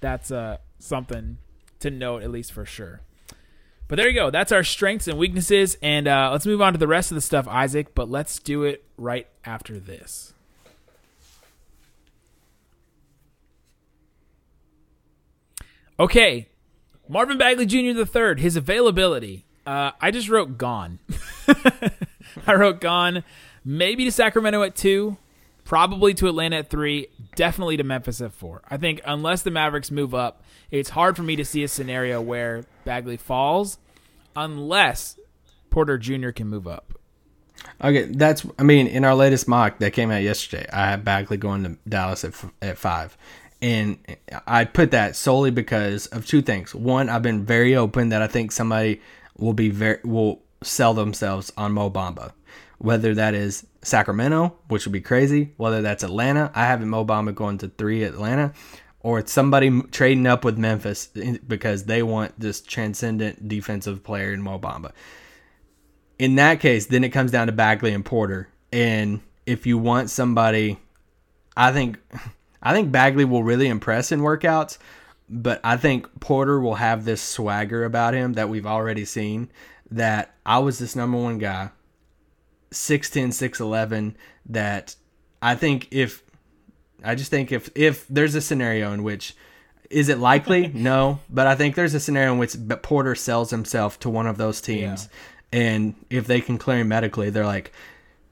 that's 0.00 0.30
uh 0.30 0.58
something 0.78 1.38
to 1.80 1.90
note, 1.90 2.22
at 2.22 2.30
least 2.30 2.52
for 2.52 2.64
sure. 2.64 3.00
But 3.88 3.96
there 3.96 4.08
you 4.08 4.14
go. 4.14 4.30
That's 4.30 4.52
our 4.52 4.62
strengths 4.62 5.08
and 5.08 5.18
weaknesses, 5.18 5.76
and 5.82 6.08
uh, 6.08 6.30
let's 6.32 6.46
move 6.46 6.62
on 6.62 6.72
to 6.72 6.78
the 6.78 6.88
rest 6.88 7.10
of 7.10 7.16
the 7.16 7.20
stuff, 7.20 7.46
Isaac. 7.48 7.94
But 7.94 8.08
let's 8.08 8.38
do 8.38 8.62
it 8.62 8.84
right 8.96 9.26
after 9.44 9.78
this. 9.78 10.33
Okay, 15.98 16.48
Marvin 17.08 17.38
Bagley 17.38 17.66
Jr. 17.66 17.96
the 17.96 18.06
third. 18.06 18.40
His 18.40 18.56
availability. 18.56 19.46
Uh, 19.66 19.92
I 20.00 20.10
just 20.10 20.28
wrote 20.28 20.58
gone. 20.58 20.98
I 22.46 22.54
wrote 22.54 22.80
gone. 22.80 23.24
Maybe 23.64 24.04
to 24.04 24.12
Sacramento 24.12 24.62
at 24.62 24.74
two, 24.74 25.16
probably 25.64 26.12
to 26.14 26.28
Atlanta 26.28 26.56
at 26.56 26.70
three, 26.70 27.06
definitely 27.34 27.76
to 27.78 27.84
Memphis 27.84 28.20
at 28.20 28.32
four. 28.32 28.62
I 28.68 28.76
think 28.76 29.00
unless 29.06 29.42
the 29.42 29.50
Mavericks 29.50 29.90
move 29.90 30.14
up, 30.14 30.42
it's 30.70 30.90
hard 30.90 31.16
for 31.16 31.22
me 31.22 31.36
to 31.36 31.44
see 31.44 31.62
a 31.62 31.68
scenario 31.68 32.20
where 32.20 32.64
Bagley 32.84 33.16
falls, 33.16 33.78
unless 34.36 35.18
Porter 35.70 35.96
Jr. 35.96 36.30
can 36.30 36.48
move 36.48 36.66
up. 36.66 36.92
Okay, 37.82 38.04
that's. 38.04 38.44
I 38.58 38.62
mean, 38.62 38.86
in 38.86 39.04
our 39.04 39.14
latest 39.14 39.48
mock 39.48 39.78
that 39.78 39.92
came 39.92 40.10
out 40.10 40.22
yesterday, 40.22 40.66
I 40.72 40.90
had 40.90 41.04
Bagley 41.04 41.36
going 41.36 41.64
to 41.64 41.78
Dallas 41.88 42.24
at 42.24 42.34
at 42.60 42.76
five, 42.76 43.16
and 43.64 43.98
I 44.46 44.64
put 44.64 44.90
that 44.90 45.16
solely 45.16 45.50
because 45.50 46.06
of 46.08 46.26
two 46.26 46.42
things. 46.42 46.74
One, 46.74 47.08
I've 47.08 47.22
been 47.22 47.46
very 47.46 47.74
open 47.74 48.10
that 48.10 48.20
I 48.20 48.26
think 48.26 48.52
somebody 48.52 49.00
will 49.38 49.54
be 49.54 49.70
very 49.70 50.00
will 50.04 50.42
sell 50.62 50.92
themselves 50.92 51.52
on 51.56 51.72
Mo 51.72 51.90
Bamba, 51.90 52.32
whether 52.78 53.14
that 53.14 53.34
is 53.34 53.66
Sacramento, 53.82 54.56
which 54.68 54.84
would 54.84 54.92
be 54.92 55.00
crazy, 55.00 55.52
whether 55.56 55.80
that's 55.80 56.02
Atlanta. 56.02 56.50
I 56.54 56.66
have 56.66 56.80
Mo 56.82 57.04
Bamba 57.04 57.34
going 57.34 57.58
to 57.58 57.68
three 57.68 58.02
Atlanta, 58.02 58.52
or 59.00 59.18
it's 59.18 59.32
somebody 59.32 59.82
trading 59.90 60.26
up 60.26 60.44
with 60.44 60.58
Memphis 60.58 61.08
eh, 61.16 61.38
because 61.46 61.84
they 61.84 62.02
want 62.02 62.38
this 62.38 62.60
transcendent 62.60 63.48
defensive 63.48 64.04
player 64.04 64.32
in 64.32 64.42
Mo 64.42 64.58
Bamba 64.58 64.92
in 66.18 66.36
that 66.36 66.60
case, 66.60 66.86
then 66.86 67.04
it 67.04 67.10
comes 67.10 67.30
down 67.30 67.46
to 67.48 67.52
Bagley 67.52 67.92
and 67.92 68.04
Porter. 68.04 68.48
And 68.72 69.20
if 69.46 69.66
you 69.66 69.78
want 69.78 70.10
somebody, 70.10 70.78
I 71.56 71.72
think, 71.72 71.98
I 72.64 72.72
think 72.72 72.90
Bagley 72.90 73.26
will 73.26 73.44
really 73.44 73.68
impress 73.68 74.10
in 74.10 74.20
workouts, 74.20 74.78
but 75.28 75.60
I 75.62 75.76
think 75.76 76.20
Porter 76.20 76.58
will 76.58 76.76
have 76.76 77.04
this 77.04 77.20
swagger 77.20 77.84
about 77.84 78.14
him 78.14 78.32
that 78.32 78.48
we've 78.48 78.66
already 78.66 79.04
seen. 79.04 79.50
That 79.90 80.34
I 80.46 80.58
was 80.58 80.78
this 80.78 80.96
number 80.96 81.18
one 81.18 81.38
guy, 81.38 81.70
6'10", 82.72 83.28
6'11", 83.28 84.14
That 84.46 84.96
I 85.42 85.54
think 85.54 85.88
if, 85.90 86.22
I 87.04 87.14
just 87.14 87.30
think 87.30 87.52
if 87.52 87.70
if 87.74 88.08
there's 88.08 88.34
a 88.34 88.40
scenario 88.40 88.92
in 88.92 89.02
which. 89.02 89.34
Is 89.90 90.08
it 90.08 90.18
likely? 90.18 90.68
No, 90.74 91.20
but 91.28 91.46
I 91.46 91.54
think 91.54 91.76
there's 91.76 91.94
a 91.94 92.00
scenario 92.00 92.32
in 92.32 92.38
which 92.38 92.56
Porter 92.82 93.14
sells 93.14 93.50
himself 93.50 94.00
to 94.00 94.10
one 94.10 94.26
of 94.26 94.38
those 94.38 94.60
teams, 94.62 95.08
and 95.52 95.94
if 96.10 96.26
they 96.26 96.40
can 96.40 96.58
clear 96.58 96.78
him 96.78 96.88
medically, 96.88 97.30
they're 97.30 97.46
like, 97.46 97.70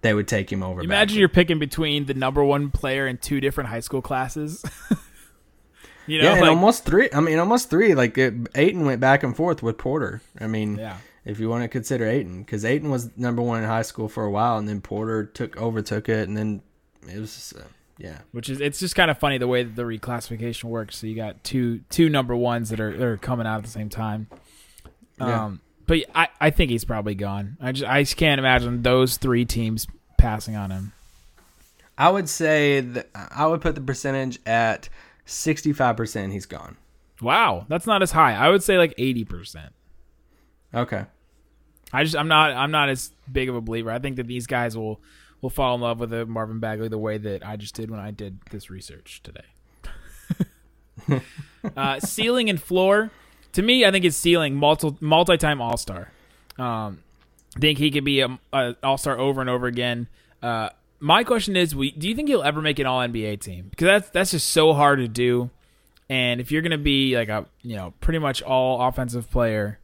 they 0.03 0.13
would 0.15 0.29
take 0.29 0.53
him 0.53 0.63
over. 0.63 0.83
Imagine 0.83 1.07
Bagley. 1.15 1.19
you're 1.21 1.29
picking 1.29 1.59
between 1.59 2.07
the 2.07 2.15
number 2.15 2.45
one 2.45 2.71
player 2.71 3.07
in 3.07 3.17
two 3.19 3.41
different 3.41 3.71
high 3.71 3.81
school 3.81 4.03
classes. 4.03 4.65
you 6.07 6.21
know, 6.21 6.33
yeah, 6.33 6.39
and 6.39 6.49
almost 6.49 6.85
three. 6.85 7.09
I 7.13 7.21
mean, 7.21 7.39
almost 7.39 7.71
three. 7.71 7.95
Like 7.95 8.19
it, 8.19 8.35
Ayton 8.55 8.85
went 8.85 9.01
back 9.01 9.23
and 9.23 9.35
forth 9.35 9.63
with 9.63 9.79
Porter. 9.79 10.21
I 10.41 10.47
mean, 10.49 10.77
Yeah. 10.77 10.97
if 11.25 11.39
you 11.41 11.49
want 11.49 11.63
to 11.63 11.69
consider 11.69 12.07
Ayton, 12.07 12.43
because 12.43 12.65
Ayton 12.65 12.91
was 12.91 13.17
number 13.17 13.43
one 13.43 13.63
in 13.63 13.69
high 13.69 13.83
school 13.83 14.09
for 14.09 14.25
a 14.25 14.31
while, 14.31 14.59
and 14.59 14.69
then 14.69 14.81
Porter 14.81 15.25
took 15.25 15.57
overtook 15.57 16.09
it, 16.09 16.29
and 16.29 16.37
then 16.37 16.63
it 17.09 17.19
was, 17.19 17.55
uh, 17.57 17.63
yeah. 17.99 18.19
which 18.33 18.49
is 18.51 18.61
it's 18.61 18.81
just 18.81 18.97
kind 18.97 19.11
of 19.11 19.19
funny 19.19 19.39
the 19.39 19.49
way 19.49 19.63
that 19.63 19.77
the 19.77 19.83
reclassification 19.85 20.65
works. 20.65 20.97
So 20.97 21.07
you 21.07 21.15
got 21.15 21.45
two 21.45 21.81
two 21.91 22.09
number 22.09 22.35
ones 22.35 22.71
that 22.71 22.81
are 22.81 22.97
that 22.97 23.07
are 23.07 23.17
coming 23.17 23.47
out 23.47 23.59
at 23.59 23.65
the 23.65 23.71
same 23.71 23.89
time. 23.89 24.27
Yeah. 25.21 25.53
But 25.93 26.05
I, 26.15 26.29
I 26.41 26.49
think 26.49 26.71
he's 26.71 26.87
probably 26.87 27.15
gone. 27.15 27.59
I 27.61 27.73
just 27.73 27.85
I 27.87 28.01
just 28.03 28.17
can't 28.17 28.39
imagine 28.39 28.81
those 28.81 29.19
three 29.19 29.45
teams 29.45 29.87
passing 30.17 30.57
on 30.57 30.71
him. 30.71 30.95
I 31.99 32.09
would 32.09 32.31
say 32.31 32.81
that 32.81 33.11
I 33.15 33.45
would 33.45 33.61
put 33.61 33.75
the 33.75 33.83
percentage 33.83 34.39
at 34.47 34.89
sixty-five 35.27 35.99
percent. 35.99 36.33
He's 36.33 36.47
gone. 36.47 36.79
Wow, 37.21 37.67
that's 37.69 37.87
not 37.87 38.01
as 38.01 38.11
high. 38.11 38.33
I 38.33 38.49
would 38.49 38.63
say 38.63 38.79
like 38.79 38.95
eighty 38.97 39.27
percent. 39.27 39.75
Okay. 40.73 41.05
I 41.93 42.05
just 42.05 42.17
I'm 42.17 42.29
not 42.29 42.53
I'm 42.53 42.71
not 42.71 42.89
as 42.89 43.11
big 43.31 43.51
of 43.51 43.55
a 43.55 43.61
believer. 43.61 43.91
I 43.91 43.99
think 43.99 44.17
that 44.17 44.27
these 44.27 44.47
guys 44.47 44.75
will 44.75 44.99
will 45.43 45.51
fall 45.51 45.75
in 45.75 45.83
love 45.83 46.01
with 46.01 46.15
a 46.15 46.25
Marvin 46.25 46.59
Bagley 46.59 46.89
the 46.89 46.97
way 46.97 47.19
that 47.19 47.47
I 47.47 47.57
just 47.57 47.75
did 47.75 47.91
when 47.91 48.01
I 48.01 48.13
did 48.13 48.39
this 48.51 48.71
research 48.71 49.23
today. 49.23 51.21
uh, 51.77 52.01
ceiling 52.01 52.49
and 52.49 52.63
floor, 52.63 53.11
to 53.53 53.63
me, 53.63 53.85
I 53.85 53.91
think 53.91 54.05
it's 54.05 54.17
ceiling 54.17 54.55
multi 54.55 54.97
multi 55.01 55.37
time 55.37 55.61
All 55.61 55.77
Star. 55.77 56.11
Um, 56.59 57.03
I 57.57 57.61
think 57.61 57.79
he 57.79 57.91
could 57.91 58.05
be 58.05 58.21
a, 58.21 58.39
a 58.53 58.77
All 58.83 58.99
Star 58.99 59.19
over 59.19 59.41
and 59.41 59.51
over 59.51 59.67
again. 59.67 60.09
Uh, 60.43 60.71
my 61.01 61.25
question 61.25 61.57
is, 61.57 61.75
we, 61.75 61.91
do 61.91 62.09
you 62.09 62.15
think 62.15 62.29
he'll 62.29 62.43
ever 62.43 62.61
make 62.63 62.79
an 62.79 62.87
All 62.87 63.01
NBA 63.01 63.41
team? 63.41 63.67
Because 63.71 63.87
that's 63.87 64.11
that's 64.11 64.31
just 64.31 64.51
so 64.51 64.73
hard 64.73 64.99
to 65.01 65.09
do. 65.09 65.51
And 66.09 66.41
if 66.41 66.53
you're 66.53 66.63
gonna 66.63 66.79
be 66.79 67.17
like 67.17 67.29
a 67.29 67.47
you 67.63 67.77
know 67.77 67.95
pretty 68.01 68.19
much 68.19 68.43
all 68.43 68.87
offensive 68.87 69.31
player, 69.31 69.79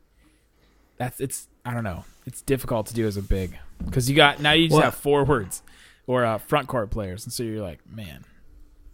that's 0.97 1.21
it's 1.21 1.49
I 1.65 1.75
don't 1.75 1.85
know. 1.85 2.05
It's 2.27 2.43
difficult 2.43 2.87
to 2.89 2.95
do 2.95 3.07
as 3.07 3.17
a 3.17 3.23
big 3.23 3.59
because 3.85 4.09
you 4.11 4.17
got 4.17 4.41
now 4.41 4.53
you 4.53 4.69
just 4.69 4.75
Well- 4.75 4.85
have 4.85 4.95
forwards 4.95 5.63
or 6.07 6.25
uh, 6.25 6.39
front 6.39 6.69
court 6.69 6.91
players, 6.91 7.25
and 7.25 7.33
so 7.33 7.43
you're 7.43 7.63
like, 7.63 7.81
man, 7.91 8.25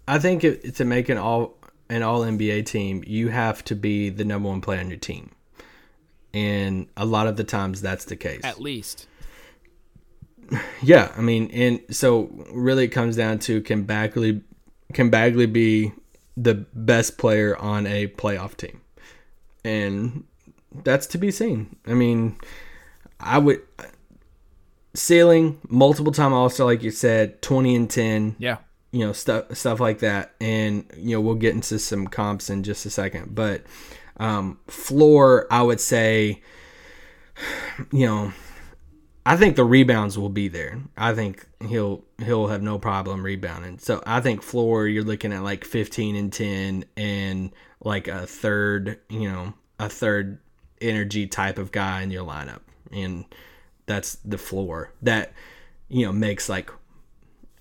I 0.08 0.18
think 0.18 0.42
it, 0.44 0.74
to 0.76 0.84
make 0.84 1.08
an 1.08 1.16
all 1.18 1.54
an 1.88 2.02
all 2.02 2.20
NBA 2.20 2.66
team, 2.66 3.04
you 3.06 3.28
have 3.28 3.64
to 3.64 3.74
be 3.74 4.08
the 4.10 4.24
number 4.24 4.48
one 4.48 4.60
player 4.60 4.80
on 4.80 4.88
your 4.88 4.98
team, 4.98 5.30
and 6.32 6.88
a 6.96 7.04
lot 7.04 7.26
of 7.26 7.36
the 7.36 7.44
times 7.44 7.80
that's 7.80 8.04
the 8.04 8.16
case. 8.16 8.44
at 8.44 8.60
least 8.60 9.06
Yeah, 10.82 11.12
I 11.16 11.20
mean, 11.20 11.50
and 11.52 11.80
so 11.90 12.30
really 12.52 12.84
it 12.84 12.88
comes 12.88 13.16
down 13.16 13.38
to 13.40 13.60
can 13.62 13.84
Bagley 13.84 14.42
can 14.92 15.10
Bagley 15.10 15.46
be 15.46 15.92
the 16.36 16.54
best 16.54 17.18
player 17.18 17.56
on 17.56 17.86
a 17.86 18.08
playoff 18.08 18.56
team? 18.56 18.80
And 19.64 20.24
that's 20.84 21.06
to 21.08 21.18
be 21.18 21.30
seen. 21.30 21.76
I 21.86 21.94
mean, 21.94 22.36
I 23.18 23.38
would 23.38 23.62
ceiling 24.94 25.60
multiple 25.68 26.12
time 26.12 26.32
All 26.32 26.50
Star, 26.50 26.66
like 26.66 26.82
you 26.82 26.90
said, 26.90 27.40
twenty 27.40 27.74
and 27.74 27.88
ten. 27.88 28.36
Yeah. 28.38 28.58
You 28.94 29.06
know 29.06 29.12
stuff 29.12 29.56
stuff 29.56 29.80
like 29.80 29.98
that, 29.98 30.34
and 30.40 30.88
you 30.96 31.16
know 31.16 31.20
we'll 31.20 31.34
get 31.34 31.54
into 31.54 31.78
some 31.78 32.06
comps 32.06 32.48
in 32.48 32.62
just 32.62 32.86
a 32.86 32.90
second. 32.90 33.34
But 33.34 33.62
um, 34.18 34.58
floor, 34.68 35.46
I 35.50 35.62
would 35.62 35.80
say, 35.80 36.42
you 37.92 38.06
know, 38.06 38.32
I 39.26 39.36
think 39.36 39.56
the 39.56 39.64
rebounds 39.64 40.18
will 40.18 40.28
be 40.28 40.48
there. 40.48 40.80
I 40.96 41.14
think 41.14 41.46
he'll 41.66 42.04
he'll 42.22 42.48
have 42.48 42.62
no 42.62 42.78
problem 42.78 43.24
rebounding. 43.24 43.78
So 43.78 44.02
I 44.06 44.20
think 44.20 44.42
floor, 44.42 44.86
you're 44.86 45.02
looking 45.02 45.32
at 45.32 45.42
like 45.42 45.64
fifteen 45.64 46.14
and 46.14 46.32
ten, 46.32 46.84
and 46.96 47.50
like 47.82 48.06
a 48.06 48.26
third, 48.26 49.00
you 49.08 49.30
know, 49.30 49.54
a 49.78 49.88
third 49.88 50.38
energy 50.80 51.26
type 51.26 51.58
of 51.58 51.72
guy 51.72 52.02
in 52.02 52.10
your 52.10 52.24
lineup, 52.24 52.60
and 52.92 53.24
that's 53.86 54.16
the 54.24 54.38
floor 54.38 54.92
that 55.02 55.32
you 55.88 56.06
know 56.06 56.12
makes 56.12 56.48
like 56.48 56.70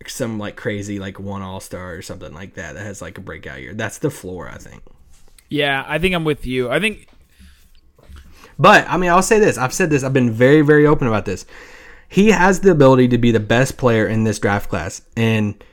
some 0.10 0.40
like 0.40 0.56
crazy 0.56 1.00
like 1.00 1.20
one 1.20 1.42
all 1.42 1.60
star 1.60 1.94
or 1.96 2.02
something 2.02 2.34
like 2.34 2.56
that 2.56 2.74
that 2.76 2.84
has 2.84 3.02
like 3.02 3.18
a 3.18 3.22
breakout 3.22 3.62
year. 3.62 3.74
That's 3.74 3.98
the 3.98 4.10
floor, 4.10 4.50
I 4.50 4.58
think. 4.58 4.84
Yeah, 5.50 5.84
I 5.88 6.00
think 6.00 6.16
I'm 6.16 6.24
with 6.24 6.46
you. 6.46 6.70
I 6.70 6.80
think 6.80 7.08
But 8.58 8.88
I 8.88 8.98
mean, 8.98 9.10
I'll 9.10 9.22
say 9.22 9.40
this. 9.40 9.58
I've 9.58 9.74
said 9.74 9.90
this. 9.90 10.04
I've 10.04 10.14
been 10.14 10.32
very, 10.32 10.62
very 10.62 10.86
open 10.86 11.08
about 11.08 11.26
this. 11.26 11.46
He 12.08 12.30
has 12.32 12.60
the 12.60 12.72
ability 12.72 13.08
to 13.10 13.18
be 13.18 13.32
the 13.32 13.40
best 13.40 13.78
player 13.78 14.08
in 14.08 14.24
this 14.24 14.38
draft 14.40 14.70
class, 14.70 15.02
and 15.18 15.64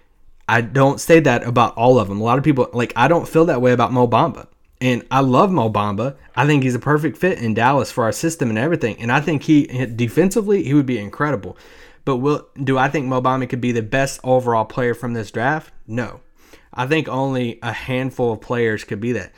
I 0.49 0.63
don't 0.63 0.99
say 1.01 1.21
that 1.21 1.45
about 1.45 1.77
all 1.77 1.99
of 1.99 2.09
them. 2.09 2.21
A 2.21 2.25
lot 2.25 2.39
of 2.39 2.45
people 2.45 2.69
like 2.73 2.93
I 2.97 3.09
don't 3.09 3.29
feel 3.29 3.45
that 3.47 3.61
way 3.61 3.73
about 3.73 3.93
Mo 3.93 4.09
Bamba, 4.09 4.47
and 4.81 5.05
I 5.11 5.21
love 5.21 5.51
Mo 5.53 5.71
Bamba. 5.71 6.17
I 6.35 6.47
think 6.47 6.63
he's 6.63 6.75
a 6.75 6.79
perfect 6.81 7.19
fit 7.19 7.39
in 7.39 7.53
Dallas 7.53 7.93
for 7.93 8.05
our 8.05 8.13
system 8.13 8.49
and 8.49 8.59
everything, 8.59 8.97
and 9.01 9.13
I 9.13 9.21
think 9.21 9.43
he 9.43 9.67
defensively 9.87 10.63
he 10.63 10.73
would 10.73 10.87
be 10.87 10.99
incredible. 10.99 11.59
But 12.05 12.17
will 12.17 12.49
do 12.63 12.79
I 12.79 12.89
think 12.89 13.07
Mo 13.07 13.21
Bamba 13.21 13.49
could 13.49 13.61
be 13.61 13.73
the 13.73 13.83
best 13.83 14.21
overall 14.25 14.65
player 14.65 14.95
from 14.95 15.13
this 15.13 15.31
draft? 15.31 15.73
No, 15.87 16.21
I 16.73 16.87
think 16.87 17.09
only 17.09 17.59
a 17.63 17.73
handful 17.73 18.33
of 18.33 18.41
players 18.41 18.85
could 18.85 19.01
be 19.01 19.13
that. 19.13 19.33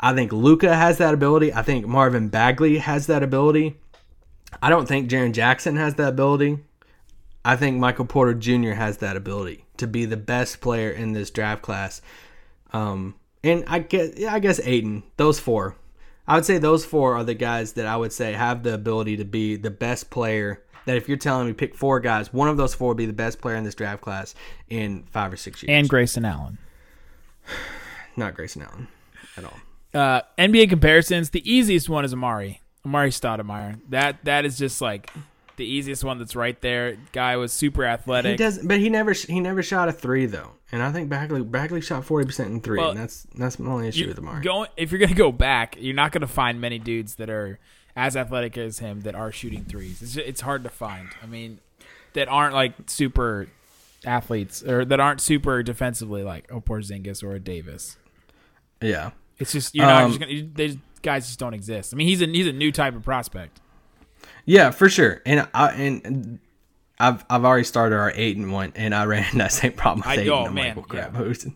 I 0.00 0.14
think 0.14 0.32
Luka 0.32 0.74
has 0.74 0.98
that 0.98 1.14
ability. 1.14 1.52
I 1.52 1.62
think 1.62 1.86
Marvin 1.86 2.28
Bagley 2.28 2.78
has 2.78 3.06
that 3.06 3.22
ability. 3.22 3.78
I 4.60 4.68
don't 4.68 4.86
think 4.86 5.08
Jaren 5.08 5.32
Jackson 5.32 5.76
has 5.76 5.94
that 5.94 6.08
ability. 6.08 6.58
I 7.44 7.56
think 7.56 7.78
Michael 7.78 8.04
Porter 8.04 8.34
Jr. 8.34 8.72
has 8.72 8.98
that 8.98 9.16
ability 9.16 9.64
to 9.76 9.86
be 9.86 10.04
the 10.04 10.16
best 10.16 10.60
player 10.60 10.90
in 10.90 11.12
this 11.12 11.30
draft 11.30 11.62
class. 11.62 12.02
Um, 12.72 13.14
and 13.44 13.64
I 13.66 13.80
guess 13.80 14.22
I 14.24 14.38
guess 14.38 14.60
Ayton, 14.62 15.02
those 15.16 15.40
four. 15.40 15.76
I 16.26 16.36
would 16.36 16.44
say 16.44 16.58
those 16.58 16.84
four 16.84 17.16
are 17.16 17.24
the 17.24 17.34
guys 17.34 17.72
that 17.72 17.86
I 17.86 17.96
would 17.96 18.12
say 18.12 18.32
have 18.32 18.62
the 18.62 18.74
ability 18.74 19.16
to 19.16 19.24
be 19.24 19.56
the 19.56 19.70
best 19.70 20.10
player. 20.10 20.62
That 20.86 20.96
if 20.96 21.08
you're 21.08 21.16
telling 21.16 21.46
me 21.46 21.52
pick 21.52 21.74
four 21.76 22.00
guys, 22.00 22.32
one 22.32 22.48
of 22.48 22.56
those 22.56 22.74
four 22.74 22.88
would 22.88 22.96
be 22.96 23.06
the 23.06 23.12
best 23.12 23.40
player 23.40 23.56
in 23.56 23.64
this 23.64 23.74
draft 23.74 24.02
class 24.02 24.34
in 24.68 25.04
five 25.10 25.32
or 25.32 25.36
six 25.36 25.62
years. 25.62 25.70
and 25.70 25.88
Grayson 25.88 26.24
Allen. 26.24 26.58
not 28.16 28.34
Grayson 28.34 28.62
Allen 28.62 28.88
at 29.36 29.44
all. 29.44 29.56
Uh, 29.94 30.22
NBA 30.38 30.68
comparisons. 30.68 31.30
The 31.30 31.48
easiest 31.50 31.88
one 31.88 32.04
is 32.04 32.14
Amar'e. 32.14 32.58
Amar'e 32.86 33.08
Stoudemire. 33.08 33.80
That 33.90 34.24
that 34.24 34.44
is 34.44 34.58
just 34.58 34.80
like 34.80 35.10
the 35.56 35.64
easiest 35.66 36.02
one 36.02 36.18
that's 36.18 36.34
right 36.34 36.58
there. 36.62 36.96
Guy 37.12 37.36
was 37.36 37.52
super 37.52 37.82
He 37.82 37.88
athletic. 37.88 38.38
does, 38.38 38.58
but 38.58 38.80
he 38.80 38.88
never 38.88 39.12
he 39.12 39.38
never 39.38 39.62
shot 39.62 39.88
a 39.88 39.92
three 39.92 40.26
though, 40.26 40.52
and 40.72 40.82
I 40.82 40.90
think 40.90 41.08
Bagley 41.08 41.42
Bagley 41.42 41.80
shot 41.80 42.04
forty 42.04 42.26
percent 42.26 42.50
in 42.50 42.60
three, 42.60 42.78
Well, 42.78 42.90
and 42.90 42.98
that's 42.98 43.26
that's 43.36 43.58
my 43.58 43.70
only 43.70 43.88
issue 43.88 44.08
with 44.08 44.18
Amar'e. 44.18 44.42
Going 44.42 44.68
if 44.76 44.90
you're 44.90 44.98
gonna 44.98 45.14
go 45.14 45.30
back, 45.30 45.76
you're 45.78 45.94
not 45.94 46.10
gonna 46.12 46.26
find 46.26 46.60
many 46.60 46.78
dudes 46.78 47.16
that 47.16 47.28
are 47.30 47.58
as 47.96 48.16
athletic 48.16 48.56
as 48.58 48.78
him 48.78 49.02
that 49.02 49.14
are 49.14 49.30
shooting 49.32 49.64
threes. 49.64 50.00
It's 50.02 50.16
it's 50.16 50.40
hard 50.42 50.64
to 50.64 50.70
find. 50.70 51.08
I 51.22 51.26
mean, 51.26 51.58
that 52.14 52.28
aren't 52.28 52.54
like 52.54 52.74
super 52.86 53.48
athletes 54.04 54.62
or 54.64 54.84
that 54.84 54.98
aren't 55.00 55.20
super 55.20 55.62
defensively 55.62 56.22
like 56.22 56.50
a 56.50 56.60
Porzingis 56.60 57.22
or 57.22 57.34
a 57.34 57.40
Davis. 57.40 57.96
yeah, 58.80 59.10
It's 59.38 59.52
just 59.52 59.74
you're 59.74 59.86
not 59.86 60.02
Um, 60.04 60.10
just 60.10 60.20
gonna. 60.20 60.42
They, 60.54 60.78
guys 61.02 61.26
just 61.26 61.38
don't 61.38 61.54
exist. 61.54 61.92
I 61.92 61.96
mean, 61.96 62.08
he's 62.08 62.22
a 62.22 62.26
he's 62.26 62.46
a 62.46 62.52
new 62.52 62.72
type 62.72 62.94
of 62.94 63.02
prospect. 63.02 63.60
yeah, 64.44 64.70
for 64.70 64.88
sure. 64.88 65.20
And 65.26 65.46
I 65.54 65.70
and 65.72 66.38
I've 66.98 67.24
I've 67.28 67.44
already 67.44 67.64
started 67.64 67.96
our 67.96 68.12
eight 68.14 68.36
and 68.36 68.52
one, 68.52 68.72
and 68.76 68.94
I 68.94 69.04
ran 69.04 69.26
that 69.38 69.52
same 69.52 69.72
problem 69.72 70.00
with 70.08 70.18
I- 70.18 70.22
eight. 70.22 70.28
oh, 70.28 70.38
and 70.40 70.48
I'm 70.48 70.54
man, 70.54 70.66
like, 70.68 70.76
well, 70.76 70.84
crap, 70.86 71.12
yeah. 71.12 71.18
who's- 71.18 71.46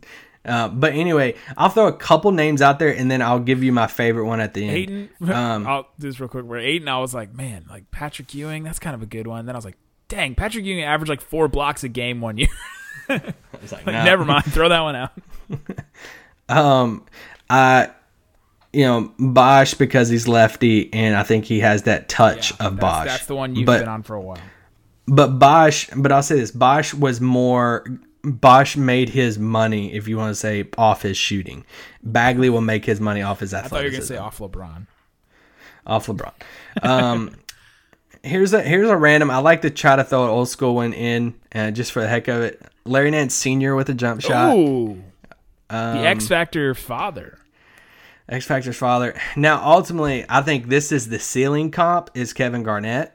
Uh, 0.46 0.68
but 0.68 0.92
anyway, 0.92 1.34
I'll 1.56 1.68
throw 1.68 1.88
a 1.88 1.92
couple 1.92 2.30
names 2.32 2.62
out 2.62 2.78
there, 2.78 2.94
and 2.94 3.10
then 3.10 3.20
I'll 3.20 3.40
give 3.40 3.64
you 3.64 3.72
my 3.72 3.86
favorite 3.86 4.26
one 4.26 4.40
at 4.40 4.54
the 4.54 4.68
end. 4.68 5.10
Aiden, 5.20 5.34
Um, 5.34 5.66
I'll 5.66 5.88
do 5.98 6.08
this 6.08 6.20
real 6.20 6.28
quick. 6.28 6.44
Where 6.44 6.60
Aiden, 6.60 6.88
I 6.88 6.98
was 6.98 7.14
like, 7.14 7.34
man, 7.34 7.66
like 7.68 7.90
Patrick 7.90 8.32
Ewing, 8.34 8.62
that's 8.62 8.78
kind 8.78 8.94
of 8.94 9.02
a 9.02 9.06
good 9.06 9.26
one. 9.26 9.46
Then 9.46 9.54
I 9.54 9.58
was 9.58 9.64
like, 9.64 9.76
dang, 10.08 10.34
Patrick 10.34 10.64
Ewing 10.64 10.84
averaged 10.84 11.10
like 11.10 11.20
four 11.20 11.48
blocks 11.48 11.84
a 11.84 11.88
game 11.88 12.20
one 12.20 12.38
year. 12.38 12.48
It's 13.08 13.70
like, 13.72 13.86
like, 13.86 13.94
nah. 13.94 14.04
never 14.04 14.24
mind, 14.24 14.44
throw 14.46 14.68
that 14.68 14.80
one 14.80 14.96
out. 14.96 15.12
Um, 16.48 17.04
I, 17.50 17.90
you 18.72 18.84
know, 18.84 19.12
Bosh 19.18 19.74
because 19.74 20.08
he's 20.08 20.28
lefty, 20.28 20.92
and 20.92 21.16
I 21.16 21.22
think 21.22 21.44
he 21.44 21.60
has 21.60 21.84
that 21.84 22.08
touch 22.08 22.52
of 22.52 22.76
that's, 22.76 22.80
Bosh. 22.80 23.06
that's 23.06 23.26
the 23.26 23.34
one 23.34 23.56
you've 23.56 23.66
but, 23.66 23.80
been 23.80 23.88
on 23.88 24.02
for 24.02 24.14
a 24.14 24.20
while. 24.20 24.38
But 25.06 25.38
Bosh, 25.38 25.88
but 25.96 26.12
I'll 26.12 26.22
say 26.22 26.36
this: 26.36 26.50
Bosh 26.50 26.94
was 26.94 27.20
more. 27.20 27.84
Bosh 28.26 28.76
made 28.76 29.10
his 29.10 29.38
money, 29.38 29.94
if 29.94 30.08
you 30.08 30.16
want 30.16 30.30
to 30.32 30.34
say, 30.34 30.68
off 30.76 31.02
his 31.02 31.16
shooting. 31.16 31.64
Bagley 32.02 32.50
will 32.50 32.60
make 32.60 32.84
his 32.84 33.00
money 33.00 33.22
off 33.22 33.38
his 33.40 33.54
athleticism. 33.54 33.74
I 33.74 33.78
thought 33.78 33.84
you 33.84 33.90
were 33.90 33.92
gonna 33.92 34.04
say 34.04 34.16
off 34.16 34.38
LeBron. 34.38 34.86
off 35.86 36.06
LeBron. 36.08 36.32
Um, 36.82 37.36
here's 38.24 38.52
a 38.52 38.62
here's 38.62 38.88
a 38.90 38.96
random. 38.96 39.30
I 39.30 39.38
like 39.38 39.62
to 39.62 39.70
try 39.70 39.94
to 39.96 40.02
throw 40.04 40.24
an 40.24 40.30
old 40.30 40.48
school 40.48 40.74
one 40.74 40.92
in, 40.92 41.34
uh, 41.54 41.70
just 41.70 41.92
for 41.92 42.02
the 42.02 42.08
heck 42.08 42.26
of 42.28 42.42
it. 42.42 42.60
Larry 42.84 43.10
Nance 43.12 43.34
Senior 43.34 43.74
with 43.76 43.88
a 43.88 43.94
jump 43.94 44.20
shot. 44.20 44.54
Ooh, 44.56 45.02
Um, 45.70 45.98
the 45.98 46.06
X 46.08 46.26
Factor 46.28 46.74
father. 46.74 47.38
X 48.28 48.44
Factor's 48.44 48.76
father. 48.76 49.14
Now, 49.36 49.64
ultimately, 49.64 50.24
I 50.28 50.42
think 50.42 50.66
this 50.68 50.90
is 50.90 51.08
the 51.08 51.20
ceiling 51.20 51.70
comp 51.70 52.10
is 52.14 52.32
Kevin 52.32 52.64
Garnett, 52.64 53.12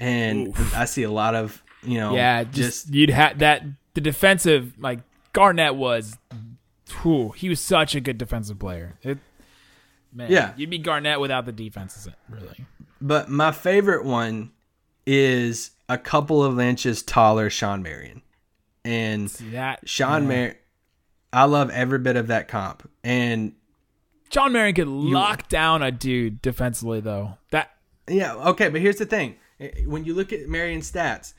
and 0.00 0.52
I 0.74 0.84
see 0.86 1.04
a 1.04 1.10
lot 1.10 1.34
of 1.36 1.62
you 1.84 1.98
know, 1.98 2.14
Yeah, 2.16 2.42
just, 2.42 2.92
you'd 2.92 3.10
have 3.10 3.38
that. 3.38 3.62
The 3.96 4.02
defensive, 4.02 4.74
like 4.78 4.98
Garnett 5.32 5.74
was, 5.74 6.18
whew, 7.00 7.30
he 7.30 7.48
was 7.48 7.60
such 7.60 7.94
a 7.94 8.00
good 8.00 8.18
defensive 8.18 8.58
player. 8.58 8.98
It, 9.02 9.16
man, 10.12 10.30
Yeah. 10.30 10.52
you'd 10.54 10.68
be 10.68 10.76
Garnett 10.76 11.18
without 11.18 11.46
the 11.46 11.52
defenses, 11.52 12.06
really. 12.28 12.66
But 13.00 13.30
my 13.30 13.52
favorite 13.52 14.04
one 14.04 14.50
is 15.06 15.70
a 15.88 15.96
couple 15.96 16.44
of 16.44 16.60
inches 16.60 17.02
taller 17.02 17.48
Shawn 17.48 17.82
Marion. 17.82 18.20
And 18.84 19.30
See 19.30 19.48
that 19.50 19.88
Shawn 19.88 20.24
yeah. 20.24 20.28
Marion, 20.28 20.56
I 21.32 21.44
love 21.44 21.70
every 21.70 21.98
bit 21.98 22.16
of 22.16 22.26
that 22.26 22.48
comp. 22.48 22.86
And 23.02 23.54
Shawn 24.30 24.52
Marion 24.52 24.74
could 24.74 24.88
lock 24.88 25.48
down 25.48 25.82
a 25.82 25.90
dude 25.90 26.42
defensively, 26.42 27.00
though. 27.00 27.38
That 27.50 27.70
yeah, 28.06 28.34
okay, 28.34 28.68
but 28.68 28.82
here's 28.82 28.96
the 28.98 29.06
thing. 29.06 29.36
Eh, 29.58 29.70
when 29.86 30.04
you 30.04 30.12
look 30.12 30.34
at 30.34 30.48
Marion's 30.50 30.92
stats, 30.92 31.32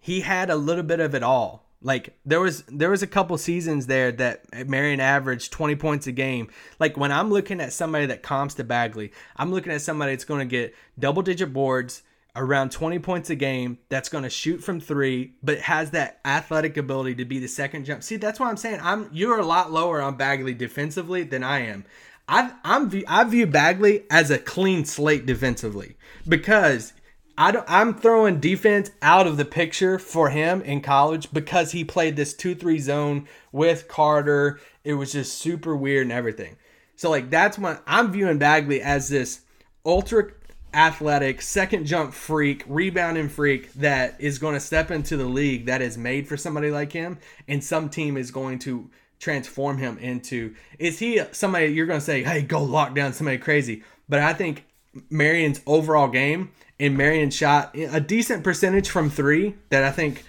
he 0.00 0.22
had 0.22 0.48
a 0.48 0.56
little 0.56 0.82
bit 0.84 1.00
of 1.00 1.14
it 1.14 1.22
all. 1.22 1.66
Like 1.80 2.18
there 2.24 2.40
was 2.40 2.64
there 2.64 2.90
was 2.90 3.02
a 3.02 3.06
couple 3.06 3.38
seasons 3.38 3.86
there 3.86 4.10
that 4.12 4.68
Marion 4.68 4.98
averaged 4.98 5.52
20 5.52 5.76
points 5.76 6.06
a 6.08 6.12
game. 6.12 6.48
Like 6.80 6.96
when 6.96 7.12
I'm 7.12 7.30
looking 7.30 7.60
at 7.60 7.72
somebody 7.72 8.06
that 8.06 8.22
comps 8.22 8.54
to 8.54 8.64
Bagley, 8.64 9.12
I'm 9.36 9.52
looking 9.52 9.72
at 9.72 9.82
somebody 9.82 10.12
that's 10.12 10.24
going 10.24 10.40
to 10.40 10.50
get 10.50 10.74
double 10.98 11.22
digit 11.22 11.52
boards, 11.52 12.02
around 12.34 12.72
20 12.72 12.98
points 12.98 13.30
a 13.30 13.34
game, 13.34 13.78
that's 13.88 14.08
going 14.08 14.24
to 14.24 14.30
shoot 14.30 14.58
from 14.58 14.80
3, 14.80 15.34
but 15.42 15.58
has 15.60 15.90
that 15.92 16.20
athletic 16.24 16.76
ability 16.76 17.14
to 17.16 17.24
be 17.24 17.38
the 17.38 17.48
second 17.48 17.84
jump. 17.84 18.02
See, 18.02 18.16
that's 18.16 18.40
why 18.40 18.48
I'm 18.48 18.56
saying 18.56 18.80
I'm 18.82 19.08
you're 19.12 19.38
a 19.38 19.46
lot 19.46 19.70
lower 19.70 20.00
on 20.00 20.16
Bagley 20.16 20.54
defensively 20.54 21.22
than 21.22 21.44
I 21.44 21.60
am. 21.60 21.84
I 22.28 22.52
I'm 22.64 22.90
I 23.06 23.24
view 23.24 23.46
Bagley 23.46 24.04
as 24.10 24.30
a 24.30 24.38
clean 24.38 24.84
slate 24.84 25.26
defensively 25.26 25.96
because 26.28 26.92
I 27.40 27.52
don't, 27.52 27.64
I'm 27.68 27.94
throwing 27.94 28.40
defense 28.40 28.90
out 29.00 29.28
of 29.28 29.36
the 29.36 29.44
picture 29.44 30.00
for 30.00 30.30
him 30.30 30.60
in 30.62 30.80
college 30.80 31.32
because 31.32 31.70
he 31.70 31.84
played 31.84 32.16
this 32.16 32.34
2-3 32.34 32.80
zone 32.80 33.28
with 33.52 33.86
Carter. 33.86 34.58
It 34.82 34.94
was 34.94 35.12
just 35.12 35.38
super 35.38 35.76
weird 35.76 36.02
and 36.02 36.12
everything. 36.12 36.56
So 36.96 37.08
like 37.10 37.30
that's 37.30 37.56
when 37.56 37.78
I'm 37.86 38.10
viewing 38.10 38.38
Bagley 38.38 38.82
as 38.82 39.08
this 39.08 39.42
ultra 39.86 40.32
athletic 40.74 41.40
second 41.40 41.86
jump 41.86 42.12
freak, 42.12 42.64
rebounding 42.66 43.28
freak 43.28 43.72
that 43.74 44.20
is 44.20 44.40
going 44.40 44.54
to 44.54 44.60
step 44.60 44.90
into 44.90 45.16
the 45.16 45.24
league 45.24 45.66
that 45.66 45.80
is 45.80 45.96
made 45.96 46.26
for 46.26 46.36
somebody 46.36 46.72
like 46.72 46.90
him 46.90 47.18
and 47.46 47.62
some 47.62 47.88
team 47.88 48.16
is 48.16 48.32
going 48.32 48.58
to 48.58 48.90
transform 49.20 49.78
him 49.78 49.96
into 49.98 50.54
is 50.78 50.98
he 50.98 51.20
somebody 51.30 51.66
you're 51.66 51.86
going 51.86 52.00
to 52.00 52.04
say, 52.04 52.22
"Hey, 52.22 52.42
go 52.42 52.62
lock 52.62 52.94
down 52.94 53.12
somebody 53.12 53.38
crazy." 53.38 53.82
But 54.08 54.20
I 54.20 54.32
think 54.32 54.64
Marion's 55.10 55.60
overall 55.66 56.08
game 56.08 56.50
and 56.80 56.96
Marion 56.96 57.30
shot 57.30 57.74
a 57.76 58.00
decent 58.00 58.44
percentage 58.44 58.88
from 58.88 59.10
3 59.10 59.54
that 59.70 59.84
I 59.84 59.90
think 59.90 60.24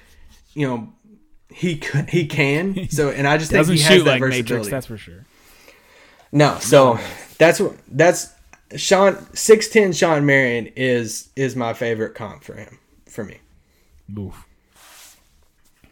you 0.54 0.68
know 0.68 0.94
he 1.52 1.82
he 2.10 2.28
can. 2.28 2.88
So, 2.90 3.10
and 3.10 3.28
I 3.28 3.38
just 3.38 3.52
think 3.52 3.68
he 3.68 3.80
has 3.80 3.98
shoot 3.98 4.04
that 4.04 4.12
like 4.12 4.22
versatility. 4.22 4.70
That's 4.70 4.86
for 4.86 4.98
sure. 4.98 5.14
no, 5.14 5.20
and 5.20 5.28
I 5.28 5.28
just 5.28 5.28
Doesn't 5.32 5.36
think 5.36 5.38
he 5.38 5.44
has 6.54 6.58
shoot 6.60 6.60
that 6.62 6.62
like 6.62 6.62
versatility. 6.62 6.72
Matrix, 6.72 6.88
that's 6.90 6.96
for 6.96 6.96
sure. 6.96 6.96
No, 6.98 7.00
so 7.00 7.00
that's 7.38 7.60
what 7.60 7.76
that's 7.88 8.34
Shawn 8.76 9.18
six 9.36 9.70
ten 9.70 9.94
Shawn 9.94 10.26
Marion 10.26 10.68
is 10.76 11.30
is 11.36 11.56
my 11.56 11.74
favorite 11.74 12.14
comp 12.16 12.44
for 12.44 12.54
him 12.54 12.78
for 13.08 13.24
me. 13.24 13.40
Oof. 14.18 14.46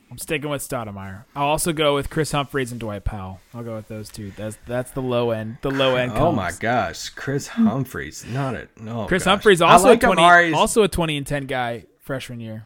I'm 0.09 0.17
sticking 0.17 0.49
with 0.49 0.61
Stoudemire. 0.61 1.25
I'll 1.35 1.47
also 1.47 1.73
go 1.73 1.93
with 1.95 2.09
Kris 2.09 2.31
Humphries 2.31 2.71
and 2.71 2.79
Dwight 2.79 3.03
Powell. 3.03 3.41
I'll 3.53 3.63
go 3.63 3.75
with 3.75 3.87
those 3.89 4.09
two. 4.09 4.31
That's 4.31 4.57
that's 4.65 4.91
the 4.91 5.01
low 5.01 5.31
end. 5.31 5.57
The 5.61 5.71
low 5.71 5.95
end. 5.95 6.13
Oh 6.15 6.31
my 6.31 6.51
gosh, 6.57 7.09
Kris 7.09 7.47
Humphries, 7.47 8.25
not 8.25 8.55
it. 8.55 8.69
No, 8.79 9.05
Kris 9.05 9.23
gosh. 9.23 9.31
Humphries 9.31 9.61
I 9.61 9.71
also 9.71 9.87
like 9.89 10.01
a 10.03 10.05
twenty, 10.05 10.21
Amar'e's- 10.21 10.53
also 10.53 10.83
a 10.83 10.87
twenty 10.87 11.17
and 11.17 11.27
ten 11.27 11.45
guy 11.45 11.85
freshman 11.99 12.39
year. 12.39 12.65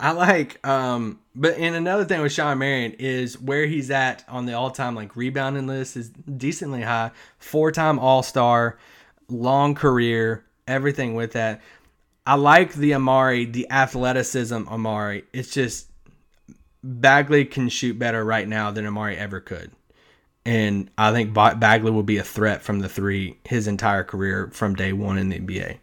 I 0.00 0.12
like, 0.12 0.64
um, 0.66 1.18
but 1.34 1.58
and 1.58 1.74
another 1.74 2.04
thing 2.04 2.20
with 2.22 2.32
Shawn 2.32 2.58
Marion 2.58 2.92
is 2.98 3.38
where 3.40 3.66
he's 3.66 3.90
at 3.90 4.24
on 4.28 4.46
the 4.46 4.54
all-time 4.54 4.94
like 4.94 5.16
rebounding 5.16 5.66
list 5.66 5.96
is 5.96 6.08
decently 6.10 6.82
high. 6.82 7.10
Four-time 7.38 7.98
All-Star, 7.98 8.78
long 9.28 9.74
career, 9.74 10.44
everything 10.68 11.14
with 11.14 11.32
that. 11.32 11.60
I 12.28 12.34
like 12.34 12.74
the 12.74 12.90
Amar'e, 12.90 13.50
the 13.50 13.70
athleticism 13.70 14.64
Amar'e. 14.64 15.24
It's 15.32 15.50
just 15.50 15.88
Bagley 16.84 17.46
can 17.46 17.70
shoot 17.70 17.98
better 17.98 18.22
right 18.22 18.46
now 18.46 18.70
than 18.70 18.84
Amar'e 18.84 19.16
ever 19.16 19.40
could. 19.40 19.70
And 20.44 20.90
I 20.98 21.10
think 21.10 21.32
Bagley 21.32 21.90
will 21.90 22.02
be 22.02 22.18
a 22.18 22.22
threat 22.22 22.60
from 22.60 22.80
the 22.80 22.88
three 22.88 23.38
his 23.44 23.66
entire 23.66 24.04
career 24.04 24.50
from 24.52 24.74
day 24.74 24.92
one 24.92 25.16
in 25.16 25.30
the 25.30 25.38
NBA. 25.38 25.78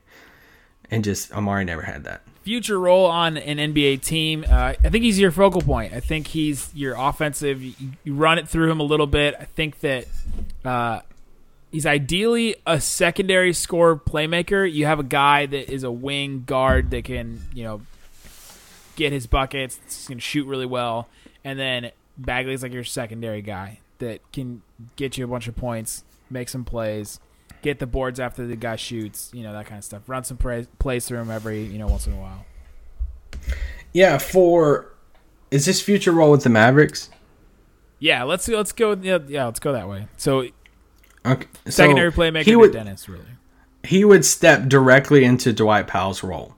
And 0.92 1.04
just 1.04 1.32
Amar'e 1.32 1.66
never 1.66 1.82
had 1.82 2.04
that. 2.04 2.22
future 2.44 2.80
role 2.80 3.08
on 3.08 3.38
an 3.38 3.58
NBA 3.74 4.04
team. 4.04 4.46
Uh, 4.48 4.76
I 4.84 4.90
think 4.92 5.04
he's 5.04 5.20
your 5.20 5.32
focal 5.32 5.62
point. 5.62 5.94
I 5.94 6.00
think 6.00 6.28
he's 6.28 6.70
your 6.76 6.94
offensive. 6.96 7.64
You, 7.64 7.74
run 8.14 8.38
it 8.38 8.48
through 8.48 8.70
him 8.70 8.80
a 8.80 8.84
little 8.84 9.08
bit. 9.08 9.34
I 9.40 9.46
think 9.46 9.80
that 9.80 10.06
uh, 10.64 11.00
he's 11.76 11.86
ideally 11.86 12.56
a 12.66 12.80
secondary 12.80 13.52
score 13.52 13.98
playmaker. 13.98 14.72
You 14.72 14.86
have 14.86 14.98
a 14.98 15.04
guy 15.04 15.46
that 15.46 15.70
is 15.70 15.84
a 15.84 15.92
wing 15.92 16.46
guard 16.46 16.92
that 16.92 17.04
can, 17.04 17.42
you 17.54 17.66
know, 17.66 17.82
get 18.96 19.12
his 19.12 19.28
buckets, 19.28 20.08
can 20.08 20.20
shoot 20.20 20.48
really 20.48 20.66
well, 20.66 21.10
and 21.44 21.60
then 21.60 21.92
Bagley's 22.18 22.64
like 22.64 22.72
your 22.72 22.86
secondary 22.86 23.42
guy 23.42 23.80
that 23.98 24.22
can 24.32 24.62
get 24.96 25.18
you 25.18 25.26
a 25.26 25.28
bunch 25.28 25.50
of 25.50 25.58
points, 25.58 26.06
make 26.30 26.48
some 26.48 26.64
plays, 26.64 27.20
get 27.62 27.80
the 27.80 27.88
boards 27.88 28.22
after 28.22 28.48
the 28.48 28.56
guy 28.56 28.78
shoots, 28.78 29.30
you 29.34 29.44
know 29.44 29.52
that 29.52 29.66
kind 29.66 29.80
of 29.80 29.84
stuff. 29.84 30.04
Run 30.08 30.24
some 30.24 30.38
pra- 30.38 30.68
plays 30.80 31.06
through 31.06 31.20
him 31.20 31.30
every 31.30 31.62
you 31.64 31.78
know 31.78 31.88
once 31.88 32.08
in 32.08 32.14
a 32.14 32.16
while. 32.16 32.46
Yeah, 33.92 34.18
for 34.18 34.94
is 35.52 35.66
this 35.66 35.82
future 35.82 36.14
role 36.14 36.32
with 36.32 36.44
the 36.44 36.50
Mavericks? 36.50 37.10
Yeah, 38.00 38.24
let's 38.24 38.48
let's 38.48 38.72
go. 38.72 38.94
Yeah, 38.94 39.18
yeah 39.28 39.44
let's 39.44 39.60
go 39.60 39.74
that 39.74 39.90
way. 39.90 40.08
So 40.16 40.48
Okay, 41.26 41.48
so 41.66 41.72
secondary 41.72 42.12
playmaker 42.12 42.44
He 42.44 42.56
would 42.56 42.72
Dennis, 42.72 43.10
really. 43.10 43.26
he 43.84 44.06
would 44.06 44.24
step 44.26 44.68
directly 44.68 45.24
into 45.24 45.52
Dwight 45.54 45.88
Powell's 45.88 46.24
role, 46.24 46.56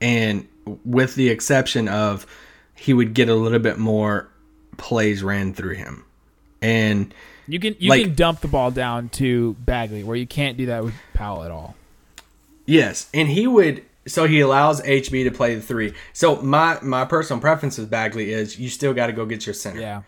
and 0.00 0.46
with 0.84 1.14
the 1.14 1.28
exception 1.28 1.88
of 1.88 2.26
he 2.74 2.92
would 2.94 3.12
get 3.14 3.28
a 3.28 3.34
little 3.34 3.58
bit 3.58 3.78
more 3.78 4.28
plays 4.76 5.22
ran 5.22 5.52
through 5.54 5.74
him, 5.74 6.04
and 6.62 7.12
You 7.46 7.58
can 7.58 7.74
you 7.78 7.90
Like- 7.90 8.02
can 8.04 8.14
dump 8.14 8.40
the 8.40 8.48
ball 8.48 8.70
down 8.70 9.08
to 9.10 9.54
Bagley, 9.60 10.04
where 10.04 10.16
you 10.16 10.26
can't 10.26 10.56
do 10.58 10.66
that 10.66 10.84
with 10.84 10.94
Powell 11.14 11.44
at 11.44 11.50
all. 11.50 11.74
Yes, 12.66 13.08
and 13.14 13.28
he 13.28 13.46
would. 13.46 13.82
So 14.06 14.26
he 14.26 14.40
allows 14.40 14.80
HB 14.82 15.24
to 15.24 15.30
play 15.30 15.54
the 15.54 15.60
three. 15.62 15.92
So 16.12 16.40
my 16.42 16.78
my 16.82 17.04
personal 17.04 17.40
preference 17.40 17.76
with 17.78 17.90
Bagley 17.90 18.32
is 18.32 18.58
you 18.58 18.68
still 18.70 18.94
got 18.94 19.06
to 19.08 19.12
go 19.12 19.24
get 19.26 19.46
your 19.46 19.54
center. 19.54 19.80
Yeah. 19.80 20.02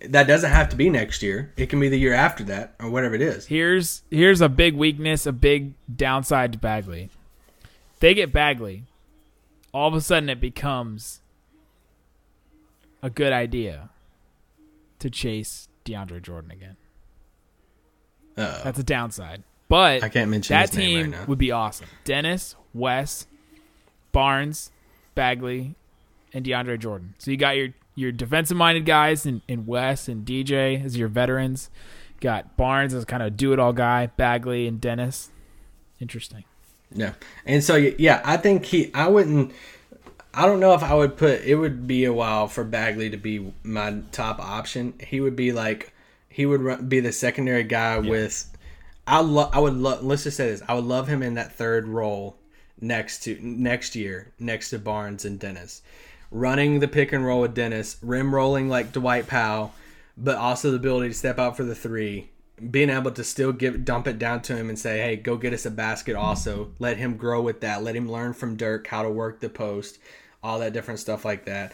That 0.00 0.26
doesn't 0.26 0.50
have 0.50 0.68
to 0.70 0.76
be 0.76 0.90
next 0.90 1.22
year. 1.22 1.52
It 1.56 1.66
can 1.66 1.80
be 1.80 1.88
the 1.88 1.98
year 1.98 2.14
after 2.14 2.44
that 2.44 2.74
or 2.80 2.90
whatever 2.90 3.14
it 3.14 3.22
is. 3.22 3.46
Here's 3.46 4.02
here's 4.10 4.40
a 4.40 4.48
big 4.48 4.74
weakness, 4.74 5.26
a 5.26 5.32
big 5.32 5.72
downside 5.94 6.52
to 6.52 6.58
Bagley. 6.58 7.10
They 8.00 8.14
get 8.14 8.32
Bagley, 8.32 8.84
all 9.72 9.88
of 9.88 9.94
a 9.94 10.00
sudden 10.00 10.28
it 10.28 10.40
becomes 10.40 11.20
a 13.02 13.10
good 13.10 13.32
idea 13.32 13.90
to 14.98 15.10
chase 15.10 15.68
DeAndre 15.84 16.22
Jordan 16.22 16.50
again. 16.50 16.76
Uh, 18.36 18.62
That's 18.62 18.78
a 18.78 18.84
downside. 18.84 19.42
But 19.68 20.02
I 20.02 20.08
can't 20.08 20.30
mention 20.30 20.54
that 20.54 20.72
team 20.72 21.12
right 21.12 21.28
would 21.28 21.38
be 21.38 21.52
awesome. 21.52 21.86
Dennis, 22.04 22.56
West, 22.74 23.28
Barnes, 24.12 24.72
Bagley, 25.14 25.76
and 26.32 26.44
DeAndre 26.44 26.78
Jordan. 26.78 27.14
So 27.18 27.30
you 27.30 27.36
got 27.36 27.56
your 27.56 27.68
your 28.00 28.12
defensive 28.12 28.56
minded 28.56 28.86
guys 28.86 29.26
in, 29.26 29.42
in 29.46 29.66
West 29.66 30.08
and 30.08 30.24
DJ 30.26 30.84
as 30.84 30.96
your 30.96 31.08
veterans. 31.08 31.70
Got 32.20 32.56
Barnes 32.56 32.94
as 32.94 33.04
kind 33.04 33.22
of 33.22 33.36
do 33.36 33.52
it 33.52 33.58
all 33.58 33.72
guy, 33.72 34.06
Bagley 34.06 34.66
and 34.66 34.80
Dennis. 34.80 35.30
Interesting. 36.00 36.44
Yeah, 36.92 37.12
and 37.46 37.62
so 37.62 37.76
yeah, 37.76 38.20
I 38.24 38.36
think 38.36 38.64
he. 38.66 38.92
I 38.94 39.08
wouldn't. 39.08 39.52
I 40.34 40.46
don't 40.46 40.60
know 40.60 40.74
if 40.74 40.82
I 40.82 40.94
would 40.94 41.16
put. 41.16 41.42
It 41.42 41.54
would 41.54 41.86
be 41.86 42.04
a 42.04 42.12
while 42.12 42.48
for 42.48 42.64
Bagley 42.64 43.10
to 43.10 43.16
be 43.16 43.52
my 43.62 44.02
top 44.12 44.40
option. 44.40 44.94
He 44.98 45.20
would 45.20 45.36
be 45.36 45.52
like, 45.52 45.92
he 46.28 46.46
would 46.46 46.60
run, 46.60 46.88
be 46.88 47.00
the 47.00 47.12
secondary 47.12 47.64
guy 47.64 47.98
with. 47.98 48.50
I 49.06 49.20
love. 49.20 49.50
I 49.52 49.60
would 49.60 49.74
love. 49.74 50.02
Let's 50.02 50.24
just 50.24 50.36
say 50.36 50.50
this. 50.50 50.62
I 50.68 50.74
would 50.74 50.84
love 50.84 51.06
him 51.06 51.22
in 51.22 51.34
that 51.34 51.52
third 51.52 51.86
role 51.86 52.36
next 52.80 53.22
to 53.24 53.38
next 53.40 53.94
year 53.94 54.32
next 54.38 54.70
to 54.70 54.78
Barnes 54.78 55.24
and 55.24 55.38
Dennis, 55.38 55.82
running 56.30 56.80
the 56.80 56.88
pick 56.88 57.12
and 57.12 57.24
roll 57.24 57.40
with 57.40 57.54
Dennis, 57.54 57.96
rim 58.02 58.34
rolling 58.34 58.68
like 58.68 58.92
Dwight 58.92 59.26
Powell, 59.26 59.72
but 60.16 60.36
also 60.36 60.70
the 60.70 60.76
ability 60.76 61.08
to 61.08 61.14
step 61.14 61.38
out 61.38 61.56
for 61.56 61.64
the 61.64 61.74
three, 61.74 62.30
being 62.70 62.90
able 62.90 63.10
to 63.10 63.24
still 63.24 63.52
give 63.52 63.84
dump 63.84 64.06
it 64.06 64.18
down 64.18 64.42
to 64.42 64.56
him 64.56 64.68
and 64.68 64.78
say, 64.78 65.00
"Hey, 65.00 65.16
go 65.16 65.36
get 65.36 65.54
us 65.54 65.66
a 65.66 65.70
basket." 65.70 66.14
Also, 66.14 66.72
let 66.78 66.98
him 66.98 67.16
grow 67.16 67.40
with 67.40 67.60
that. 67.62 67.82
Let 67.82 67.96
him 67.96 68.10
learn 68.10 68.34
from 68.34 68.56
Dirk 68.56 68.86
how 68.88 69.02
to 69.02 69.08
work 69.08 69.40
the 69.40 69.48
post, 69.48 69.98
all 70.42 70.58
that 70.58 70.74
different 70.74 71.00
stuff 71.00 71.24
like 71.24 71.46
that, 71.46 71.72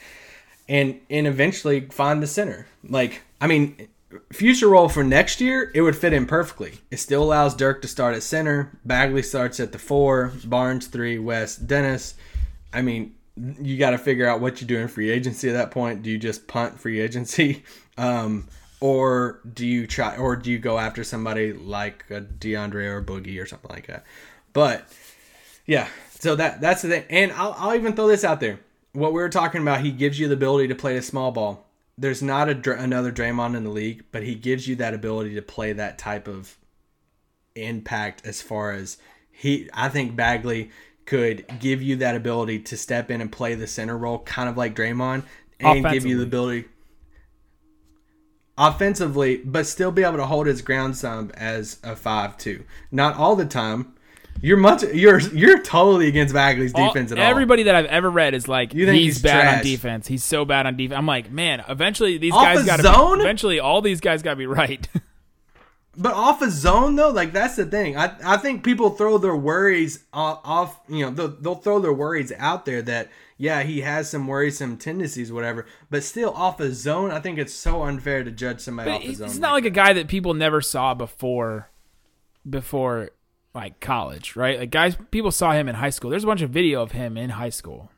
and 0.69 1.01
and 1.11 1.27
eventually 1.27 1.81
find 1.91 2.23
the 2.23 2.27
center. 2.29 2.67
Like, 2.89 3.23
I 3.41 3.49
mean, 3.49 3.89
future 4.33 4.69
role 4.69 4.89
for 4.89 5.03
next 5.03 5.41
year, 5.41 5.73
it 5.75 5.83
would 5.83 5.97
fit 5.97 6.13
in 6.13 6.27
perfectly. 6.27 6.75
It 6.91 6.99
still 6.99 7.25
allows 7.25 7.57
Dirk 7.57 7.83
to 7.83 7.89
start 7.89 8.15
at 8.15 8.23
center. 8.23 8.79
Bagley 8.85 9.23
starts 9.23 9.59
at 9.59 9.73
the 9.73 9.79
four. 9.79 10.33
Barnes 10.45 10.87
three. 10.87 11.19
West 11.19 11.67
Dennis. 11.67 12.15
I 12.73 12.83
mean, 12.83 13.16
you 13.37 13.77
got 13.77 13.91
to 13.91 13.99
figure 13.99 14.27
out 14.27 14.41
what 14.41 14.61
you 14.61 14.67
do 14.67 14.79
in 14.79 14.89
free 14.89 15.11
agency 15.11 15.49
at 15.49 15.53
that 15.53 15.71
point. 15.71 16.03
Do 16.03 16.11
you 16.11 16.19
just 16.19 16.47
punt 16.47 16.81
free 16.81 17.01
agency, 17.01 17.65
um, 17.99 18.49
or 18.81 19.41
do 19.53 19.67
you 19.67 19.87
try, 19.87 20.17
or 20.17 20.37
do 20.37 20.51
you 20.51 20.59
go 20.59 20.79
after 20.79 21.05
somebody 21.05 21.53
like 21.53 22.05
a 22.11 22.21
DeAndre 22.21 22.87
or 22.87 23.03
Boogie 23.03 23.41
or 23.41 23.47
something 23.47 23.71
like 23.71 23.87
that? 23.87 24.05
But 24.53 24.89
yeah, 25.67 25.89
so 26.19 26.35
that 26.37 26.61
that's 26.61 26.83
the 26.83 26.89
thing. 26.89 27.05
And 27.11 27.33
I'll, 27.33 27.55
I'll 27.59 27.75
even 27.75 27.95
throw 27.95 28.07
this 28.07 28.25
out 28.25 28.41
there. 28.41 28.61
What 28.93 29.13
we 29.13 29.21
were 29.21 29.29
talking 29.29 29.61
about, 29.61 29.83
he 29.83 29.91
gives 29.91 30.19
you 30.19 30.29
the 30.29 30.35
ability 30.35 30.69
to 30.69 30.75
play 30.75 30.95
the 30.95 31.03
small 31.03 31.31
ball. 31.31 31.67
There's 31.99 32.23
not 32.23 32.49
a 32.49 32.79
another 32.79 33.13
Draymond 33.13 33.57
in 33.57 33.65
the 33.65 33.71
league, 33.71 34.05
but 34.13 34.23
he 34.23 34.35
gives 34.35 34.67
you 34.67 34.77
that 34.77 34.95
ability 34.95 35.35
to 35.35 35.43
play 35.43 35.73
that 35.75 35.99
type 35.99 36.29
of 36.29 36.57
impact 37.55 38.27
as 38.27 38.43
far 38.43 38.73
as 38.73 38.99
he 39.31 39.69
I 39.73 39.89
think 39.89 40.17
Bagley 40.17 40.71
could 41.07 41.47
give 41.61 41.81
you 41.81 41.97
that 41.97 42.17
ability 42.17 42.59
to 42.59 42.77
step 42.77 43.11
in 43.11 43.21
and 43.21 43.31
play 43.33 43.55
the 43.55 43.67
center 43.67 43.97
role 43.97 44.19
kind 44.19 44.49
of 44.49 44.57
like 44.57 44.75
Draymond 44.75 45.23
and 45.61 45.85
give 45.87 46.05
you 46.05 46.19
the 46.19 46.25
ability 46.25 46.67
offensively 48.59 49.37
but 49.39 49.67
still 49.67 49.91
be 49.93 50.03
able 50.03 50.17
to 50.17 50.27
hold 50.27 50.47
his 50.47 50.63
ground 50.63 50.97
some 50.97 51.31
as 51.35 51.79
a 51.83 51.95
5-2. 51.95 52.65
Not 52.91 53.17
all 53.17 53.37
the 53.37 53.45
time. 53.45 53.93
You're 54.43 54.59
much 54.59 54.83
you're 54.83 55.19
you're 55.19 55.63
totally 55.63 56.09
against 56.09 56.35
Bagley's 56.35 56.75
All- 56.75 56.89
defense 56.89 57.11
at 57.11 57.19
all. 57.19 57.25
everybody 57.25 57.63
that 57.65 57.75
I've 57.75 57.87
ever 57.87 58.11
read 58.11 58.35
is 58.35 58.47
like 58.47 58.73
he's, 58.73 58.89
he's 58.89 59.23
bad 59.23 59.59
on 59.59 59.65
defense. 59.65 60.07
He's 60.07 60.25
so 60.25 60.45
bad 60.45 60.67
on 60.67 60.77
defense. 60.77 60.99
I'm 60.99 61.07
like, 61.07 61.31
man, 61.31 61.65
eventually 61.69 62.19
these 62.19 62.35
Off 62.35 62.43
guys 62.43 62.67
got 62.67 62.81
to 62.81 63.21
eventually 63.23 63.61
all 63.61 63.81
these 63.81 64.01
guys 64.01 64.23
got 64.23 64.31
to 64.33 64.37
be 64.37 64.47
right. 64.47 64.87
But 65.99 66.15
off 66.15 66.43
a 66.43 66.51
zone 66.51 66.97
though, 66.97 67.11
like 67.11 67.33
that's 67.33 67.57
the 67.57 67.65
thing. 67.65 67.97
I, 67.97 68.15
I 68.25 68.37
think 68.37 68.63
people 68.63 68.91
throw 68.91 69.19
their 69.19 69.37
worries 69.37 70.05
off, 70.13 70.41
off 70.45 70.81
you 70.89 71.05
know, 71.05 71.11
they'll, 71.11 71.29
they'll 71.41 71.55
throw 71.55 71.79
their 71.79 71.93
worries 71.93 72.33
out 72.39 72.67
there 72.67 72.83
that 72.83 73.09
yeah, 73.39 73.63
he 73.63 73.83
has 73.83 74.09
some 74.09 74.27
worrisome 74.27 74.79
tendencies, 74.79 75.31
whatever. 75.33 75.67
But 75.91 76.03
still, 76.03 76.33
off 76.33 76.59
a 76.61 76.73
zone, 76.73 77.11
I 77.11 77.21
think 77.21 77.39
it's 77.39 77.53
so 77.53 77.83
unfair 77.83 78.25
to 78.25 78.31
judge 78.31 78.61
somebody 78.61 78.91
But 78.91 78.97
off 78.97 79.05
a 79.05 79.15
zone. 79.15 79.29
he's 79.29 79.39
not 79.39 79.53
like 79.53 79.67
a 79.67 79.71
guy 79.71 79.93
that 79.93 80.09
people 80.09 80.35
never 80.35 80.61
saw 80.61 80.95
before 80.95 81.71
before 82.49 83.11
like 83.55 83.81
college, 83.81 84.37
right? 84.37 84.59
Like 84.59 84.71
guys 84.71 84.97
people 85.11 85.31
saw 85.31 85.53
him 85.53 85.69
in 85.69 85.75
high 85.77 85.91
school. 85.91 86.11
There's 86.11 86.25
a 86.25 86.27
bunch 86.27 86.43
of 86.43 86.51
video 86.51 86.83
of 86.83 86.93
him 86.93 87.17
in 87.17 87.31
high 87.31 87.51
school. 87.51 87.91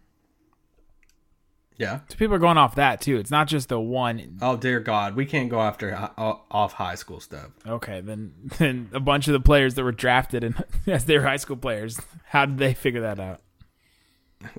Yeah. 1.79 2.01
So 2.09 2.17
people 2.17 2.35
are 2.35 2.41
going 2.41 2.59
off 2.59 2.75
that 2.75 3.01
too. 3.01 3.17
It's 3.19 3.31
not 3.31 3.49
just 3.49 3.69
the 3.69 3.81
one 3.81 4.39
Oh 4.43 4.57
dear 4.57 4.81
God, 4.81 5.17
we 5.17 5.25
can't 5.25 5.49
go 5.49 5.61
after 5.61 5.95
off 6.17 6.73
high 6.75 6.97
school 6.97 7.21
stuff. 7.21 7.51
Okay, 7.67 8.01
then 8.01 8.33
then 8.59 8.91
a 8.93 9.01
bunch 9.01 9.29
of 9.29 9.33
the 9.33 9.41
players 9.41 9.75
that 9.75 9.85
were 9.85 9.93
drafted 9.93 10.45
and 10.45 10.63
as 10.87 11.05
they 11.07 11.17
were 11.17 11.25
high 11.25 11.37
school 11.37 11.57
players, 11.57 12.01
how 12.27 12.45
did 12.47 12.59
they 12.59 12.75
figure 12.75 13.01
that 13.03 13.19
out? 13.21 13.41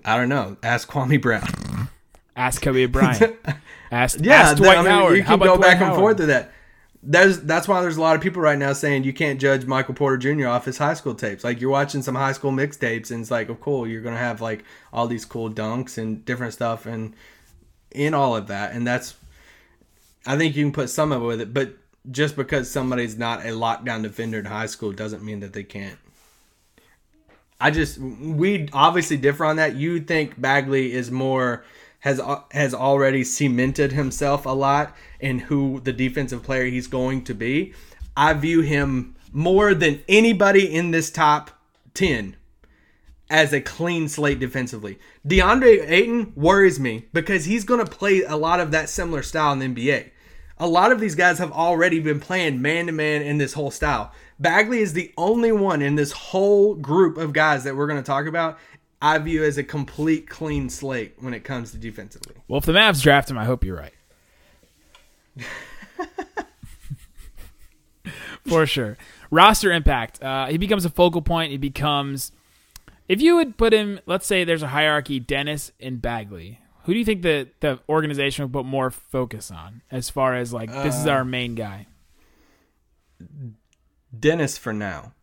I 0.04 0.18
don't 0.18 0.30
know. 0.30 0.58
Ask 0.64 0.90
Kwame 0.90 1.22
Brown. 1.22 1.90
Ask 2.36 2.62
Kobe 2.62 2.86
Bryant. 2.86 3.36
Ask, 3.92 4.20
Yeah, 4.22 4.42
ask 4.42 4.58
Dwight 4.58 4.78
I 4.78 4.82
mean, 4.82 4.92
Howard. 4.92 5.18
you 5.18 5.24
can 5.24 5.40
go 5.40 5.58
Dwight 5.58 5.62
back 5.62 5.82
and 5.82 5.96
forth 5.96 6.20
with 6.20 6.28
that. 6.30 6.52
There's 7.02 7.40
that's 7.42 7.68
why 7.68 7.82
there's 7.82 7.98
a 7.98 8.02
lot 8.02 8.16
of 8.18 8.22
people 8.22 8.42
right 8.42 8.58
now 8.58 8.74
saying 8.74 9.06
you 9.06 9.14
can't 9.14 9.40
judge 9.40 9.66
Michael 9.66 9.94
Porter 9.94 10.18
Jr. 10.18 10.48
off 10.48 10.66
his 10.66 10.78
high 10.78 10.96
school 10.96 11.16
tapes. 11.16 11.44
Like 11.44 11.62
you're 11.62 11.70
watching 11.70 12.02
some 12.02 12.16
high 12.16 12.34
school 12.34 12.52
mixtapes 12.52 13.10
and 13.12 13.22
it's 13.22 13.32
like, 13.32 13.50
oh 13.50 13.56
cool, 13.56 13.88
you're 13.88 14.02
gonna 14.02 14.18
have 14.18 14.42
like 14.42 14.66
all 14.92 15.08
these 15.08 15.24
cool 15.24 15.50
dunks 15.50 15.98
and 15.98 16.26
different 16.26 16.54
stuff 16.54 16.86
and 16.86 17.14
in 17.92 18.14
all 18.14 18.36
of 18.36 18.48
that. 18.48 18.74
And 18.74 18.86
that's 18.86 19.16
I 20.26 20.38
think 20.38 20.56
you 20.56 20.66
can 20.66 20.74
put 20.74 20.90
some 20.90 21.12
of 21.14 21.22
it 21.22 21.26
with 21.26 21.42
it, 21.42 21.54
but 21.54 21.74
just 22.12 22.36
because 22.36 22.70
somebody's 22.70 23.18
not 23.18 23.42
a 23.42 23.50
lockdown 23.50 24.04
defender 24.04 24.40
in 24.40 24.46
high 24.46 24.66
school 24.66 24.92
doesn't 24.92 25.24
mean 25.24 25.40
that 25.40 25.54
they 25.54 25.64
can't. 25.64 25.98
I 27.62 27.72
just 27.72 27.98
we 27.98 28.70
obviously 28.74 29.18
differ 29.18 29.46
on 29.46 29.58
that. 29.58 29.76
You 29.76 30.00
think 30.00 30.40
Bagley 30.40 30.94
is 30.94 31.12
more 31.12 31.66
has 32.00 32.22
has 32.52 32.74
already 32.74 33.24
cemented 33.24 33.92
himself 33.92 34.46
a 34.46 34.50
lot 34.50 34.96
in 35.20 35.40
who 35.40 35.80
the 35.82 35.94
defensive 35.94 36.44
player 36.44 36.66
he's 36.66 36.88
going 36.88 37.24
to 37.26 37.34
be. 37.34 37.74
I 38.16 38.34
view 38.34 38.62
him 38.62 39.16
more 39.32 39.74
than 39.74 40.04
anybody 40.08 40.74
in 40.74 40.92
this 40.92 41.10
top 41.12 41.52
10 41.94 42.36
as 43.30 43.54
a 43.54 43.62
clean 43.62 44.08
slate 44.08 44.40
defensively. 44.40 44.98
DeAndre 45.28 45.88
Ayton 45.90 46.34
worries 46.36 46.80
me 46.80 47.06
because 47.14 47.46
he's 47.46 47.64
going 47.64 47.84
to 47.84 47.90
play 47.90 48.24
a 48.24 48.36
lot 48.36 48.60
of 48.60 48.72
that 48.72 48.90
similar 48.90 49.22
style 49.22 49.54
in 49.54 49.60
the 49.60 49.68
NBA. 49.68 50.10
A 50.58 50.68
lot 50.68 50.92
of 50.92 51.00
these 51.00 51.16
guys 51.16 51.38
have 51.38 51.52
already 51.52 52.00
been 52.00 52.20
playing 52.20 52.62
man 52.62 52.88
to 52.88 52.92
man 52.92 53.22
in 53.22 53.38
this 53.38 53.54
whole 53.54 53.72
style. 53.72 54.12
Bagley 54.40 54.80
is 54.80 54.94
the 54.94 55.14
only 55.18 55.52
one 55.52 55.82
in 55.82 55.96
this 55.96 56.12
whole 56.12 56.76
group 56.76 57.18
of 57.18 57.34
guys 57.34 57.64
that 57.64 57.76
we're 57.76 57.88
going 57.88 58.02
to 58.02 58.06
talk 58.06 58.26
about. 58.26 58.58
I 59.02 59.18
view 59.20 59.44
as 59.44 59.58
a 59.58 59.64
complete 59.64 60.28
clean 60.30 60.70
slate 60.70 61.16
when 61.20 61.34
it 61.34 61.44
comes 61.44 61.72
to 61.72 61.78
defensively. 61.78 62.36
Well, 62.48 62.58
if 62.58 62.66
the 62.66 62.74
Mavs 62.74 63.02
draft 63.02 63.32
him, 63.32 63.38
I 63.38 63.46
hope 63.46 63.64
you're 63.64 63.78
right. 63.78 63.94
For 68.46 68.66
sure. 68.66 68.98
Roster 69.32 69.72
impact. 69.72 70.22
Uh, 70.22 70.48
he 70.48 70.58
becomes 70.58 70.84
a 70.86 70.90
focal 70.90 71.22
point. 71.22 71.52
He 71.52 71.58
becomes. 71.58 72.32
If 73.08 73.22
you 73.22 73.36
would 73.36 73.58
put 73.58 73.74
him, 73.74 74.00
let's 74.06 74.26
say 74.28 74.44
there's 74.44 74.64
a 74.64 74.68
hierarchy, 74.68 75.20
Dennis 75.20 75.72
and 75.80 76.02
Bagley. 76.02 76.60
Who 76.84 76.94
do 76.94 77.00
you 77.00 77.06
think 77.06 77.22
the 77.22 77.50
the 77.60 77.80
organization 77.88 78.46
would 78.46 78.54
put 78.54 78.66
more 78.66 78.90
focus 78.90 79.52
on 79.52 79.82
as 79.92 80.10
far 80.10 80.36
as 80.36 80.52
like 80.52 80.72
this 80.72 80.96
is 80.96 81.06
our 81.08 81.24
main 81.24 81.56
guy? 81.56 81.88
Dennis 84.18 84.58
for 84.58 84.74
now. 84.74 85.14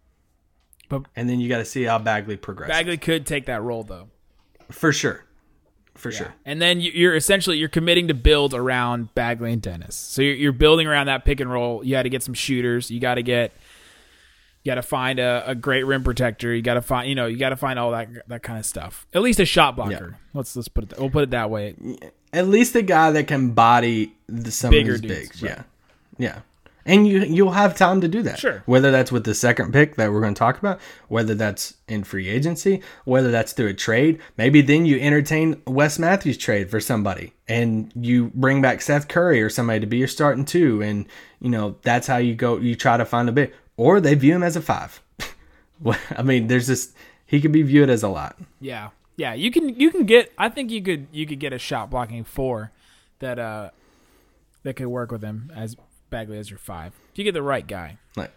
But- 0.88 1.02
and 1.16 1.28
then 1.28 1.40
you 1.40 1.48
got 1.48 1.58
to 1.58 1.64
see 1.64 1.82
how 1.84 1.98
Bagley 1.98 2.36
progresses. 2.36 2.72
Bagley 2.72 2.96
could 2.96 3.26
take 3.26 3.46
that 3.46 3.62
role 3.62 3.82
though. 3.82 4.08
for 4.70 4.92
sure. 4.92 5.24
For 5.94 6.12
sure. 6.12 6.34
And 6.44 6.60
then 6.60 6.80
you- 6.80 6.92
you're 6.92 7.14
essentially 7.16 7.56
you're 7.58 7.68
committing 7.70 8.08
to 8.08 8.14
build 8.14 8.52
around 8.52 9.14
Bagley 9.14 9.52
and 9.52 9.62
Dennis. 9.62 9.94
So 9.96 10.20
you're, 10.22 10.34
you're 10.34 10.52
building 10.52 10.86
around 10.86 11.06
that 11.06 11.24
pick 11.24 11.40
and 11.40 11.50
roll. 11.50 11.82
You 11.84 11.92
got 11.92 12.02
to 12.02 12.10
get 12.10 12.22
some 12.22 12.34
shooters. 12.34 12.90
You 12.90 13.00
got 13.00 13.14
to 13.14 13.22
get 13.22 13.52
you 14.62 14.70
got 14.70 14.74
to 14.76 14.82
find 14.82 15.18
a, 15.20 15.44
a 15.46 15.54
great 15.54 15.84
rim 15.84 16.02
protector. 16.04 16.52
You 16.54 16.60
got 16.60 16.74
to 16.74 16.82
find 16.82 17.08
you 17.08 17.14
know 17.14 17.26
you 17.26 17.38
got 17.38 17.50
to 17.50 17.56
find 17.56 17.78
all 17.78 17.92
that 17.92 18.08
that 18.28 18.42
kind 18.42 18.58
of 18.58 18.66
stuff. 18.66 19.06
At 19.14 19.22
least 19.22 19.40
a 19.40 19.46
shot 19.46 19.76
blocker. 19.76 20.18
Let's 20.34 20.54
let's 20.56 20.68
put 20.68 20.84
it 20.84 20.90
that, 20.90 20.98
we'll 21.00 21.08
put 21.10 21.22
it 21.22 21.30
that 21.30 21.48
way. 21.50 21.74
At 22.32 22.48
least 22.48 22.74
a 22.74 22.82
guy 22.82 23.12
that 23.12 23.26
can 23.28 23.52
body 23.52 24.12
the, 24.28 24.50
some 24.50 24.70
Bigger 24.72 24.96
of 24.96 25.02
these 25.02 25.10
dudes, 25.10 25.28
bigs. 25.30 25.42
right. 25.42 25.50
Yeah. 25.52 25.62
Yeah. 26.18 26.40
And 26.86 27.06
you 27.06 27.22
you'll 27.24 27.50
have 27.50 27.76
time 27.76 28.00
to 28.00 28.08
do 28.08 28.22
that. 28.22 28.38
Sure. 28.38 28.62
Whether 28.64 28.92
that's 28.92 29.10
with 29.10 29.24
the 29.24 29.34
second 29.34 29.72
pick 29.72 29.96
that 29.96 30.12
we're 30.12 30.20
going 30.20 30.34
to 30.34 30.38
talk 30.38 30.56
about, 30.56 30.80
whether 31.08 31.34
that's 31.34 31.74
in 31.88 32.04
free 32.04 32.28
agency, 32.28 32.80
whether 33.04 33.32
that's 33.32 33.52
through 33.52 33.68
a 33.68 33.74
trade, 33.74 34.20
maybe 34.36 34.62
then 34.62 34.86
you 34.86 34.98
entertain 35.00 35.60
Wes 35.66 35.98
Matthews 35.98 36.38
trade 36.38 36.70
for 36.70 36.80
somebody 36.80 37.32
and 37.48 37.92
you 37.96 38.30
bring 38.34 38.62
back 38.62 38.80
Seth 38.80 39.08
Curry 39.08 39.42
or 39.42 39.50
somebody 39.50 39.80
to 39.80 39.86
be 39.86 39.96
your 39.96 40.08
starting 40.08 40.44
two 40.44 40.80
and 40.80 41.06
you 41.40 41.50
know, 41.50 41.76
that's 41.82 42.06
how 42.06 42.18
you 42.18 42.36
go 42.36 42.58
you 42.58 42.76
try 42.76 42.96
to 42.96 43.04
find 43.04 43.28
a 43.28 43.32
big 43.32 43.52
or 43.76 44.00
they 44.00 44.14
view 44.14 44.36
him 44.36 44.44
as 44.44 44.54
a 44.54 44.62
5. 44.62 45.02
I 46.16 46.22
mean, 46.22 46.46
there's 46.46 46.68
this 46.68 46.94
he 47.26 47.40
could 47.40 47.52
be 47.52 47.62
viewed 47.62 47.90
as 47.90 48.04
a 48.04 48.08
lot. 48.08 48.38
Yeah. 48.60 48.90
Yeah, 49.16 49.34
you 49.34 49.50
can 49.50 49.80
you 49.80 49.90
can 49.90 50.04
get 50.04 50.32
I 50.38 50.48
think 50.50 50.70
you 50.70 50.82
could 50.82 51.08
you 51.10 51.26
could 51.26 51.40
get 51.40 51.52
a 51.52 51.58
shot 51.58 51.90
blocking 51.90 52.22
four 52.22 52.70
that 53.18 53.40
uh 53.40 53.70
that 54.62 54.74
could 54.74 54.88
work 54.88 55.10
with 55.10 55.22
him 55.22 55.50
as 55.54 55.76
Bagley 56.10 56.38
as 56.38 56.50
your 56.50 56.58
5. 56.58 56.92
If 57.12 57.18
you 57.18 57.24
get 57.24 57.32
the 57.32 57.42
right 57.42 57.66
guy. 57.66 57.98
Like 58.16 58.32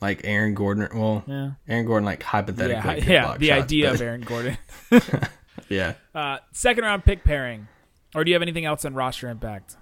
like 0.00 0.20
Aaron 0.24 0.54
Gordon, 0.54 0.88
well, 0.94 1.24
Yeah. 1.26 1.50
Aaron 1.68 1.86
Gordon 1.86 2.04
like 2.04 2.22
hypothetically 2.22 3.02
Yeah, 3.12 3.30
yeah, 3.30 3.36
the 3.38 3.46
shots, 3.48 3.62
idea 3.64 3.86
but- 3.86 3.94
of 3.94 4.00
Aaron 4.02 4.20
Gordon. 4.22 4.58
Yeah. 5.68 5.94
Uh, 6.14 6.38
second 6.52 6.84
round 6.84 7.04
pick 7.04 7.24
pairing, 7.24 7.66
or 8.14 8.22
do 8.24 8.30
you 8.30 8.34
have 8.34 8.42
anything 8.42 8.64
else 8.66 8.84
on 8.84 8.94
roster 8.94 9.28
impact? 9.28 9.76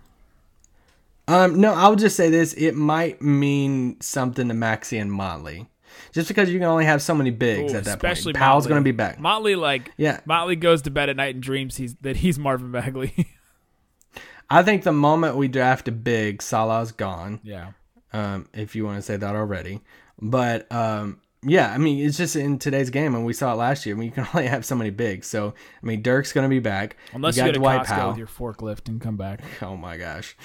Um, 1.26 1.60
no, 1.60 1.74
I 1.74 1.88
would 1.88 1.98
just 1.98 2.16
say 2.16 2.30
this: 2.30 2.52
it 2.54 2.74
might 2.74 3.20
mean 3.20 4.00
something 4.00 4.48
to 4.48 4.54
Maxi 4.54 5.00
and 5.00 5.12
Motley, 5.12 5.66
just 6.12 6.28
because 6.28 6.48
you 6.50 6.58
can 6.58 6.68
only 6.68 6.84
have 6.84 7.02
so 7.02 7.14
many 7.14 7.30
bigs 7.30 7.72
Ooh, 7.72 7.76
at 7.76 7.84
that 7.84 7.96
especially 7.96 8.32
point. 8.32 8.42
Powell's 8.42 8.66
going 8.66 8.80
to 8.80 8.84
be 8.84 8.92
back. 8.92 9.18
Motley, 9.18 9.56
like 9.56 9.90
Yeah. 9.96 10.20
Motley 10.26 10.56
goes 10.56 10.82
to 10.82 10.90
bed 10.90 11.08
at 11.08 11.16
night 11.16 11.34
and 11.34 11.42
dreams 11.42 11.76
he's 11.76 11.94
that 12.02 12.16
he's 12.16 12.38
Marvin 12.38 12.70
Bagley. 12.72 13.12
I 14.50 14.62
think 14.62 14.82
the 14.84 14.92
moment 14.92 15.36
we 15.36 15.48
draft 15.48 15.88
a 15.88 15.92
big, 15.92 16.42
Salah's 16.42 16.92
gone. 16.92 17.40
yeah, 17.42 17.72
Um, 18.12 18.48
if 18.52 18.76
you 18.76 18.84
want 18.84 18.96
to 18.98 19.02
say 19.02 19.16
that 19.16 19.34
already, 19.34 19.80
but 20.20 20.70
um, 20.72 21.20
yeah, 21.42 21.72
I 21.72 21.78
mean, 21.78 22.04
it's 22.06 22.16
just 22.16 22.36
in 22.36 22.58
today's 22.58 22.90
game, 22.90 23.14
and 23.14 23.24
we 23.26 23.32
saw 23.32 23.52
it 23.52 23.56
last 23.56 23.84
year. 23.86 23.94
I 23.94 23.98
mean, 23.98 24.06
you 24.06 24.12
can 24.12 24.26
only 24.34 24.46
have 24.46 24.64
so 24.64 24.74
many 24.74 24.90
bigs. 24.90 25.26
So, 25.26 25.54
I 25.82 25.86
mean, 25.86 26.02
Dirk's 26.02 26.32
going 26.32 26.44
to 26.44 26.48
be 26.48 26.60
back. 26.60 26.96
unless 27.12 27.36
you, 27.36 27.42
got 27.42 27.46
go 27.46 27.52
to 27.52 27.58
Dwight 27.58 27.80
Costco 27.82 27.86
Powell. 27.88 28.08
with 28.10 28.18
your 28.18 28.26
forklift 28.26 28.88
and 28.88 29.00
come 29.00 29.16
back. 29.16 29.40
Oh 29.62 29.76
my 29.76 29.96
gosh. 29.96 30.36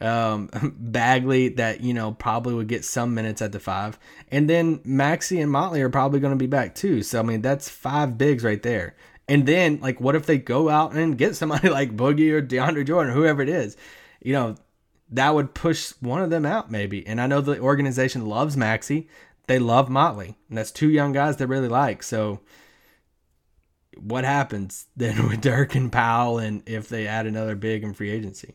Um, 0.00 0.48
Bagley 0.78 1.48
that 1.50 1.80
you 1.80 1.92
know 1.92 2.12
probably 2.12 2.54
would 2.54 2.68
get 2.68 2.84
some 2.84 3.14
minutes 3.14 3.42
at 3.42 3.50
the 3.52 3.58
five, 3.60 3.98
and 4.30 4.48
then 4.48 4.78
Maxi 4.78 5.42
and 5.42 5.50
Motley 5.50 5.82
are 5.82 5.90
probably 5.90 6.20
going 6.20 6.32
to 6.32 6.36
be 6.38 6.46
back 6.46 6.74
too. 6.76 7.02
So 7.02 7.18
I 7.18 7.22
mean 7.22 7.42
that's 7.42 7.68
five 7.68 8.16
bigs 8.16 8.44
right 8.44 8.62
there. 8.62 8.94
And 9.28 9.46
then 9.46 9.78
like 9.80 10.00
what 10.00 10.14
if 10.14 10.26
they 10.26 10.38
go 10.38 10.68
out 10.68 10.94
and 10.94 11.18
get 11.18 11.36
somebody 11.36 11.68
like 11.78 11.96
Boogie 11.96 12.32
or 12.32 12.42
DeAndre 12.42 12.86
Jordan, 12.86 13.12
or 13.12 13.14
whoever 13.14 13.42
it 13.42 13.48
is, 13.48 13.76
you 14.22 14.32
know, 14.32 14.56
that 15.10 15.34
would 15.34 15.54
push 15.54 15.90
one 16.00 16.22
of 16.22 16.30
them 16.30 16.44
out 16.46 16.70
maybe. 16.70 17.06
And 17.06 17.20
I 17.20 17.26
know 17.26 17.40
the 17.40 17.58
organization 17.60 18.26
loves 18.26 18.56
Maxi, 18.56 19.06
they 19.46 19.58
love 19.58 19.88
Motley, 19.88 20.36
and 20.48 20.56
that's 20.58 20.70
two 20.70 20.88
young 20.90 21.12
guys 21.12 21.36
they 21.36 21.46
really 21.46 21.68
like. 21.68 22.02
So 22.02 22.40
what 23.96 24.24
happens 24.24 24.86
then 24.96 25.28
with 25.28 25.40
Dirk 25.40 25.74
and 25.74 25.90
Powell, 25.92 26.38
and 26.38 26.62
if 26.66 26.88
they 26.88 27.06
add 27.06 27.26
another 27.26 27.54
big 27.54 27.82
in 27.84 27.94
free 27.94 28.10
agency? 28.10 28.54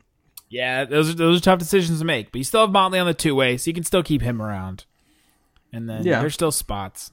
Yeah, 0.49 0.85
those 0.85 1.09
are 1.09 1.13
those 1.13 1.39
are 1.39 1.41
tough 1.43 1.59
decisions 1.59 1.99
to 1.99 2.05
make, 2.05 2.31
but 2.31 2.37
you 2.37 2.43
still 2.43 2.61
have 2.61 2.71
Motley 2.71 2.99
on 2.99 3.07
the 3.07 3.13
two 3.15 3.33
way, 3.33 3.57
so 3.57 3.69
you 3.69 3.73
can 3.73 3.83
still 3.83 4.03
keep 4.03 4.21
him 4.21 4.41
around. 4.41 4.85
And 5.71 5.89
then 5.89 6.03
Yeah. 6.03 6.19
there's 6.19 6.35
still 6.35 6.51
spots. 6.51 7.11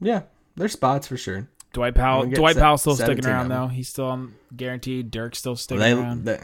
Yeah, 0.00 0.22
there's 0.54 0.72
spots 0.74 1.08
for 1.08 1.16
sure. 1.16 1.48
Dwight 1.72 1.94
Powell, 1.94 2.26
Dwight 2.26 2.54
se- 2.54 2.60
Powell's 2.60 2.80
still 2.80 2.96
sticking 2.96 3.26
around 3.26 3.48
though. 3.48 3.66
He's 3.68 3.88
still 3.88 4.06
on 4.06 4.34
guaranteed. 4.56 5.10
Dirk's 5.10 5.38
still 5.38 5.56
sticking 5.56 5.80
They, 5.80 5.92
around. 5.92 6.24
they- 6.24 6.40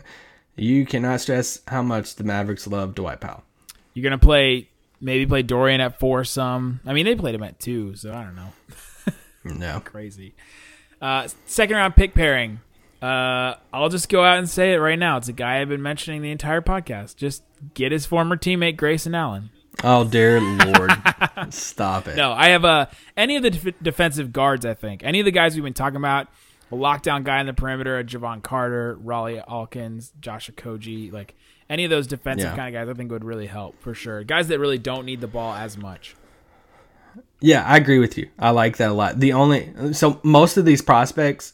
you 0.57 0.87
cannot 0.87 1.21
stress 1.21 1.61
how 1.67 1.83
much 1.83 2.15
the 2.17 2.25
Mavericks 2.25 2.67
love 2.67 2.95
Dwight 2.95 3.21
Powell. 3.21 3.43
You're 3.95 4.05
gonna 4.05 4.19
play 4.19 4.69
maybe 5.01 5.27
play 5.27 5.43
Dorian 5.43 5.81
at 5.81 5.99
four 5.99 6.25
some. 6.25 6.81
I 6.87 6.93
mean 6.93 7.07
they 7.07 7.15
played 7.17 7.35
him 7.35 7.43
at 7.43 7.59
two, 7.59 7.95
so 7.97 8.13
I 8.13 8.23
don't 8.25 8.37
know. 8.37 8.53
No, 9.45 9.81
crazy. 9.85 10.35
Uh, 11.03 11.29
second 11.47 11.77
round 11.77 11.97
pick 11.97 12.15
pairing. 12.15 12.61
Uh, 13.03 13.57
I'll 13.73 13.91
just 13.91 14.09
go 14.09 14.25
out 14.25 14.39
and 14.39 14.49
say 14.49 14.73
it 14.73 14.79
right 14.79 14.99
now. 14.99 15.19
It's 15.19 15.29
a 15.29 15.33
guy 15.35 15.61
I've 15.61 15.69
been 15.69 15.83
mentioning 15.83 16.23
the 16.23 16.31
entire 16.31 16.63
podcast. 16.63 17.17
Just 17.17 17.43
get 17.75 17.93
his 17.93 18.07
former 18.07 18.37
teammate 18.37 18.77
Grayson 18.79 19.15
Allen. 19.15 19.51
Oh 19.83 20.05
dear 20.05 20.41
lord, 20.41 20.93
stop 21.51 22.07
it. 22.09 22.17
No, 22.17 22.33
I 22.33 22.49
have 22.49 22.65
uh, 22.65 22.87
any 23.17 23.37
of 23.37 23.43
the 23.43 23.51
def- 23.51 23.83
defensive 23.83 24.33
guards. 24.33 24.65
I 24.65 24.75
think 24.75 25.03
any 25.05 25.21
of 25.21 25.25
the 25.25 25.33
guys 25.33 25.55
we've 25.55 25.65
been 25.65 25.75
talking 25.75 25.97
about. 25.97 26.29
A 26.73 26.77
lockdown 26.77 27.25
guy 27.25 27.41
in 27.41 27.47
the 27.47 27.53
perimeter, 27.53 27.99
a 27.99 28.03
Jevon 28.05 28.43
Carter, 28.43 28.97
Rawle 28.97 29.47
Alkins, 29.47 30.13
Josh 30.19 30.51
Okogie, 30.51 31.13
like 31.13 31.35
any 31.69 31.85
of 31.85 31.91
those 31.91 32.07
defensive 32.07 32.51
Yeah. 32.51 32.57
kind 32.57 32.75
of 32.75 32.81
guys, 32.81 32.89
I 32.89 32.97
think 32.97 33.11
would 33.13 33.23
really 33.23 33.47
help 33.47 33.81
for 33.83 33.93
sure. 33.95 34.25
Guys 34.25 34.49
that 34.49 34.59
really 34.59 34.79
don't 34.79 35.05
need 35.05 35.21
the 35.21 35.27
ball 35.29 35.53
as 35.55 35.77
much. 35.77 36.17
Yeah, 37.41 37.63
I 37.65 37.77
agree 37.77 37.99
with 37.99 38.17
you. 38.17 38.31
I 38.39 38.51
like 38.51 38.79
that 38.79 38.89
a 38.91 38.93
lot. 38.95 39.21
The 39.21 39.35
only 39.35 39.93
so 39.93 40.19
most 40.25 40.57
of 40.57 40.65
these 40.65 40.81
prospects 40.81 41.53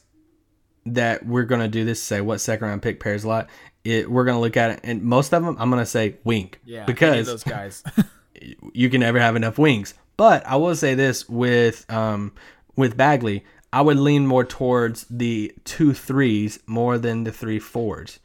that 0.86 1.24
we're 1.26 1.44
gonna 1.44 1.68
do 1.68 1.84
this 1.84 2.02
say 2.02 2.20
what 2.20 2.40
second 2.40 2.66
round 2.68 2.82
pick 2.82 3.00
pairs 3.00 3.24
a 3.24 3.28
lot. 3.28 3.48
It, 3.84 4.10
we're 4.10 4.24
gonna 4.24 4.40
look 4.40 4.56
at 4.56 4.70
it, 4.70 4.80
and 4.82 5.02
most 5.02 5.32
of 5.32 5.42
them 5.44 5.56
I'm 5.58 5.70
gonna 5.70 5.86
say 5.86 6.16
wink 6.24 6.60
Yeah, 6.64 6.84
because 6.84 7.26
those 7.26 7.44
guys. 7.44 7.82
you 8.72 8.90
can 8.90 9.00
never 9.00 9.18
have 9.18 9.36
enough 9.36 9.58
wings. 9.58 9.94
But 10.16 10.46
I 10.46 10.56
will 10.56 10.74
say 10.74 10.94
this 10.94 11.28
with 11.28 11.90
um 11.90 12.32
with 12.76 12.96
Bagley, 12.96 13.44
I 13.72 13.82
would 13.82 13.98
lean 13.98 14.26
more 14.26 14.44
towards 14.44 15.06
the 15.08 15.54
two 15.64 15.92
threes 15.94 16.60
more 16.66 16.98
than 16.98 17.24
the 17.24 17.32
three 17.32 17.58
fours. 17.58 18.20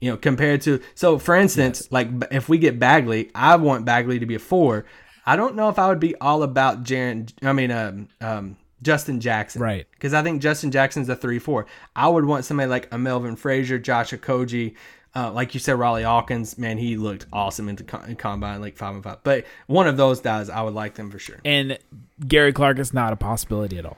You 0.00 0.10
know, 0.10 0.16
compared 0.16 0.60
to 0.62 0.80
so 0.94 1.18
for 1.18 1.34
instance, 1.34 1.88
like 1.90 2.08
if 2.30 2.48
we 2.48 2.58
get 2.58 2.78
Bagley, 2.78 3.30
I 3.34 3.56
want 3.56 3.84
Bagley 3.84 4.18
to 4.18 4.26
be 4.26 4.34
a 4.34 4.40
four. 4.40 4.86
I 5.24 5.34
don't 5.36 5.56
know 5.56 5.68
if 5.68 5.78
I 5.78 5.88
would 5.88 6.00
be 6.00 6.14
all 6.16 6.42
about 6.42 6.84
Jaren. 6.84 7.32
I 7.42 7.52
mean, 7.52 7.70
um, 7.72 8.08
um, 8.20 8.56
Justin 8.82 9.20
Jackson. 9.20 9.62
Right. 9.62 9.86
Because 9.92 10.14
I 10.14 10.22
think 10.22 10.42
Justin 10.42 10.70
Jackson's 10.70 11.08
a 11.08 11.16
3 11.16 11.38
4. 11.38 11.66
I 11.94 12.08
would 12.08 12.24
want 12.24 12.44
somebody 12.44 12.68
like 12.68 12.92
a 12.92 12.98
Melvin 12.98 13.36
Frazier, 13.36 13.78
Josh 13.78 14.12
Okogie, 14.12 14.74
uh, 15.14 15.32
like 15.32 15.54
you 15.54 15.60
said, 15.60 15.76
Rawle 15.76 16.02
Alkins. 16.02 16.58
Man, 16.58 16.76
he 16.78 16.96
looked 16.96 17.26
awesome 17.32 17.68
in 17.68 17.76
the 17.76 17.84
con- 17.84 18.14
combine, 18.16 18.60
like 18.60 18.76
5 18.76 18.94
and 18.96 19.04
5. 19.04 19.18
But 19.22 19.46
one 19.66 19.86
of 19.86 19.96
those 19.96 20.20
guys, 20.20 20.50
I 20.50 20.62
would 20.62 20.74
like 20.74 20.94
them 20.94 21.10
for 21.10 21.18
sure. 21.18 21.40
And 21.44 21.78
Gary 22.26 22.52
Clark 22.52 22.78
is 22.78 22.92
not 22.92 23.12
a 23.12 23.16
possibility 23.16 23.78
at 23.78 23.86
all. 23.86 23.96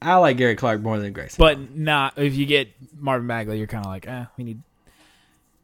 I 0.00 0.16
like 0.16 0.36
Gary 0.36 0.56
Clark 0.56 0.82
more 0.82 0.98
than 0.98 1.12
Grayson. 1.12 1.36
But 1.38 1.74
not 1.74 2.18
if 2.18 2.34
you 2.36 2.46
get 2.46 2.68
Marvin 2.96 3.26
Bagley, 3.26 3.58
you're 3.58 3.66
kind 3.66 3.84
of 3.84 3.90
like, 3.90 4.06
eh, 4.06 4.26
we 4.36 4.44
need 4.44 4.62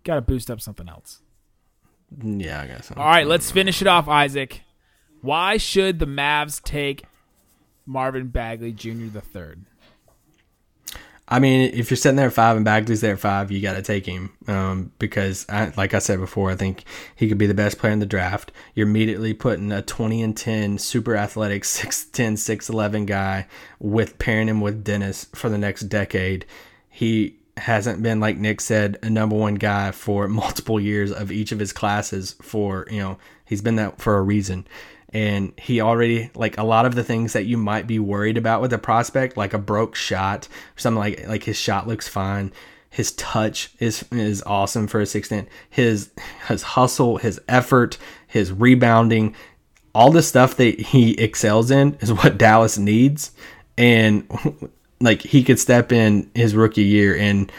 got 0.05 0.17
to 0.17 0.21
boost 0.21 0.51
up 0.51 0.61
something 0.61 0.89
else. 0.89 1.21
yeah, 2.23 2.61
I 2.61 2.67
guess. 2.67 2.91
All 2.91 3.05
right, 3.05 3.27
let's 3.27 3.51
finish 3.51 3.81
it 3.83 3.87
off, 3.87 4.09
Isaac. 4.09 4.63
Why 5.21 5.59
should 5.59 5.99
the 6.01 6.07
Mavs 6.07 6.61
take 6.61 7.05
Marvin 7.87 8.29
Bagley 8.29 8.73
Jr. 8.73 9.07
the 9.13 9.21
third? 9.21 9.65
I 11.33 11.39
mean, 11.39 11.73
if 11.73 11.91
you're 11.91 11.97
sitting 11.97 12.17
there 12.17 12.27
at 12.27 12.35
five 12.35 12.57
and 12.57 12.65
Bagley's 12.65 13.01
there 13.01 13.15
at 13.15 13.21
five, 13.21 13.51
you 13.51 13.63
got 13.63 13.73
to 13.75 13.83
take 13.83 14.05
him 14.05 14.33
um, 14.49 14.93
because, 14.99 15.47
I, 15.49 15.73
like 15.79 15.95
I 15.95 15.99
said 15.99 16.19
before, 16.19 16.51
I 16.51 16.57
think 16.57 16.85
he 17.17 17.27
could 17.27 17.39
be 17.39 17.47
the 17.47 17.55
best 17.55 17.79
player 17.79 17.93
in 17.93 18.01
the 18.01 18.07
draft. 18.07 18.53
You're 18.75 18.87
immediately 18.87 19.33
putting 19.33 19.73
a 19.73 19.81
20 19.81 20.23
and 20.23 20.37
10 20.37 20.77
super 20.77 21.17
athletic 21.17 21.63
6'10, 21.63 22.33
6'11 22.33 23.07
guy 23.07 23.47
with 23.79 24.19
pairing 24.19 24.49
him 24.49 24.61
with 24.61 24.85
Dennis 24.85 25.27
for 25.35 25.49
the 25.49 25.57
next 25.57 25.85
decade. 25.85 26.45
He 26.91 27.39
hasn't 27.57 28.03
been, 28.03 28.21
like 28.21 28.37
Nick 28.37 28.61
said, 28.61 28.99
a 29.03 29.09
number 29.09 29.37
one 29.37 29.55
guy 29.55 29.93
for 29.93 30.29
multiple 30.29 30.79
years 30.79 31.13
of 31.13 31.33
each 31.33 31.51
of 31.51 31.61
his 31.61 31.73
classes. 31.73 32.35
For, 32.43 32.87
you 32.91 32.99
know, 32.99 33.19
he's 33.47 33.63
been 33.63 33.77
that 33.77 34.03
for 34.03 34.19
a 34.19 34.23
reason 34.23 34.67
and 35.13 35.53
he 35.59 35.81
already 35.81 36.31
like 36.35 36.57
a 36.59 36.65
lot 36.65 36.87
of 36.87 36.95
the 36.95 37.05
things 37.05 37.33
that 37.33 37.45
you 37.45 37.57
might 37.57 37.87
be 37.87 37.99
worried 37.99 38.37
about 38.37 38.61
with 38.61 38.73
a 38.73 38.79
prospect 38.79 39.37
like 39.37 39.53
a 39.53 39.59
broke 39.59 39.95
shot 39.95 40.49
something 40.77 40.99
like 40.99 41.27
like 41.29 41.45
his 41.45 41.57
shot 41.57 41.87
looks 41.87 42.09
fine 42.09 42.53
his 42.91 43.13
touch 43.13 43.71
is 43.79 44.05
is 44.13 44.43
awesome 44.45 44.87
for 44.87 45.01
his 45.01 45.15
extent 45.15 45.49
his 45.69 46.11
his 46.49 46.63
hustle 46.63 47.19
his 47.19 47.41
effort 47.49 47.99
his 48.27 48.53
rebounding 48.53 49.35
all 49.95 50.11
the 50.11 50.23
stuff 50.23 50.57
that 50.57 50.81
he 50.81 51.13
excels 51.13 51.71
in 51.71 51.97
is 52.01 52.13
what 52.13 52.39
Dallas 52.39 52.79
needs. 52.79 53.33
And 53.77 54.27
like 55.01 55.23
he 55.23 55.43
could 55.43 55.59
step 55.59 55.93
in 55.93 56.31
his 56.35 56.55
rookie 56.55 56.85
year 56.85 57.17
and 57.17 57.51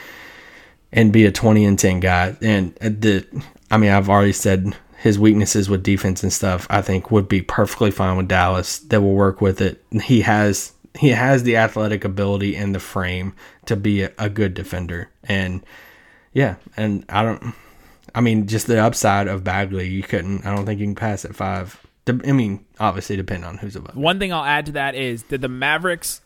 and 0.91 1.11
be 1.11 1.25
a 1.25 1.31
20 1.31 1.65
and 1.65 1.77
10 1.77 1.99
guy. 1.99 2.35
And 2.41 2.75
the 2.75 3.25
I 3.71 3.77
mean 3.77 3.91
I've 3.91 4.09
already 4.09 4.33
said 4.33 4.75
his 5.03 5.19
weaknesses 5.19 5.69
with 5.69 5.83
defense 5.83 6.23
and 6.23 6.31
stuff, 6.31 6.65
I 6.69 6.81
think 6.81 7.11
would 7.11 7.27
be 7.27 7.41
perfectly 7.41 7.91
fine 7.91 8.15
with 8.15 8.29
Dallas. 8.29 8.79
They 8.79 8.97
will 8.97 9.15
work 9.15 9.41
with 9.41 9.59
it. 9.59 9.83
He 10.01 10.21
has 10.21 10.71
he 10.97 11.09
has 11.09 11.43
the 11.43 11.57
athletic 11.57 12.05
ability 12.05 12.55
and 12.55 12.73
the 12.73 12.79
frame 12.79 13.33
to 13.65 13.75
be 13.75 14.03
a, 14.03 14.13
a 14.17 14.29
good 14.29 14.53
defender. 14.53 15.09
And 15.25 15.61
yeah, 16.31 16.55
and 16.77 17.03
I 17.09 17.21
don't 17.21 17.53
I 18.15 18.21
mean 18.21 18.47
just 18.47 18.67
the 18.67 18.81
upside 18.81 19.27
of 19.27 19.43
Bagley, 19.43 19.89
you 19.89 20.03
couldn't 20.03 20.45
I 20.45 20.55
don't 20.55 20.65
think 20.65 20.79
you 20.79 20.85
can 20.85 20.95
pass 20.95 21.25
at 21.25 21.35
5. 21.35 21.85
I 22.07 22.31
mean, 22.31 22.63
obviously 22.79 23.17
depending 23.17 23.43
on 23.43 23.57
who's 23.57 23.75
above. 23.75 23.97
One 23.97 24.19
thing 24.19 24.31
I'll 24.31 24.45
add 24.45 24.67
to 24.67 24.71
that 24.71 24.95
is 24.95 25.23
that 25.23 25.41
the 25.41 25.49
Mavericks 25.49 26.21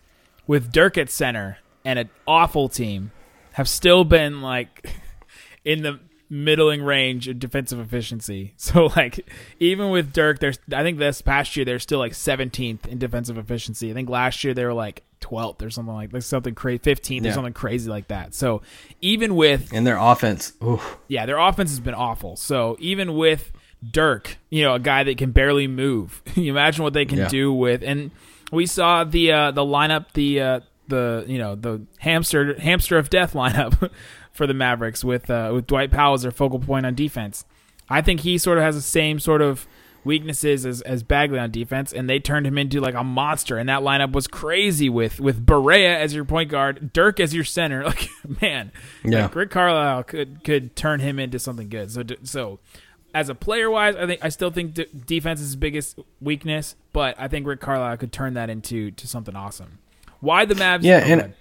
with 0.45 0.71
Dirk 0.71 0.99
at 0.99 1.09
center 1.09 1.57
and 1.83 1.97
an 1.97 2.11
awful 2.27 2.69
team 2.69 3.09
have 3.53 3.67
still 3.67 4.03
been 4.03 4.43
like 4.43 4.87
in 5.65 5.81
the 5.81 5.99
middling 6.29 6.81
range 6.83 7.27
of 7.27 7.39
defensive 7.39 7.79
efficiency. 7.79 8.53
So 8.57 8.87
like 8.95 9.27
even 9.59 9.89
with 9.91 10.11
Dirk, 10.13 10.39
there's 10.39 10.59
I 10.73 10.83
think 10.83 10.97
this 10.99 11.21
past 11.21 11.55
year 11.55 11.65
they're 11.65 11.79
still 11.79 11.99
like 11.99 12.11
17th 12.13 12.85
in 12.87 12.97
defensive 12.97 13.37
efficiency. 13.37 13.89
I 13.89 13.93
think 13.93 14.09
last 14.09 14.43
year 14.43 14.53
they 14.53 14.65
were 14.65 14.73
like 14.73 15.03
12th 15.21 15.61
or 15.63 15.69
something 15.69 15.93
like, 15.95 16.13
like 16.13 16.21
something 16.23 16.53
crazy, 16.53 16.79
15th 16.79 17.23
Yeah. 17.23 17.29
or 17.31 17.33
something 17.33 17.53
crazy 17.53 17.89
like 17.89 18.09
that. 18.09 18.33
So 18.35 18.61
even 19.01 19.35
with 19.35 19.71
And 19.73 19.87
their 19.87 19.97
offense, 19.97 20.53
oof, 20.63 20.97
yeah, 21.07 21.25
their 21.25 21.37
offense 21.39 21.69
has 21.71 21.79
been 21.79 21.93
awful. 21.95 22.35
So 22.35 22.75
even 22.79 23.15
with 23.15 23.51
Dirk, 23.89 24.37
you 24.49 24.63
know, 24.63 24.73
a 24.75 24.79
guy 24.79 25.03
that 25.03 25.17
can 25.17 25.31
barely 25.31 25.67
move, 25.67 26.21
you 26.35 26.51
imagine 26.51 26.83
what 26.83 26.93
they 26.93 27.05
can 27.05 27.19
Yeah. 27.19 27.27
do 27.29 27.53
with. 27.53 27.83
And 27.83 28.11
we 28.51 28.65
saw 28.65 29.03
the 29.03 29.31
uh, 29.31 29.51
the 29.51 29.61
lineup, 29.63 30.07
the 30.13 30.41
uh, 30.41 30.59
the 30.87 31.25
you 31.27 31.37
know 31.37 31.55
the 31.55 31.81
hamster 31.99 32.59
hamster 32.59 32.97
of 32.97 33.09
death 33.09 33.33
lineup 33.41 33.91
for 34.37 34.47
the 34.47 34.53
Mavericks 34.53 35.03
with 35.03 35.29
uh, 35.29 35.51
with 35.53 35.67
Dwight 35.67 35.91
Powell 35.91 36.13
as 36.13 36.21
their 36.21 36.31
focal 36.31 36.59
point 36.59 36.85
on 36.85 36.95
defense. 36.95 37.43
I 37.89 38.01
think 38.01 38.21
he 38.21 38.37
sort 38.37 38.57
of 38.57 38.63
has 38.63 38.75
the 38.75 38.81
same 38.81 39.19
sort 39.19 39.41
of 39.41 39.67
weaknesses 40.03 40.65
as, 40.65 40.81
as 40.81 41.03
Bagley 41.03 41.39
on 41.39 41.51
defense, 41.51 41.91
and 41.91 42.09
they 42.09 42.19
turned 42.19 42.47
him 42.47 42.57
into 42.57 42.79
like 42.79 42.95
a 42.95 43.03
monster. 43.03 43.57
And 43.57 43.67
that 43.67 43.81
lineup 43.81 44.11
was 44.13 44.27
crazy 44.27 44.89
with 44.89 45.19
with 45.19 45.45
Barea 45.45 45.95
as 45.97 46.13
your 46.13 46.23
point 46.25 46.49
guard, 46.49 46.93
Dirk 46.93 47.19
as 47.19 47.33
your 47.33 47.43
center. 47.43 47.83
Like 47.87 48.09
man, 48.41 48.71
Yeah. 49.03 49.23
like 49.23 49.35
Rick 49.35 49.49
Carlisle 49.51 50.03
could 50.03 50.43
could 50.43 50.75
turn 50.75 50.99
him 50.99 51.19
into 51.19 51.39
something 51.39 51.69
good. 51.69 51.91
So 51.91 52.03
so 52.23 52.59
as 53.13 53.29
a 53.29 53.35
player 53.35 53.69
wise, 53.69 53.95
I 53.95 54.05
think 54.05 54.23
I 54.23 54.29
still 54.29 54.51
think 54.51 54.73
d- 54.75 54.85
defense 55.05 55.39
is 55.39 55.47
his 55.47 55.55
biggest 55.55 55.97
weakness, 56.21 56.75
but 56.93 57.15
I 57.17 57.27
think 57.27 57.47
Rick 57.47 57.61
Carlisle 57.61 57.97
could 57.97 58.11
turn 58.11 58.33
that 58.35 58.49
into 58.49 58.91
to 58.91 59.07
something 59.07 59.35
awesome. 59.35 59.79
Why 60.19 60.45
the 60.45 60.55
Mavs? 60.55 60.83
Yeah, 60.83 60.97
and-. 60.99 61.33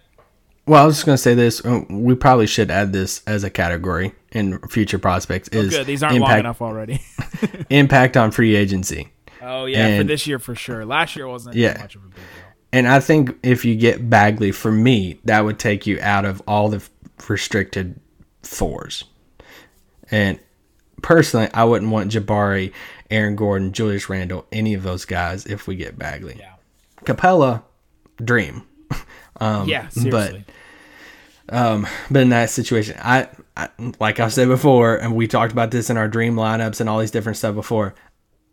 Well, 0.67 0.83
I 0.83 0.87
was 0.87 0.97
just 0.97 1.07
gonna 1.07 1.17
say 1.19 1.35
this. 1.35 1.65
uh, 1.65 1.83
We 1.89 2.15
probably 2.15 2.47
should 2.47 2.71
add 2.71 2.93
this 2.93 3.23
as 3.27 3.45
a 3.45 3.51
category 3.51 4.13
in 4.33 4.59
future 4.69 4.99
prospects. 4.99 5.49
Is 5.49 5.73
Oh, 5.75 5.79
good. 5.79 5.87
These 5.87 6.03
aren't 6.03 6.15
long 6.19 6.23
impact, 6.31 6.41
enough 6.41 6.63
already. 6.63 7.01
impact 7.71 8.17
on 8.17 8.31
free 8.33 8.57
agency. 8.57 9.09
oh 9.43 9.67
yeah, 9.67 9.99
for 9.99 10.05
this 10.05 10.27
year 10.27 10.39
for 10.41 10.55
sure. 10.55 10.85
Last 10.85 11.15
year 11.17 11.29
wasn't 11.29 11.55
Yeah. 11.57 11.77
much 11.81 11.95
of 11.95 12.03
a 12.03 12.07
big 12.09 12.15
deal. 12.17 12.25
And 12.73 12.89
I 12.89 12.99
think 13.01 13.37
if 13.45 13.65
you 13.65 13.77
get 13.77 14.11
Bagley, 14.11 14.51
for 14.53 14.73
me, 14.73 15.21
that 15.25 15.45
would 15.45 15.59
take 15.59 15.87
you 15.87 15.99
out 16.03 16.25
of 16.25 16.43
all 16.49 16.69
the 16.69 16.83
restricted 17.29 17.99
fours. 18.43 19.05
And 20.11 20.39
personally, 21.01 21.49
I 21.55 21.65
wouldn't 21.65 21.91
want 21.93 22.11
Jabari, 22.13 22.73
Aaron 23.11 23.37
Gordon, 23.37 23.73
Julius 23.73 24.09
Randle, 24.11 24.47
any 24.51 24.75
of 24.75 24.83
those 24.83 25.05
guys 25.05 25.47
if 25.47 25.67
we 25.69 25.77
get 25.77 25.97
Bagley. 25.99 26.37
Yeah. 26.39 26.55
Capela, 27.05 27.63
dream. 28.23 28.65
Um, 29.41 29.69
yeah, 29.69 29.89
seriously. 29.89 30.45
But 31.49 32.23
in 32.23 32.29
that 32.31 32.51
situation, 32.51 32.97
I, 33.01 33.29
I 33.57 33.69
like 33.99 34.21
I 34.21 34.29
said 34.29 34.49
before, 34.49 34.97
and 34.97 35.15
we 35.15 35.27
talked 35.27 35.53
about 35.53 35.71
this 35.71 35.91
in 35.91 35.97
our 35.97 36.09
dream 36.09 36.35
lineups 36.35 36.81
and 36.81 36.89
all 36.89 36.99
these 36.99 37.11
different 37.11 37.39
stuff 37.39 37.55
before. 37.55 37.95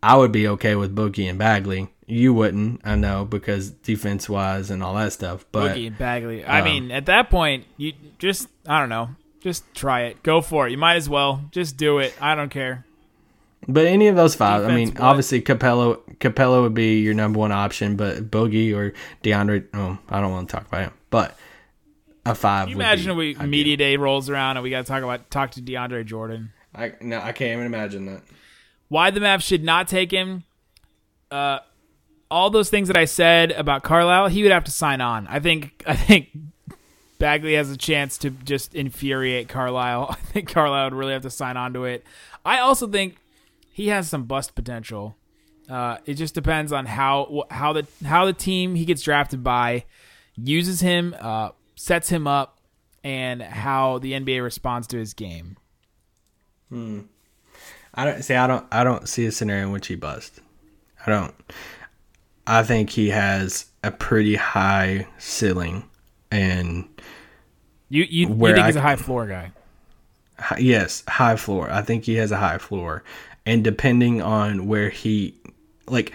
I 0.02 0.16
would 0.16 0.32
be 0.32 0.46
okay 0.48 0.74
with 0.74 0.94
Boogie 0.94 1.28
and 1.30 1.38
Bagley. 1.38 1.88
You 2.06 2.34
wouldn't, 2.34 2.82
I 2.84 2.94
know, 2.94 3.24
because 3.24 3.70
defense 3.70 4.28
wise 4.28 4.70
and 4.70 4.82
all 4.82 4.94
that 4.96 5.14
stuff. 5.14 5.46
But 5.50 5.74
Boogie 5.74 5.86
and 5.86 5.98
Bagley. 5.98 6.44
I 6.44 6.58
um, 6.60 6.64
mean, 6.64 6.90
at 6.90 7.06
that 7.06 7.30
point, 7.30 7.64
you 7.76 7.94
just 8.18 8.48
I 8.66 8.80
don't 8.80 8.90
know. 8.90 9.10
Just 9.40 9.74
try 9.74 10.02
it. 10.02 10.22
Go 10.22 10.40
for 10.40 10.66
it. 10.66 10.70
You 10.70 10.78
might 10.78 10.96
as 10.96 11.08
well. 11.08 11.44
Just 11.50 11.76
do 11.76 11.98
it. 11.98 12.14
I 12.20 12.34
don't 12.34 12.50
care. 12.50 12.86
But 13.66 13.86
any 13.86 14.08
of 14.08 14.16
those 14.16 14.34
five, 14.34 14.64
I 14.64 14.68
mean, 14.68 14.88
Defense, 14.88 15.00
what? 15.00 15.08
obviously 15.08 15.42
Capela 15.42 15.98
Capela 16.18 16.62
would 16.62 16.74
be 16.74 17.00
your 17.00 17.14
number 17.14 17.38
one 17.38 17.52
option, 17.52 17.96
but 17.96 18.30
Boogie 18.30 18.74
or 18.74 18.92
DeAndre, 19.22 19.66
oh, 19.74 19.98
I 20.08 20.20
don't 20.20 20.32
want 20.32 20.48
to 20.48 20.56
talk 20.56 20.66
about 20.66 20.82
him, 20.82 20.92
but 21.10 21.36
a 22.26 22.34
five. 22.34 22.66
Can 22.66 22.70
you 22.70 22.76
imagine 22.76 23.16
we 23.16 23.30
ideal. 23.30 23.46
media 23.46 23.76
day 23.76 23.96
rolls 23.96 24.30
around 24.30 24.56
and 24.56 24.64
we 24.64 24.70
got 24.70 24.78
to 24.78 24.84
talk 24.84 25.02
about 25.02 25.30
talk 25.30 25.52
to 25.52 25.62
DeAndre 25.62 26.04
Jordan. 26.04 26.52
I 26.74 26.92
no, 27.00 27.20
I 27.20 27.32
can't 27.32 27.52
even 27.52 27.66
imagine 27.66 28.06
that. 28.06 28.22
Why 28.88 29.10
the 29.10 29.20
Mavs 29.20 29.42
should 29.42 29.64
not 29.64 29.88
take 29.88 30.10
him? 30.10 30.44
Uh, 31.30 31.58
all 32.30 32.50
those 32.50 32.70
things 32.70 32.88
that 32.88 32.96
I 32.96 33.04
said 33.04 33.52
about 33.52 33.82
Carlisle, 33.82 34.28
he 34.28 34.42
would 34.42 34.52
have 34.52 34.64
to 34.64 34.70
sign 34.70 35.00
on. 35.00 35.26
I 35.28 35.40
think. 35.40 35.82
I 35.86 35.96
think 35.96 36.28
Bagley 37.18 37.54
has 37.54 37.70
a 37.70 37.76
chance 37.76 38.18
to 38.18 38.30
just 38.30 38.74
infuriate 38.74 39.48
Carlisle. 39.48 40.08
I 40.10 40.14
think 40.16 40.48
Carlisle 40.48 40.86
would 40.90 40.94
really 40.94 41.12
have 41.12 41.22
to 41.22 41.30
sign 41.30 41.56
on 41.56 41.72
to 41.74 41.84
it. 41.84 42.04
I 42.44 42.58
also 42.58 42.86
think 42.86 43.16
he 43.74 43.88
has 43.88 44.08
some 44.08 44.22
bust 44.24 44.54
potential. 44.54 45.16
Uh, 45.68 45.98
it 46.06 46.14
just 46.14 46.34
depends 46.34 46.72
on 46.72 46.86
how 46.86 47.44
how 47.50 47.72
the 47.72 47.86
how 48.04 48.24
the 48.24 48.32
team 48.32 48.74
he 48.76 48.84
gets 48.84 49.02
drafted 49.02 49.42
by 49.42 49.84
uses 50.36 50.80
him, 50.80 51.14
uh, 51.20 51.50
sets 51.74 52.08
him 52.08 52.26
up, 52.26 52.58
and 53.02 53.42
how 53.42 53.98
the 53.98 54.12
NBA 54.12 54.42
responds 54.42 54.86
to 54.88 54.98
his 54.98 55.12
game. 55.14 55.56
Hmm. 56.68 57.00
I 57.94 58.04
don't 58.04 58.22
see. 58.22 58.34
I 58.34 58.46
don't. 58.46 58.66
I 58.70 58.84
don't 58.84 59.08
see 59.08 59.26
a 59.26 59.32
scenario 59.32 59.64
in 59.66 59.72
which 59.72 59.86
he 59.88 59.94
busts. 59.96 60.40
I 61.06 61.10
don't. 61.10 61.34
I 62.46 62.62
think 62.62 62.90
he 62.90 63.08
has 63.10 63.66
a 63.82 63.90
pretty 63.90 64.34
high 64.36 65.06
ceiling, 65.18 65.84
and 66.30 66.86
You 67.88 68.04
you, 68.08 68.28
you 68.28 68.36
think 68.36 68.58
I 68.58 68.66
he's 68.66 68.76
a 68.76 68.80
high 68.82 68.96
floor 68.96 69.26
guy? 69.26 69.52
hi- 70.38 70.58
yes, 70.58 71.02
high 71.08 71.36
floor. 71.36 71.70
I 71.70 71.82
think 71.82 72.04
he 72.04 72.14
has 72.16 72.32
a 72.32 72.36
high 72.36 72.58
floor, 72.58 73.02
and 73.46 73.64
depending 73.64 74.22
on 74.22 74.66
where 74.66 74.90
he, 74.90 75.34
like, 75.86 76.12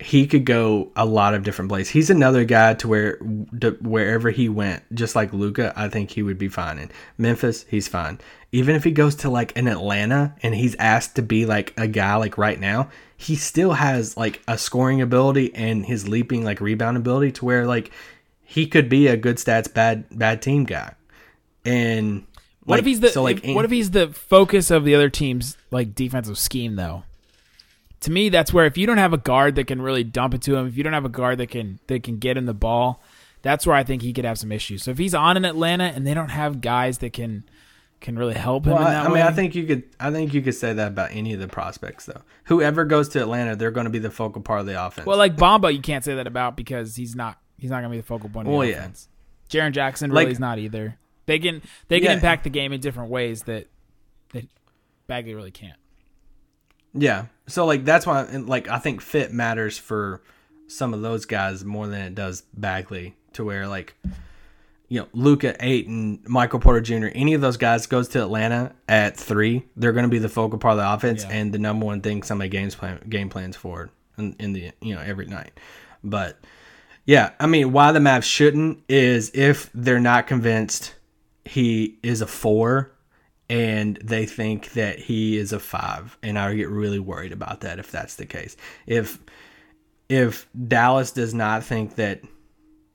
he 0.00 0.26
could 0.26 0.46
go 0.46 0.90
a 0.96 1.04
lot 1.04 1.34
of 1.34 1.42
different 1.42 1.68
places. 1.68 1.90
He's 1.90 2.10
another 2.10 2.44
guy 2.44 2.74
to 2.74 2.88
where 2.88 3.18
to 3.60 3.76
wherever 3.82 4.30
he 4.30 4.48
went, 4.48 4.82
just 4.94 5.14
like 5.14 5.32
Luka, 5.32 5.72
I 5.76 5.88
think 5.88 6.10
he 6.10 6.22
would 6.22 6.38
be 6.38 6.48
fine. 6.48 6.78
In 6.78 6.90
Memphis, 7.18 7.66
he's 7.68 7.86
fine. 7.86 8.18
Even 8.50 8.74
if 8.74 8.84
he 8.84 8.90
goes 8.92 9.14
to 9.16 9.30
like 9.30 9.56
an 9.56 9.68
Atlanta 9.68 10.34
and 10.42 10.54
he's 10.54 10.74
asked 10.76 11.16
to 11.16 11.22
be 11.22 11.44
like 11.44 11.74
a 11.76 11.86
guy 11.86 12.16
like 12.16 12.38
right 12.38 12.58
now, 12.58 12.88
he 13.16 13.36
still 13.36 13.72
has 13.72 14.16
like 14.16 14.40
a 14.48 14.56
scoring 14.56 15.02
ability 15.02 15.54
and 15.54 15.84
his 15.84 16.08
leaping 16.08 16.44
like 16.44 16.60
rebound 16.60 16.96
ability 16.96 17.32
to 17.32 17.44
where 17.44 17.66
like 17.66 17.90
he 18.42 18.66
could 18.66 18.88
be 18.88 19.06
a 19.06 19.16
good 19.16 19.36
stats 19.36 19.72
bad 19.72 20.06
bad 20.10 20.40
team 20.40 20.64
guy. 20.64 20.94
And 21.64 22.26
What 22.64 22.74
like, 22.76 22.80
if 22.80 22.86
he's 22.86 23.00
the 23.00 23.08
so 23.10 23.22
like 23.22 23.44
if- 23.44 23.54
what 23.54 23.64
if 23.64 23.70
he's 23.70 23.90
the 23.90 24.08
focus 24.08 24.70
of 24.70 24.84
the 24.84 24.94
other 24.94 25.08
team's 25.08 25.56
like 25.70 25.94
defensive 25.94 26.38
scheme 26.38 26.76
though? 26.76 27.04
To 28.00 28.10
me, 28.10 28.28
that's 28.30 28.52
where 28.52 28.64
if 28.64 28.78
you 28.78 28.86
don't 28.86 28.96
have 28.98 29.12
a 29.12 29.18
guard 29.18 29.56
that 29.56 29.66
can 29.66 29.82
really 29.82 30.04
dump 30.04 30.32
it 30.34 30.42
to 30.42 30.56
him, 30.56 30.66
if 30.66 30.76
you 30.76 30.82
don't 30.82 30.94
have 30.94 31.04
a 31.04 31.10
guard 31.10 31.38
that 31.38 31.48
can 31.48 31.80
that 31.88 32.02
can 32.02 32.18
get 32.18 32.36
him 32.36 32.46
the 32.46 32.54
ball, 32.54 33.02
that's 33.42 33.66
where 33.66 33.76
I 33.76 33.82
think 33.84 34.02
he 34.02 34.12
could 34.12 34.24
have 34.24 34.38
some 34.38 34.52
issues. 34.52 34.82
So 34.84 34.90
if 34.90 34.98
he's 34.98 35.14
on 35.14 35.36
in 35.36 35.44
Atlanta 35.44 35.84
and 35.84 36.06
they 36.06 36.14
don't 36.14 36.30
have 36.30 36.60
guys 36.60 36.98
that 36.98 37.12
can 37.12 37.44
can 38.00 38.18
really 38.18 38.32
help 38.34 38.64
him 38.64 38.72
Well, 38.72 38.80
in 38.82 38.88
I, 38.88 38.90
that 38.92 39.00
I 39.02 39.04
mean, 39.04 39.12
way, 39.14 39.22
I 39.22 39.32
think 39.32 39.54
you 39.54 39.66
could. 39.66 39.82
I 40.00 40.10
think 40.10 40.32
you 40.32 40.40
could 40.40 40.54
say 40.54 40.72
that 40.72 40.88
about 40.88 41.10
any 41.12 41.34
of 41.34 41.40
the 41.40 41.48
prospects, 41.48 42.06
though. 42.06 42.22
Whoever 42.44 42.86
goes 42.86 43.10
to 43.10 43.20
Atlanta, 43.20 43.56
they're 43.56 43.70
going 43.70 43.84
to 43.84 43.90
be 43.90 43.98
the 43.98 44.10
focal 44.10 44.40
part 44.40 44.60
of 44.60 44.66
the 44.66 44.82
offense. 44.82 45.06
well, 45.06 45.18
like 45.18 45.36
Bamba, 45.36 45.70
you 45.74 45.82
can't 45.82 46.02
say 46.02 46.14
that 46.14 46.26
about 46.26 46.56
because 46.56 46.96
he's 46.96 47.14
not 47.14 47.38
he's 47.58 47.68
not 47.70 47.76
gonna 47.82 47.90
be 47.90 47.98
the 47.98 48.02
focal 48.02 48.30
point 48.30 48.48
of 48.48 48.52
the 48.52 48.56
Well, 48.58 48.66
yeah. 48.66 48.76
offense. 48.78 49.08
Jaren 49.50 49.72
Jackson 49.72 50.10
Like- 50.10 50.24
really 50.24 50.32
is 50.32 50.40
not 50.40 50.58
either. 50.58 50.96
They 51.30 51.38
can 51.38 51.62
they 51.86 52.00
can 52.00 52.08
Yeah. 52.08 52.14
impact 52.14 52.42
the 52.42 52.50
game 52.50 52.72
in 52.72 52.80
different 52.80 53.08
ways 53.08 53.44
that 53.44 53.68
that 54.32 54.48
Bagley 55.06 55.32
really 55.34 55.52
can't. 55.52 55.78
yeah. 56.92 57.26
So 57.46 57.66
like 57.66 57.84
that's 57.84 58.04
why, 58.04 58.22
like 58.24 58.68
I 58.68 58.78
think 58.78 59.00
fit 59.00 59.32
matters 59.32 59.78
for 59.78 60.22
some 60.66 60.92
of 60.92 61.02
those 61.02 61.26
guys 61.26 61.64
more 61.64 61.86
than 61.86 62.00
it 62.00 62.14
does 62.16 62.42
Bagley. 62.54 63.14
To 63.34 63.44
where 63.44 63.68
like, 63.68 63.94
you 64.88 64.98
know, 64.98 65.06
Luka 65.12 65.54
eight 65.60 65.86
and 65.86 66.18
Michael 66.26 66.58
Porter 66.58 66.80
Jr. 66.80 67.06
Any 67.14 67.34
of 67.34 67.40
those 67.40 67.56
guys 67.56 67.86
goes 67.86 68.08
to 68.08 68.20
Atlanta 68.22 68.74
at 68.88 69.16
three, 69.16 69.66
they're 69.76 69.92
going 69.92 70.02
to 70.04 70.08
be 70.10 70.18
the 70.18 70.28
focal 70.28 70.58
part 70.58 70.72
of 70.72 70.78
the 70.78 70.92
offense 70.92 71.22
Yeah. 71.22 71.30
and 71.36 71.52
the 71.54 71.60
number 71.60 71.86
one 71.86 72.00
thing 72.00 72.24
somebody 72.24 72.50
games 72.50 72.74
plan 72.74 72.98
game 73.08 73.28
plans 73.28 73.54
for 73.54 73.90
in, 74.18 74.34
in 74.40 74.52
the 74.52 74.72
you 74.80 74.96
know 74.96 75.00
every 75.00 75.26
night. 75.26 75.52
But 76.02 76.40
Yeah, 77.06 77.30
I 77.38 77.46
mean, 77.46 77.70
why 77.72 77.92
the 77.92 78.00
Mavs 78.00 78.24
shouldn't 78.24 78.80
is 78.88 79.30
if 79.32 79.70
they're 79.74 80.00
not 80.00 80.26
convinced 80.26 80.94
he 81.50 81.98
is 82.04 82.20
a 82.20 82.28
four 82.28 82.92
and 83.48 83.96
they 83.96 84.24
think 84.24 84.74
that 84.74 85.00
he 85.00 85.36
is 85.36 85.52
a 85.52 85.58
five, 85.58 86.16
and 86.22 86.38
I 86.38 86.54
get 86.54 86.68
really 86.68 87.00
worried 87.00 87.32
about 87.32 87.62
that 87.62 87.80
if 87.80 87.90
that's 87.90 88.14
the 88.14 88.24
case. 88.24 88.56
If 88.86 89.18
if 90.08 90.46
Dallas 90.68 91.10
does 91.10 91.34
not 91.34 91.64
think 91.64 91.96
that 91.96 92.20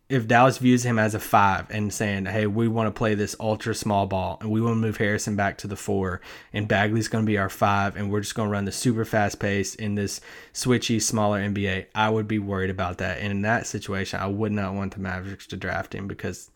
if 0.08 0.26
Dallas 0.26 0.60
views 0.60 0.86
him 0.86 0.98
as 0.98 1.14
a 1.14 1.20
five 1.20 1.70
and 1.70 1.94
saying, 1.94 2.28
"Hey, 2.28 2.48
we 2.48 2.70
want 2.70 2.88
to 2.88 2.98
play 2.98 3.14
this 3.14 3.36
ultra 3.42 3.76
small 3.76 4.06
ball 4.06 4.38
and 4.40 4.50
we 4.50 4.62
want 4.62 4.76
to 4.76 4.80
move 4.80 4.96
Harrison 4.96 5.36
back 5.36 5.58
to 5.58 5.68
the 5.68 5.76
four, 5.76 6.22
and 6.54 6.66
Bagley's 6.66 7.10
going 7.10 7.26
to 7.26 7.30
be 7.30 7.38
our 7.38 7.50
five, 7.50 7.98
and 7.98 8.10
we're 8.10 8.22
just 8.22 8.36
going 8.36 8.48
to 8.48 8.54
run 8.54 8.64
the 8.64 8.72
super 8.72 9.04
fast 9.04 9.38
pace 9.38 9.76
in 9.76 9.96
this 9.96 10.22
switchy, 10.54 11.02
smaller 11.02 11.42
NBA," 11.42 11.88
I 11.94 12.10
would 12.10 12.30
be 12.30 12.40
worried 12.40 12.70
about 12.70 13.00
that. 13.00 13.18
And 13.20 13.32
in 13.32 13.42
that 13.42 13.68
situation, 13.68 14.22
I 14.22 14.28
would 14.28 14.54
not 14.54 14.76
want 14.76 14.94
the 14.94 15.02
Mavericks 15.02 15.48
to 15.48 15.58
draft 15.58 15.94
him 15.94 16.08
because 16.08 16.52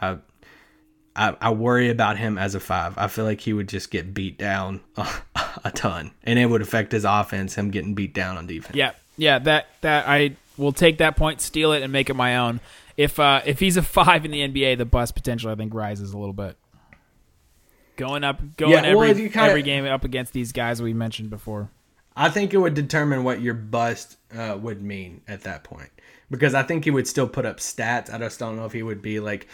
I, 0.00 0.18
I, 1.16 1.36
I 1.40 1.50
worry 1.50 1.90
about 1.90 2.18
him 2.18 2.38
as 2.38 2.54
a 2.54 2.60
five. 2.60 2.94
I 2.98 3.06
feel 3.06 3.24
like 3.24 3.40
he 3.40 3.52
would 3.52 3.68
just 3.68 3.90
get 3.90 4.12
beat 4.14 4.36
down 4.38 4.80
a 5.64 5.70
ton, 5.72 6.10
and 6.24 6.38
it 6.38 6.46
would 6.46 6.62
affect 6.62 6.92
his 6.92 7.04
offense. 7.04 7.54
Him 7.54 7.70
getting 7.70 7.94
beat 7.94 8.14
down 8.14 8.36
on 8.36 8.46
defense. 8.46 8.74
Yeah, 8.76 8.92
yeah. 9.16 9.38
That 9.38 9.68
that 9.82 10.08
I 10.08 10.36
will 10.56 10.72
take 10.72 10.98
that 10.98 11.16
point, 11.16 11.40
steal 11.40 11.72
it, 11.72 11.82
and 11.82 11.92
make 11.92 12.10
it 12.10 12.14
my 12.14 12.36
own. 12.36 12.60
If 12.96 13.20
uh, 13.20 13.42
if 13.46 13.60
he's 13.60 13.76
a 13.76 13.82
five 13.98 14.24
in 14.24 14.30
the 14.32 14.40
NBA, 14.40 14.78
the 14.78 14.84
bust 14.84 15.14
potential 15.14 15.50
I 15.50 15.54
think 15.54 15.72
rises 15.72 16.12
a 16.12 16.18
little 16.18 16.32
bit. 16.34 16.56
Going 17.96 18.24
up, 18.24 18.40
going 18.56 18.72
Yeah, 18.72 18.94
well, 18.94 19.08
every 19.08 19.28
kinda- 19.28 19.48
every 19.48 19.62
game 19.62 19.84
up 19.84 20.04
against 20.04 20.32
these 20.32 20.50
guys 20.50 20.82
we 20.82 20.92
mentioned 20.92 21.30
before. 21.30 21.70
I 22.16 22.28
think 22.28 22.54
it 22.54 22.58
would 22.58 22.74
determine 22.74 23.24
what 23.24 23.40
your 23.40 23.54
bust 23.54 24.16
uh, 24.36 24.56
would 24.60 24.82
mean 24.82 25.22
at 25.28 25.42
that 25.42 25.64
point. 25.64 25.90
Because 26.30 26.54
I 26.54 26.62
think 26.62 26.84
he 26.84 26.90
would 26.90 27.06
still 27.06 27.28
put 27.28 27.44
up 27.44 27.58
stats. 27.58 28.12
I 28.12 28.18
just 28.18 28.38
don't 28.38 28.56
know 28.56 28.64
if 28.64 28.72
he 28.72 28.82
would 28.82 29.02
be 29.02 29.20
like 29.20 29.46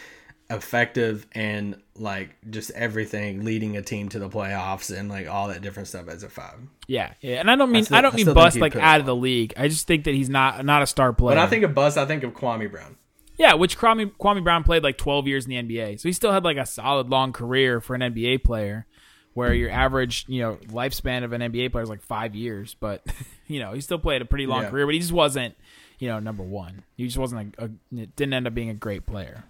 effective 0.51 1.25
and 1.33 1.81
like 1.97 2.35
just 2.49 2.71
everything 2.71 3.45
leading 3.45 3.77
a 3.77 3.81
team 3.81 4.09
to 4.09 4.19
the 4.19 4.29
playoffs 4.29 4.95
and 4.95 5.09
like 5.09 5.27
all 5.27 5.47
that 5.47 5.61
different 5.61 5.87
stuff 5.87 6.07
as 6.07 6.23
a 6.23 6.29
five. 6.29 6.55
Yeah, 6.87 7.13
yeah. 7.21 7.39
And 7.39 7.49
I 7.49 7.55
don't 7.55 7.71
mean 7.71 7.81
I, 7.81 7.85
still- 7.85 8.01
don't 8.01 8.13
I 8.13 8.17
mean 8.17 8.33
bust 8.33 8.57
like 8.57 8.75
out 8.75 8.99
of 8.99 9.05
the 9.05 9.15
league. 9.15 9.53
I 9.57 9.67
just 9.67 9.87
think 9.87 10.03
that 10.05 10.13
he's 10.13 10.29
not 10.29 10.63
not 10.65 10.81
a 10.81 10.87
star 10.87 11.13
player. 11.13 11.35
When 11.35 11.43
I 11.43 11.47
think 11.47 11.63
of 11.63 11.73
bust, 11.73 11.97
I 11.97 12.05
think 12.05 12.23
of 12.23 12.33
Kwame 12.33 12.69
Brown. 12.69 12.97
Yeah, 13.37 13.55
which 13.55 13.77
Kwame, 13.77 14.11
Kwame 14.19 14.43
Brown 14.43 14.63
played 14.63 14.83
like 14.83 14.97
12 14.99 15.27
years 15.27 15.45
in 15.47 15.49
the 15.49 15.55
NBA. 15.77 15.99
So 15.99 16.07
he 16.09 16.13
still 16.13 16.31
had 16.31 16.43
like 16.43 16.57
a 16.57 16.65
solid 16.65 17.09
long 17.09 17.33
career 17.33 17.81
for 17.81 17.95
an 17.95 18.01
NBA 18.01 18.43
player 18.43 18.85
where 19.33 19.51
your 19.53 19.71
average, 19.71 20.25
you 20.27 20.41
know, 20.41 20.57
lifespan 20.67 21.23
of 21.23 21.31
an 21.33 21.41
NBA 21.41 21.71
player 21.71 21.81
is 21.83 21.89
like 21.89 22.03
5 22.03 22.35
years, 22.35 22.75
but 22.79 23.03
you 23.47 23.59
know, 23.59 23.71
he 23.73 23.81
still 23.81 23.97
played 23.97 24.21
a 24.21 24.25
pretty 24.25 24.45
long 24.45 24.63
Yeah. 24.63 24.69
career, 24.69 24.85
but 24.85 24.93
he 24.93 24.99
just 24.99 25.13
wasn't, 25.13 25.55
you 25.97 26.09
know, 26.09 26.19
number 26.19 26.43
1. 26.43 26.83
He 26.97 27.05
just 27.05 27.17
wasn't 27.17 27.55
a, 27.57 27.65
a 27.65 27.67
didn't 28.05 28.33
end 28.33 28.45
up 28.45 28.53
being 28.53 28.69
a 28.69 28.73
great 28.75 29.05
player. 29.07 29.43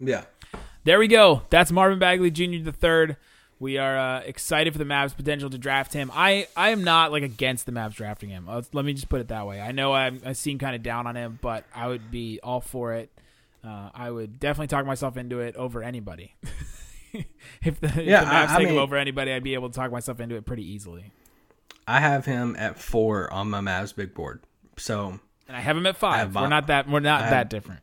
Yeah. 0.00 0.24
There 0.84 0.98
we 0.98 1.08
go. 1.08 1.42
That's 1.50 1.70
Marvin 1.70 1.98
Bagley 1.98 2.30
Jr. 2.30 2.62
the 2.64 2.72
third. 2.72 3.16
We 3.58 3.76
are 3.76 3.98
uh, 3.98 4.20
excited 4.20 4.72
for 4.72 4.78
the 4.78 4.86
Mavs' 4.86 5.14
potential 5.14 5.50
to 5.50 5.58
draft 5.58 5.92
him. 5.92 6.10
I, 6.14 6.46
I 6.56 6.70
am 6.70 6.82
not 6.82 7.12
like 7.12 7.22
against 7.22 7.66
the 7.66 7.72
Mavs 7.72 7.92
drafting 7.94 8.30
him. 8.30 8.46
Let's, 8.48 8.70
let 8.72 8.86
me 8.86 8.94
just 8.94 9.10
put 9.10 9.20
it 9.20 9.28
that 9.28 9.46
way. 9.46 9.60
I 9.60 9.72
know 9.72 9.92
I'm, 9.92 10.22
I 10.24 10.32
seem 10.32 10.58
kind 10.58 10.74
of 10.74 10.82
down 10.82 11.06
on 11.06 11.14
him, 11.14 11.38
but 11.42 11.64
I 11.74 11.88
would 11.88 12.10
be 12.10 12.40
all 12.42 12.62
for 12.62 12.94
it. 12.94 13.10
Uh, 13.62 13.90
I 13.94 14.10
would 14.10 14.40
definitely 14.40 14.68
talk 14.68 14.86
myself 14.86 15.18
into 15.18 15.40
it 15.40 15.54
over 15.56 15.82
anybody. 15.82 16.34
if 17.12 17.78
the, 17.80 17.88
if 17.88 17.94
the 17.94 18.00
Mavs 18.02 18.48
I 18.48 18.56
take 18.56 18.68
him 18.68 18.74
mean- 18.76 18.82
over 18.82 18.96
anybody, 18.96 19.30
I'd 19.32 19.42
be 19.44 19.52
able 19.52 19.68
to 19.68 19.76
talk 19.76 19.92
myself 19.92 20.20
into 20.20 20.36
it 20.36 20.46
pretty 20.46 20.64
easily. 20.64 21.12
I 21.86 22.00
have 22.00 22.24
him 22.24 22.56
at 22.58 22.78
four 22.78 23.30
on 23.30 23.50
my 23.50 23.60
Mavs 23.60 23.94
big 23.94 24.14
board. 24.14 24.40
So 24.78 25.18
And 25.48 25.56
I 25.56 25.60
have 25.60 25.76
him 25.76 25.86
at 25.86 25.98
five. 25.98 26.18
have 26.18 26.34
We're 26.34 26.48
not 26.48 26.68
that 26.68 26.88
we're 26.88 27.00
not 27.00 27.20
I 27.20 27.24
have- 27.24 27.30
that 27.32 27.50
different. 27.50 27.82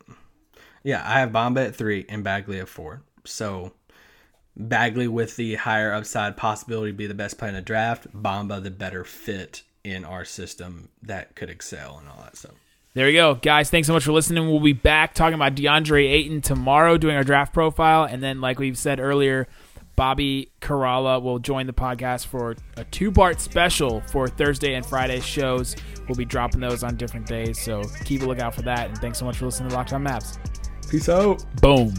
Yeah, 0.82 1.02
I 1.04 1.20
have 1.20 1.30
Bamba 1.30 1.68
at 1.68 1.76
three 1.76 2.06
and 2.08 2.22
Bagley 2.24 2.60
at 2.60 2.68
four. 2.68 3.02
So 3.24 3.72
Bagley 4.56 5.08
with 5.08 5.36
the 5.36 5.56
higher 5.56 5.92
upside 5.92 6.36
possibility 6.36 6.92
to 6.92 6.96
be 6.96 7.06
the 7.06 7.14
best 7.14 7.38
player 7.38 7.50
in 7.50 7.54
the 7.54 7.62
draft, 7.62 8.06
Bamba 8.12 8.62
the 8.62 8.70
better 8.70 9.04
fit 9.04 9.62
in 9.84 10.04
our 10.04 10.24
system 10.24 10.88
that 11.02 11.34
could 11.34 11.50
excel 11.50 11.98
and 11.98 12.08
all 12.08 12.20
that 12.22 12.36
stuff. 12.36 12.54
There 12.94 13.08
you 13.08 13.18
go, 13.18 13.34
guys. 13.34 13.70
Thanks 13.70 13.86
so 13.86 13.92
much 13.92 14.04
for 14.04 14.12
listening. 14.12 14.48
We'll 14.48 14.60
be 14.60 14.72
back 14.72 15.14
talking 15.14 15.34
about 15.34 15.54
DeAndre 15.54 16.10
Ayton 16.10 16.40
tomorrow, 16.40 16.96
doing 16.98 17.14
our 17.14 17.22
draft 17.22 17.52
profile, 17.52 18.04
and 18.04 18.22
then, 18.22 18.40
like 18.40 18.58
we've 18.58 18.78
said 18.78 18.98
earlier, 18.98 19.46
Bobby 19.94 20.50
Karalla 20.60 21.22
will 21.22 21.38
join 21.38 21.66
the 21.66 21.72
podcast 21.72 22.26
for 22.26 22.56
a 22.76 22.84
two-part 22.84 23.40
special 23.40 24.00
for 24.00 24.26
Thursday 24.26 24.74
and 24.74 24.84
Friday 24.84 25.20
shows. 25.20 25.76
We'll 26.08 26.16
be 26.16 26.24
dropping 26.24 26.60
those 26.60 26.82
on 26.82 26.96
different 26.96 27.26
days, 27.26 27.60
so 27.60 27.82
keep 28.04 28.22
a 28.22 28.24
lookout 28.26 28.54
for 28.54 28.62
that. 28.62 28.88
And 28.88 28.98
thanks 28.98 29.18
so 29.18 29.24
much 29.24 29.36
for 29.36 29.46
listening 29.46 29.68
to 29.70 29.76
Locked 29.76 29.92
On 29.92 30.02
Mavs. 30.02 30.38
Peace 30.88 31.08
out. 31.10 31.44
Boom. 31.60 31.92